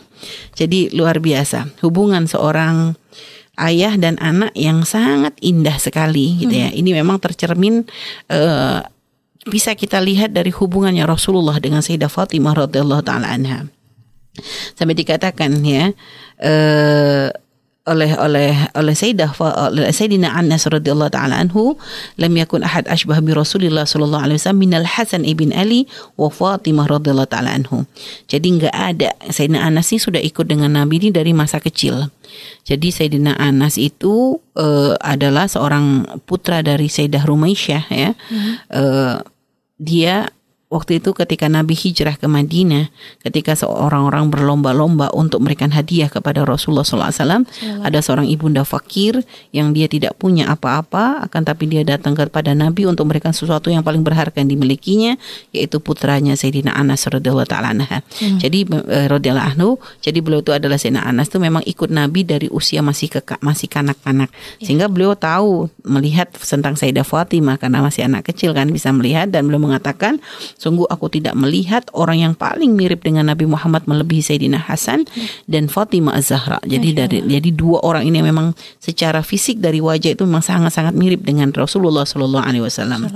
jadi 0.53 0.91
luar 0.93 1.19
biasa. 1.19 1.69
Hubungan 1.81 2.25
seorang 2.25 2.97
ayah 3.59 3.93
dan 3.97 4.17
anak 4.17 4.53
yang 4.57 4.81
sangat 4.87 5.37
indah 5.43 5.77
sekali 5.77 6.41
gitu 6.41 6.53
ya. 6.53 6.69
Ini 6.73 6.89
memang 7.03 7.21
tercermin 7.21 7.85
eh, 8.29 8.79
bisa 9.43 9.75
kita 9.75 9.99
lihat 9.99 10.31
dari 10.31 10.49
hubungannya 10.49 11.03
Rasulullah 11.03 11.59
dengan 11.59 11.83
Sayyidah 11.83 12.09
Fatimah 12.09 12.55
radhiyallahu 12.65 13.03
taala 13.03 13.29
anha. 13.29 13.67
Sampai 14.73 14.97
dikatakan 14.97 15.61
ya 15.61 15.93
eh 16.41 17.27
oleh 17.83 18.15
oleh 18.15 18.55
oleh 18.79 18.95
Sayyidah 18.95 19.35
oleh 19.67 19.91
Sayyidina 19.91 20.31
Anas 20.31 20.63
radhiyallahu 20.63 21.11
taala 21.11 21.35
anhu 21.35 21.75
lam 22.15 22.31
yakun 22.31 22.63
ahad 22.63 22.87
ashbah 22.87 23.19
bi 23.19 23.35
Rasulillah 23.35 23.83
sallallahu 23.83 24.23
alaihi 24.23 24.39
wasallam 24.39 24.63
minal 24.63 24.87
Hasan 24.87 25.27
ibn 25.27 25.51
Ali 25.51 25.91
wa 26.15 26.31
Fatimah 26.31 26.87
radhiyallahu 26.87 27.27
taala 27.27 27.51
anhu. 27.51 27.83
Jadi 28.31 28.47
enggak 28.55 28.71
ada 28.71 29.11
Sayyidina 29.27 29.67
Anas 29.67 29.91
ini 29.91 29.99
sudah 29.99 30.21
ikut 30.23 30.47
dengan 30.47 30.71
Nabi 30.79 31.03
ini 31.03 31.09
dari 31.11 31.35
masa 31.35 31.59
kecil. 31.59 32.07
Jadi 32.63 32.87
Sayyidina 32.87 33.35
Anas 33.35 33.75
itu 33.75 34.39
eh, 34.55 34.95
adalah 35.03 35.51
seorang 35.51 36.07
putra 36.23 36.63
dari 36.63 36.87
Sayyidah 36.87 37.27
Rumaisyah 37.27 37.83
ya. 37.91 38.15
Eh, 38.71 39.15
dia 39.75 40.31
waktu 40.73 40.97
itu 40.97 41.13
ketika 41.13 41.45
Nabi 41.45 41.77
hijrah 41.77 42.17
ke 42.17 42.25
Madinah, 42.25 42.89
ketika 43.21 43.53
seorang 43.53 44.09
orang 44.09 44.33
berlomba-lomba 44.33 45.13
untuk 45.13 45.45
memberikan 45.45 45.69
hadiah 45.69 46.09
kepada 46.09 46.41
Rasulullah 46.41 46.81
SAW, 46.81 47.45
ada 47.85 47.99
seorang 48.01 48.25
ibunda 48.25 48.65
fakir 48.65 49.21
yang 49.53 49.69
dia 49.77 49.85
tidak 49.85 50.17
punya 50.17 50.49
apa-apa, 50.49 51.21
akan 51.29 51.41
tapi 51.45 51.69
dia 51.69 51.85
datang 51.85 52.17
kepada 52.17 52.57
Nabi 52.57 52.89
untuk 52.89 53.05
memberikan 53.05 53.37
sesuatu 53.37 53.69
yang 53.69 53.85
paling 53.85 54.01
berharga 54.01 54.41
yang 54.41 54.49
dimilikinya, 54.49 55.13
yaitu 55.53 55.77
putranya 55.77 56.33
Sayyidina 56.33 56.73
Anas 56.73 57.05
radhiyallahu 57.05 57.45
taala 57.45 57.77
anha. 57.77 58.01
Hmm. 58.17 58.41
Jadi 58.41 58.65
eh, 58.65 59.05
radhiyallahu 59.05 59.47
anhu, 59.53 59.77
jadi 60.01 60.17
beliau 60.25 60.41
itu 60.41 60.57
adalah 60.57 60.81
Sayyidina 60.81 61.05
Anas 61.05 61.29
itu 61.29 61.37
memang 61.37 61.61
ikut 61.69 61.93
Nabi 61.93 62.25
dari 62.25 62.49
usia 62.49 62.81
masih 62.81 63.13
ke 63.13 63.21
masih 63.45 63.69
kanak-kanak, 63.69 64.33
sehingga 64.57 64.89
beliau 64.89 65.13
tahu 65.13 65.69
melihat 65.85 66.33
tentang 66.33 66.73
Sayyidah 66.79 67.05
Fatimah 67.05 67.59
karena 67.59 67.83
masih 67.83 68.07
anak 68.07 68.31
kecil 68.31 68.55
kan 68.55 68.71
bisa 68.71 68.89
melihat 68.95 69.29
dan 69.29 69.45
beliau 69.45 69.61
mengatakan 69.61 70.23
Sungguh 70.63 70.87
aku 70.87 71.11
tidak 71.11 71.35
melihat 71.35 71.83
orang 71.91 72.23
yang 72.23 72.33
paling 72.39 72.71
mirip 72.71 73.03
dengan 73.03 73.27
Nabi 73.27 73.43
Muhammad 73.43 73.83
melebihi 73.83 74.23
Sayyidina 74.23 74.63
Hasan 74.63 75.03
dan 75.43 75.67
Fatimah 75.67 76.15
Az-Zahra. 76.15 76.63
Jadi 76.63 76.95
dari 76.95 77.19
jadi 77.19 77.49
dua 77.51 77.83
orang 77.83 78.07
ini 78.07 78.23
memang 78.23 78.55
secara 78.79 79.19
fisik 79.19 79.59
dari 79.59 79.83
wajah 79.83 80.15
itu 80.15 80.23
memang 80.23 80.39
sangat-sangat 80.39 80.95
mirip 80.95 81.27
dengan 81.27 81.51
Rasulullah 81.51 82.07
Shallallahu 82.07 82.47
alaihi 82.47 82.63
wasallam. 82.63 83.11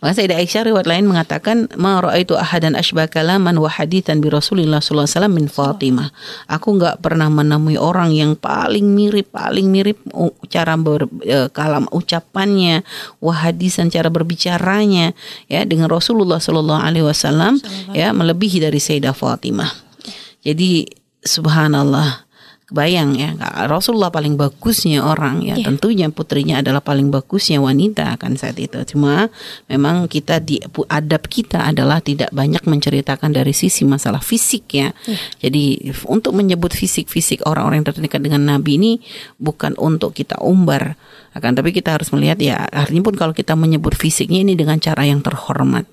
Maka 0.00 0.20
Sayyidah 0.20 0.38
Aisyah 0.42 0.62
riwayat 0.68 0.88
lain 0.88 1.08
mengatakan 1.08 1.72
ma 1.80 1.96
raaitu 2.04 2.36
ahadan 2.36 2.76
asbah 2.76 3.08
wa 3.08 3.70
hadithan 3.70 4.20
bi 4.20 4.28
Rasulillah 4.28 4.84
sallallahu 4.84 5.08
alaihi 5.08 5.16
wasallam 5.16 5.34
min 5.34 5.46
Fatimah. 5.48 6.08
Aku 6.52 6.76
nggak 6.76 7.00
pernah 7.00 7.32
menemui 7.32 7.80
orang 7.80 8.12
yang 8.12 8.36
paling 8.36 8.84
mirip 8.92 9.32
paling 9.32 9.72
mirip 9.72 9.96
cara 10.52 10.76
ber, 10.76 11.08
uh, 11.08 11.48
kalam 11.48 11.88
ucapannya 11.88 12.84
wa 13.24 13.32
hadisan 13.32 13.88
cara 13.88 14.12
berbicaranya 14.12 15.16
ya 15.48 15.64
dengan 15.64 15.88
Rasulullah 15.88 16.42
sallallahu 16.42 16.82
alaihi 16.82 17.06
wasallam 17.06 17.56
ya 17.96 18.12
melebihi 18.12 18.60
dari 18.60 18.76
Sayyidah 18.76 19.16
Fatimah. 19.16 19.72
Jadi 20.44 20.86
subhanallah 21.24 22.25
Kebayang 22.66 23.14
ya, 23.14 23.30
Rasulullah 23.70 24.10
paling 24.10 24.34
bagusnya 24.34 24.98
orang 25.06 25.38
ya, 25.38 25.54
Iya. 25.54 25.70
tentunya 25.70 26.10
putrinya 26.10 26.58
adalah 26.58 26.82
paling 26.82 27.14
bagusnya 27.14 27.62
wanita 27.62 28.18
kan 28.18 28.34
saat 28.34 28.58
itu. 28.58 28.74
Cuma 28.90 29.30
memang 29.70 30.10
kita 30.10 30.42
di 30.42 30.58
adab 30.90 31.30
kita 31.30 31.62
adalah 31.62 32.02
tidak 32.02 32.34
banyak 32.34 32.66
menceritakan 32.66 33.30
dari 33.30 33.54
sisi 33.54 33.86
masalah 33.86 34.18
fisik 34.18 34.66
ya. 34.74 34.90
Jadi 35.38 35.94
f- 35.94 36.10
untuk 36.10 36.34
menyebut 36.34 36.74
fisik-fisik 36.74 37.46
orang-orang 37.46 37.86
yang 37.86 37.94
terdekat 37.94 38.18
dengan 38.18 38.42
Nabi 38.42 38.82
ini 38.82 38.92
bukan 39.38 39.78
untuk 39.78 40.10
kita 40.18 40.34
umbar, 40.42 40.98
akan 41.36 41.52
tapi 41.52 41.68
kita 41.76 41.92
harus 41.92 42.08
melihat 42.16 42.40
ya 42.40 42.64
artinya 42.72 43.12
pun 43.12 43.14
kalau 43.20 43.36
kita 43.36 43.52
menyebut 43.52 43.92
fisiknya 43.92 44.40
ini 44.40 44.56
dengan 44.56 44.80
cara 44.80 45.04
yang 45.04 45.20
terhormat. 45.20 45.84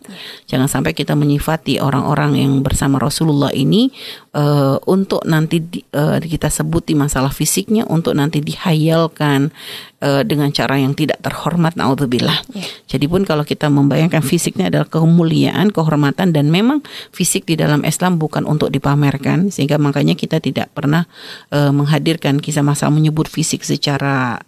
Jangan 0.47 0.71
sampai 0.71 0.95
kita 0.95 1.19
menyifati 1.19 1.83
orang-orang 1.83 2.39
yang 2.39 2.63
bersama 2.63 2.95
Rasulullah 2.95 3.51
ini 3.51 3.91
eh, 4.31 4.75
untuk 4.87 5.27
nanti 5.27 5.59
di- 5.59 5.83
eh, 5.91 6.23
kita 6.23 6.47
sebuti 6.47 6.95
masalah 6.95 7.35
fisiknya 7.35 7.83
untuk 7.91 8.15
nanti 8.15 8.39
dihayalkan 8.39 9.51
eh, 9.99 10.23
dengan 10.23 10.47
cara 10.55 10.79
yang 10.79 10.95
tidak 10.95 11.19
terhormat 11.19 11.75
naudzubillah. 11.75 12.39
Jadi 12.87 13.05
pun 13.11 13.27
kalau 13.27 13.43
kita 13.43 13.67
membayangkan 13.67 14.23
fisiknya 14.23 14.71
adalah 14.71 14.87
kemuliaan, 14.87 15.75
kehormatan 15.75 16.31
dan 16.31 16.47
memang 16.47 16.79
fisik 17.11 17.43
di 17.43 17.59
dalam 17.59 17.83
Islam 17.83 18.15
bukan 18.15 18.47
untuk 18.47 18.71
dipamerkan 18.71 19.51
sehingga 19.51 19.75
makanya 19.75 20.15
kita 20.15 20.39
tidak 20.39 20.71
pernah 20.71 21.03
eh, 21.51 21.71
menghadirkan 21.75 22.39
kisah 22.39 22.63
masalah 22.63 22.95
menyebut 22.95 23.27
fisik 23.27 23.67
secara 23.67 24.39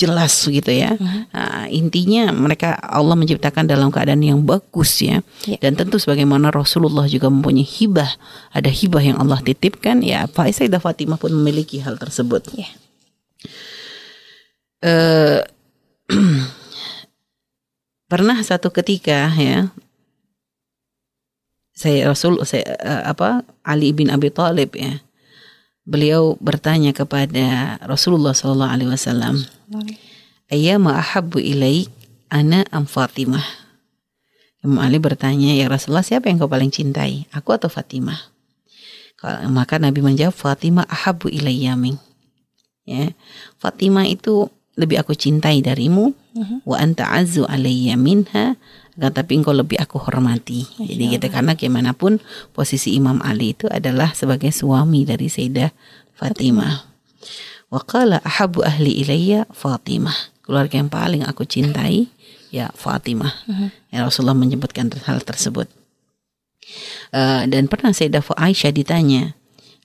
jelas 0.00 0.32
gitu 0.48 0.72
ya. 0.72 0.96
Nah, 1.30 1.68
intinya 1.68 2.32
mereka 2.32 2.80
Allah 2.80 3.12
menciptakan 3.12 3.68
dalam 3.68 3.92
keadaan 3.92 4.24
yang 4.24 4.40
bagus 4.40 5.04
ya. 5.04 5.20
Ya. 5.44 5.60
Dan 5.60 5.76
tentu 5.76 6.00
sebagaimana 6.00 6.48
Rasulullah 6.48 7.04
juga 7.04 7.28
mempunyai 7.28 7.68
hibah, 7.68 8.08
ada 8.56 8.72
hibah 8.72 9.04
yang 9.04 9.20
Allah 9.20 9.44
titipkan 9.44 10.00
ya. 10.00 10.24
Sayyidah 10.24 10.80
Fatimah 10.80 11.20
pun 11.20 11.36
memiliki 11.36 11.84
hal 11.84 12.00
tersebut. 12.00 12.48
Ya. 12.56 12.68
Eh, 14.80 15.40
pernah 18.10 18.40
satu 18.40 18.72
ketika 18.72 19.28
ya 19.36 19.68
saya 21.80 22.12
Rasul 22.12 22.44
saya 22.44 22.76
eh, 22.76 23.02
apa 23.08 23.44
Ali 23.64 23.92
bin 23.92 24.08
Abi 24.08 24.28
Thalib 24.32 24.72
ya. 24.76 25.00
Beliau 25.90 26.38
bertanya 26.38 26.94
kepada 26.94 27.76
Rasulullah 27.82 28.30
sallallahu 28.30 28.70
alaihi 28.70 28.90
wasallam, 28.94 29.42
"Ayyama 30.46 30.94
ahabbu 30.94 31.42
ilaik 31.42 31.90
ana 32.30 32.62
am 32.70 32.86
Fatimah?" 32.86 33.42
Imam 34.62 34.78
Ali 34.78 35.02
bertanya, 35.02 35.50
"Ya 35.50 35.66
Rasulullah, 35.66 36.06
siapa 36.06 36.30
yang 36.30 36.38
kau 36.38 36.46
paling 36.46 36.70
cintai? 36.70 37.26
Aku 37.34 37.50
atau 37.50 37.66
Fatimah?" 37.66 38.30
Maka 39.50 39.82
Nabi 39.82 39.98
menjawab, 39.98 40.30
"Fatimah 40.30 40.86
ahabbu 40.86 41.26
ilayya 41.26 41.74
min." 41.74 41.98
Ya. 42.86 43.10
Fatimah 43.58 44.06
itu 44.06 44.46
lebih 44.78 45.02
aku 45.02 45.12
cintai 45.12 45.60
darimu 45.60 46.14
wa 46.64 46.76
anta 46.78 47.10
azzu 47.12 47.44
alayya 47.44 47.98
minha 48.00 48.56
akan 49.00 49.16
tapi 49.16 49.40
engkau 49.40 49.56
lebih 49.56 49.80
aku 49.80 49.96
hormati. 49.96 50.68
Jadi 50.76 51.16
kita 51.16 51.32
karena 51.32 51.56
gimana 51.56 51.96
pun 51.96 52.20
posisi 52.52 52.92
Imam 52.92 53.16
Ali 53.24 53.56
itu 53.56 53.64
adalah 53.72 54.12
sebagai 54.12 54.52
suami 54.52 55.08
dari 55.08 55.32
Sayyidah 55.32 55.72
Fatimah. 56.12 56.84
Wa 57.72 57.80
qala 57.80 58.20
ahabbu 58.20 58.60
ahli 58.60 59.00
ilayya 59.00 59.48
Fatimah. 59.56 60.36
Keluarga 60.44 60.76
yang 60.76 60.92
paling 60.92 61.24
aku 61.24 61.48
cintai 61.48 62.12
ya 62.52 62.68
Fatimah. 62.76 63.32
Ya 63.88 64.04
Rasulullah 64.04 64.36
menyebutkan 64.36 64.92
hal 65.08 65.24
tersebut. 65.24 65.64
Eh, 67.16 67.42
dan 67.48 67.72
pernah 67.72 67.96
Sayyidah 67.96 68.20
Aisyah 68.20 68.72
ditanya, 68.76 69.32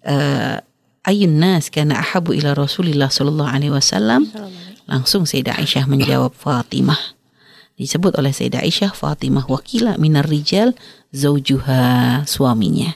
eh, 0.03 0.59
ayun 1.07 1.39
nas 1.39 1.71
kana 1.71 2.03
ahabu 2.03 2.35
ila 2.35 2.51
Rasulillah 2.51 3.07
sallallahu 3.07 3.47
alaihi 3.47 3.71
wasallam? 3.71 4.27
Langsung 4.91 5.23
Sayyidah 5.23 5.55
Aisyah 5.55 5.87
menjawab 5.87 6.35
Fatimah. 6.35 7.15
Disebut 7.75 8.15
oleh 8.15 8.31
Sayyidah 8.31 8.63
Aisyah 8.63 8.95
Fatimah 8.95 9.51
wakila 9.51 9.99
minar 9.99 10.27
rijal 10.31 10.71
zaujuha 11.11 12.23
suaminya. 12.23 12.95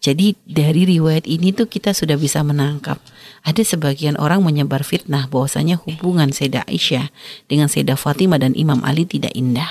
Jadi 0.00 0.32
dari 0.48 0.88
riwayat 0.88 1.28
ini 1.28 1.52
tuh 1.52 1.68
kita 1.68 1.92
sudah 1.92 2.16
bisa 2.16 2.40
menangkap 2.40 2.96
ada 3.44 3.62
sebagian 3.64 4.16
orang 4.16 4.40
menyebar 4.44 4.84
fitnah 4.84 5.28
bahwasanya 5.28 5.76
hubungan 5.80 6.32
Sayyidah 6.32 6.66
Aisyah 6.66 7.12
dengan 7.46 7.68
Sayyidah 7.68 8.00
Fatimah 8.00 8.40
dan 8.40 8.56
Imam 8.56 8.80
Ali 8.84 9.04
tidak 9.06 9.32
indah. 9.36 9.68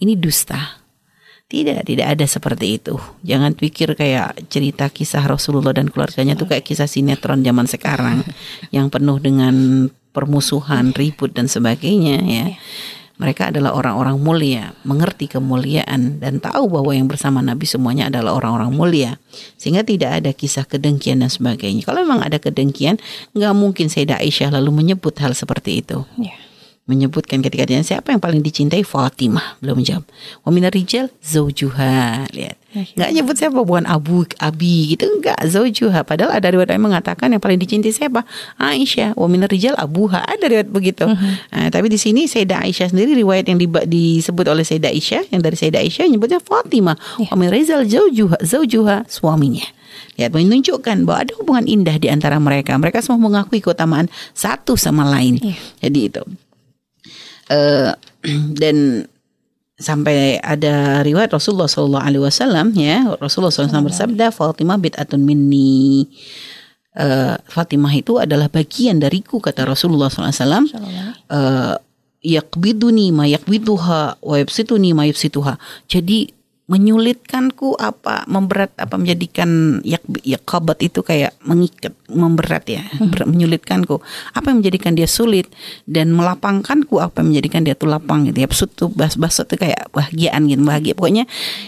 Ini 0.00 0.16
dusta. 0.20 0.84
Tidak, 1.44 1.84
tidak 1.84 2.06
ada 2.08 2.24
seperti 2.24 2.80
itu. 2.80 2.96
Jangan 3.20 3.52
pikir 3.52 3.92
kayak 3.92 4.48
cerita 4.48 4.88
kisah 4.88 5.22
Rasulullah 5.28 5.76
dan 5.76 5.92
keluarganya 5.92 6.32
tuh 6.34 6.48
kayak 6.48 6.64
kisah 6.64 6.88
sinetron 6.88 7.44
zaman 7.44 7.68
sekarang 7.68 8.24
yang 8.74 8.88
penuh 8.88 9.20
dengan 9.20 9.86
permusuhan, 10.16 10.96
ribut 10.96 11.36
dan 11.36 11.44
sebagainya 11.50 12.16
ya. 12.24 12.46
Mereka 13.14 13.54
adalah 13.54 13.78
orang-orang 13.78 14.18
mulia, 14.18 14.74
mengerti 14.82 15.30
kemuliaan 15.30 16.18
dan 16.18 16.42
tahu 16.42 16.66
bahwa 16.66 16.90
yang 16.90 17.06
bersama 17.06 17.38
Nabi 17.38 17.62
semuanya 17.62 18.10
adalah 18.10 18.34
orang-orang 18.34 18.74
mulia. 18.74 19.22
Sehingga 19.54 19.86
tidak 19.86 20.18
ada 20.18 20.34
kisah 20.34 20.66
kedengkian 20.66 21.22
dan 21.22 21.30
sebagainya. 21.30 21.86
Kalau 21.86 22.02
memang 22.02 22.26
ada 22.26 22.42
kedengkian, 22.42 22.98
nggak 23.38 23.54
mungkin 23.54 23.86
Sayyidah 23.86 24.18
Aisyah 24.18 24.50
lalu 24.58 24.82
menyebut 24.82 25.14
hal 25.22 25.30
seperti 25.30 25.78
itu 25.86 26.02
Ya. 26.18 26.34
menyebutkan 26.90 27.38
ketika 27.38 27.64
dia 27.64 27.80
siapa 27.86 28.10
yang 28.10 28.20
paling 28.20 28.42
dicintai 28.42 28.82
Fatimah 28.82 29.56
belum 29.62 29.80
menjawab 29.80 30.04
wa 30.44 30.50
minar 30.52 30.74
rijal 30.74 31.08
zaujuha 31.24 32.28
lihat 32.28 32.60
nggak 32.74 33.10
nyebut 33.14 33.36
siapa 33.38 33.62
bukan 33.62 33.86
abu 33.86 34.26
abi 34.42 34.94
gitu 34.94 35.06
enggak. 35.06 35.38
Zaujuha. 35.46 36.02
Padahal 36.02 36.34
ada 36.34 36.50
riwayat 36.50 36.74
yang 36.74 36.84
mengatakan 36.90 37.30
yang 37.30 37.38
paling 37.38 37.62
dicintai 37.62 37.94
siapa? 37.94 38.26
Aisyah. 38.58 39.14
Wa 39.14 39.30
minar 39.30 39.48
rijal 39.48 39.78
abuha. 39.78 40.26
Ada 40.26 40.50
riwayat 40.50 40.70
begitu. 40.74 41.06
Nah, 41.06 41.68
tapi 41.70 41.86
di 41.86 41.98
sini 42.00 42.26
Sayyidah 42.26 42.66
Aisyah 42.66 42.90
sendiri 42.90 43.14
riwayat 43.14 43.46
yang 43.46 43.58
disebut 43.62 44.46
oleh 44.50 44.66
Sayyidah 44.66 44.90
Aisyah 44.90 45.22
yang 45.30 45.40
dari 45.40 45.54
Sayyidah 45.54 45.80
Aisyah 45.80 46.06
nyebutnya 46.10 46.42
Fatimah. 46.42 46.98
Wa 47.30 47.34
minar 47.38 47.54
rijal 47.54 47.86
zaujuha 47.86 48.42
zaujuha 48.42 49.06
suaminya. 49.06 49.64
Ya, 50.18 50.30
menunjukkan 50.30 51.06
bahwa 51.06 51.26
ada 51.26 51.32
hubungan 51.38 51.66
indah 51.66 51.98
di 51.98 52.10
antara 52.10 52.38
mereka. 52.38 52.74
Mereka 52.74 53.02
semua 53.02 53.18
mengakui 53.18 53.58
keutamaan 53.62 54.10
satu 54.34 54.74
sama 54.74 55.06
lain. 55.06 55.38
Iya. 55.42 55.58
Jadi 55.86 56.00
itu. 56.10 56.22
Eh, 57.50 57.90
dan 58.60 59.06
sampai 59.74 60.38
ada 60.38 61.02
riwayat 61.02 61.34
Rasulullah 61.34 61.66
Shallallahu 61.66 62.04
Alaihi 62.04 62.22
Wasallam 62.22 62.66
ya 62.78 63.10
Rasulullah 63.18 63.50
SAW 63.50 63.90
bersabda 63.90 64.30
Fatimah 64.30 64.78
bid'atun 64.78 65.18
minni. 65.18 66.06
Eh, 66.94 67.34
Fatimah 67.50 67.90
itu 67.90 68.22
adalah 68.22 68.46
bagian 68.46 69.02
dariku 69.02 69.42
kata 69.42 69.66
Rasulullah 69.66 70.06
SAW 70.06 70.70
eh 71.30 71.74
yakbiduni 72.24 73.12
ma 73.12 73.28
yakbiduha 73.28 74.18
wa 74.24 74.34
yabsituni 74.40 74.96
ma 74.96 75.04
yabsituha. 75.04 75.60
Jadi 75.86 76.32
menyulitkanku 76.64 77.76
apa 77.76 78.24
memberat 78.24 78.72
apa 78.80 78.96
menjadikan 78.96 79.80
ya 79.84 80.00
ya 80.24 80.40
kabat 80.40 80.80
itu 80.80 81.04
kayak 81.04 81.36
mengikat 81.44 81.92
memberat 82.08 82.64
ya 82.64 82.88
ber- 83.12 83.28
menyulitkanku. 83.28 84.00
Apa 84.32 84.48
yang 84.48 84.64
menjadikan 84.64 84.96
dia 84.96 85.04
sulit 85.04 85.44
dan 85.84 86.16
melapangkanku 86.16 87.04
apa 87.04 87.20
yang 87.20 87.36
menjadikan 87.36 87.68
dia 87.68 87.76
tuh 87.76 87.92
lapang 87.92 88.24
gitu 88.24 88.40
ya. 88.40 88.48
Tuh 88.48 88.88
bas-bas 88.88 89.44
itu 89.44 89.60
kayak 89.60 89.92
bahagiaan 89.92 90.48
gitu 90.48 90.64
bahagia. 90.64 90.96
Pokoknya 90.96 91.24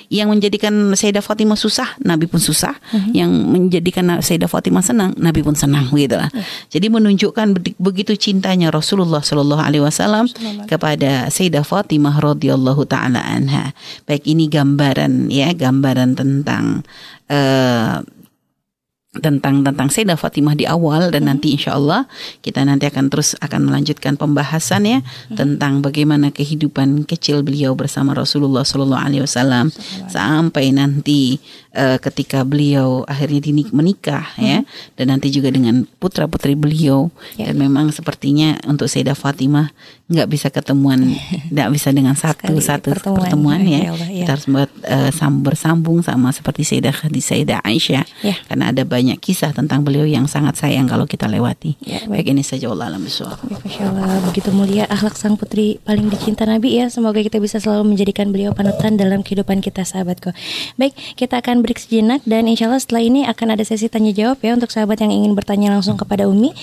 yang 0.08 0.32
menjadikan 0.32 0.72
Sayyidah 0.96 1.20
Fatimah 1.20 1.60
susah 1.60 2.00
Nabi 2.00 2.24
pun 2.24 2.40
susah. 2.40 2.80
Yang 3.12 3.30
menjadikan 3.36 4.08
Sayyidah 4.24 4.48
Fatimah 4.48 4.80
senang 4.80 5.12
Nabi 5.20 5.44
pun 5.44 5.52
senang 5.52 5.92
gitu 5.92 6.16
lah. 6.16 6.32
Jadi 6.72 6.88
menunjukkan 6.88 7.46
be- 7.52 7.76
begitu 7.76 8.16
cintanya 8.16 8.72
Rasulullah 8.72 9.20
Shallallahu 9.20 9.60
Alaihi 9.60 9.84
Wasallam 9.84 10.24
kepada 10.64 11.28
Sayyidah 11.28 11.68
Fatimah 11.68 12.16
radhiyallahu 12.16 12.88
taala 12.88 13.20
anha. 13.20 13.76
Baik 14.08 14.24
ini 14.24 14.48
gambaran 14.86 15.34
ya 15.34 15.50
gambaran 15.50 16.14
tentang 16.14 16.86
eh, 17.26 17.98
tentang 19.16 19.64
tentang 19.64 19.88
Sayyidah 19.88 20.20
Fatimah 20.20 20.52
di 20.52 20.68
awal 20.68 21.08
dan 21.08 21.28
nanti 21.28 21.56
insya 21.56 21.74
Allah 21.74 22.04
kita 22.44 22.62
nanti 22.62 22.84
akan 22.84 23.08
terus 23.08 23.32
akan 23.40 23.72
melanjutkan 23.72 24.20
pembahasan 24.20 24.84
ya 24.84 24.98
tentang 25.32 25.80
bagaimana 25.80 26.30
kehidupan 26.30 27.08
kecil 27.08 27.40
beliau 27.40 27.72
bersama 27.72 28.12
Rasulullah 28.12 28.62
Shallallahu 28.62 29.00
Alaihi 29.02 29.24
Wasallam. 29.24 29.72
sampai 30.12 30.70
nanti 30.76 31.40
eh, 31.76 31.98
ketika 32.00 32.40
beliau 32.42 33.04
akhirnya 33.04 33.38
dinik 33.38 33.68
menikah 33.70 34.24
ya 34.36 34.64
dan 34.96 35.06
nanti 35.08 35.28
juga 35.28 35.52
dengan 35.52 35.84
putra 35.96 36.24
putri 36.24 36.56
beliau 36.56 37.12
Ya. 37.36 37.52
dan 37.52 37.60
memang 37.60 37.92
sepertinya 37.92 38.56
untuk 38.64 38.88
Sayyidah 38.88 39.12
Fatimah 39.12 39.68
nggak 40.06 40.26
bisa 40.26 40.48
ketemuan 40.48 41.12
nggak 41.52 41.68
bisa 41.68 41.92
dengan 41.92 42.16
satu 42.16 42.48
Sekali 42.48 42.62
satu 42.62 42.88
pertemuan. 42.90 43.20
pertemuan, 43.20 43.60
Ya 43.62 43.78
ya 43.78 43.90
Allah, 43.92 44.08
ya. 44.08 44.18
kita 44.24 44.30
harus 44.32 44.46
buat 44.46 44.70
sam- 45.12 45.42
bersambung 45.42 45.98
sama 46.00 46.30
seperti 46.30 46.62
Sayyidah 46.62 46.94
Khadijah 46.94 47.26
Sayyidah 47.26 47.58
Aisyah 47.60 48.04
Ya. 48.22 48.34
karena 48.46 48.72
ada 48.72 48.82
banyak 48.82 49.18
kisah 49.18 49.52
tentang 49.52 49.82
beliau 49.82 50.06
yang 50.06 50.24
sangat 50.24 50.56
sayang 50.56 50.86
kalau 50.86 51.04
kita 51.04 51.26
lewati. 51.26 51.76
Ya, 51.78 52.00
Baik 52.06 52.30
ini 52.30 52.40
saja 52.40 52.70
Allah 52.70 52.88
alam. 52.88 53.02
Baik, 53.02 53.82
begitu 54.24 54.48
mulia 54.50 54.86
akhlak 54.86 55.14
sang 55.14 55.34
putri 55.34 55.82
paling 55.82 56.06
dicinta 56.06 56.44
Nabi 56.44 56.78
ya. 56.78 56.86
Semoga 56.86 57.18
kita 57.18 57.36
bisa 57.36 57.58
selalu 57.58 57.92
menjadikan 57.92 58.30
beliau 58.30 58.54
panutan 58.54 58.94
dalam 58.94 59.20
kehidupan 59.20 59.58
kita 59.58 59.82
sahabatku. 59.82 60.30
Baik, 60.76 60.94
kita 61.14 61.38
akan 61.38 61.65
break 61.66 61.82
sejenak 61.82 62.22
dan 62.22 62.46
insya 62.46 62.70
Allah 62.70 62.78
setelah 62.78 63.02
ini 63.02 63.26
akan 63.26 63.58
ada 63.58 63.66
sesi 63.66 63.90
tanya 63.90 64.14
jawab 64.14 64.38
ya 64.38 64.54
untuk 64.54 64.70
sahabat 64.70 65.02
yang 65.02 65.10
ingin 65.10 65.34
bertanya 65.34 65.74
langsung 65.74 65.98
kepada 65.98 66.30
Umi. 66.30 66.54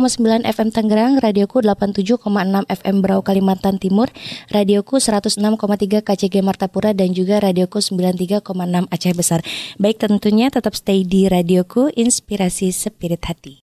FM 0.48 0.70
Tangerang, 0.74 1.22
Radioku 1.22 1.62
87,6 1.62 2.24
FM 2.72 2.96
Berau 3.06 3.22
Kalimantan 3.22 3.78
Timur, 3.78 4.10
Radioku 4.50 4.98
106,3 4.98 6.02
KCG 6.02 6.42
Martapura 6.42 6.98
dan 6.98 7.14
juga 7.14 7.38
Radioku 7.38 7.78
93,6 7.78 8.42
Aceh 8.90 9.14
Besar. 9.14 9.46
Baik 9.78 10.02
tentunya 10.02 10.50
tetap 10.50 10.74
stay 10.74 11.06
di 11.06 11.30
Radioku 11.30 11.94
Inspirasi 11.94 12.74
Spirit 12.74 13.22
Hati. 13.30 13.62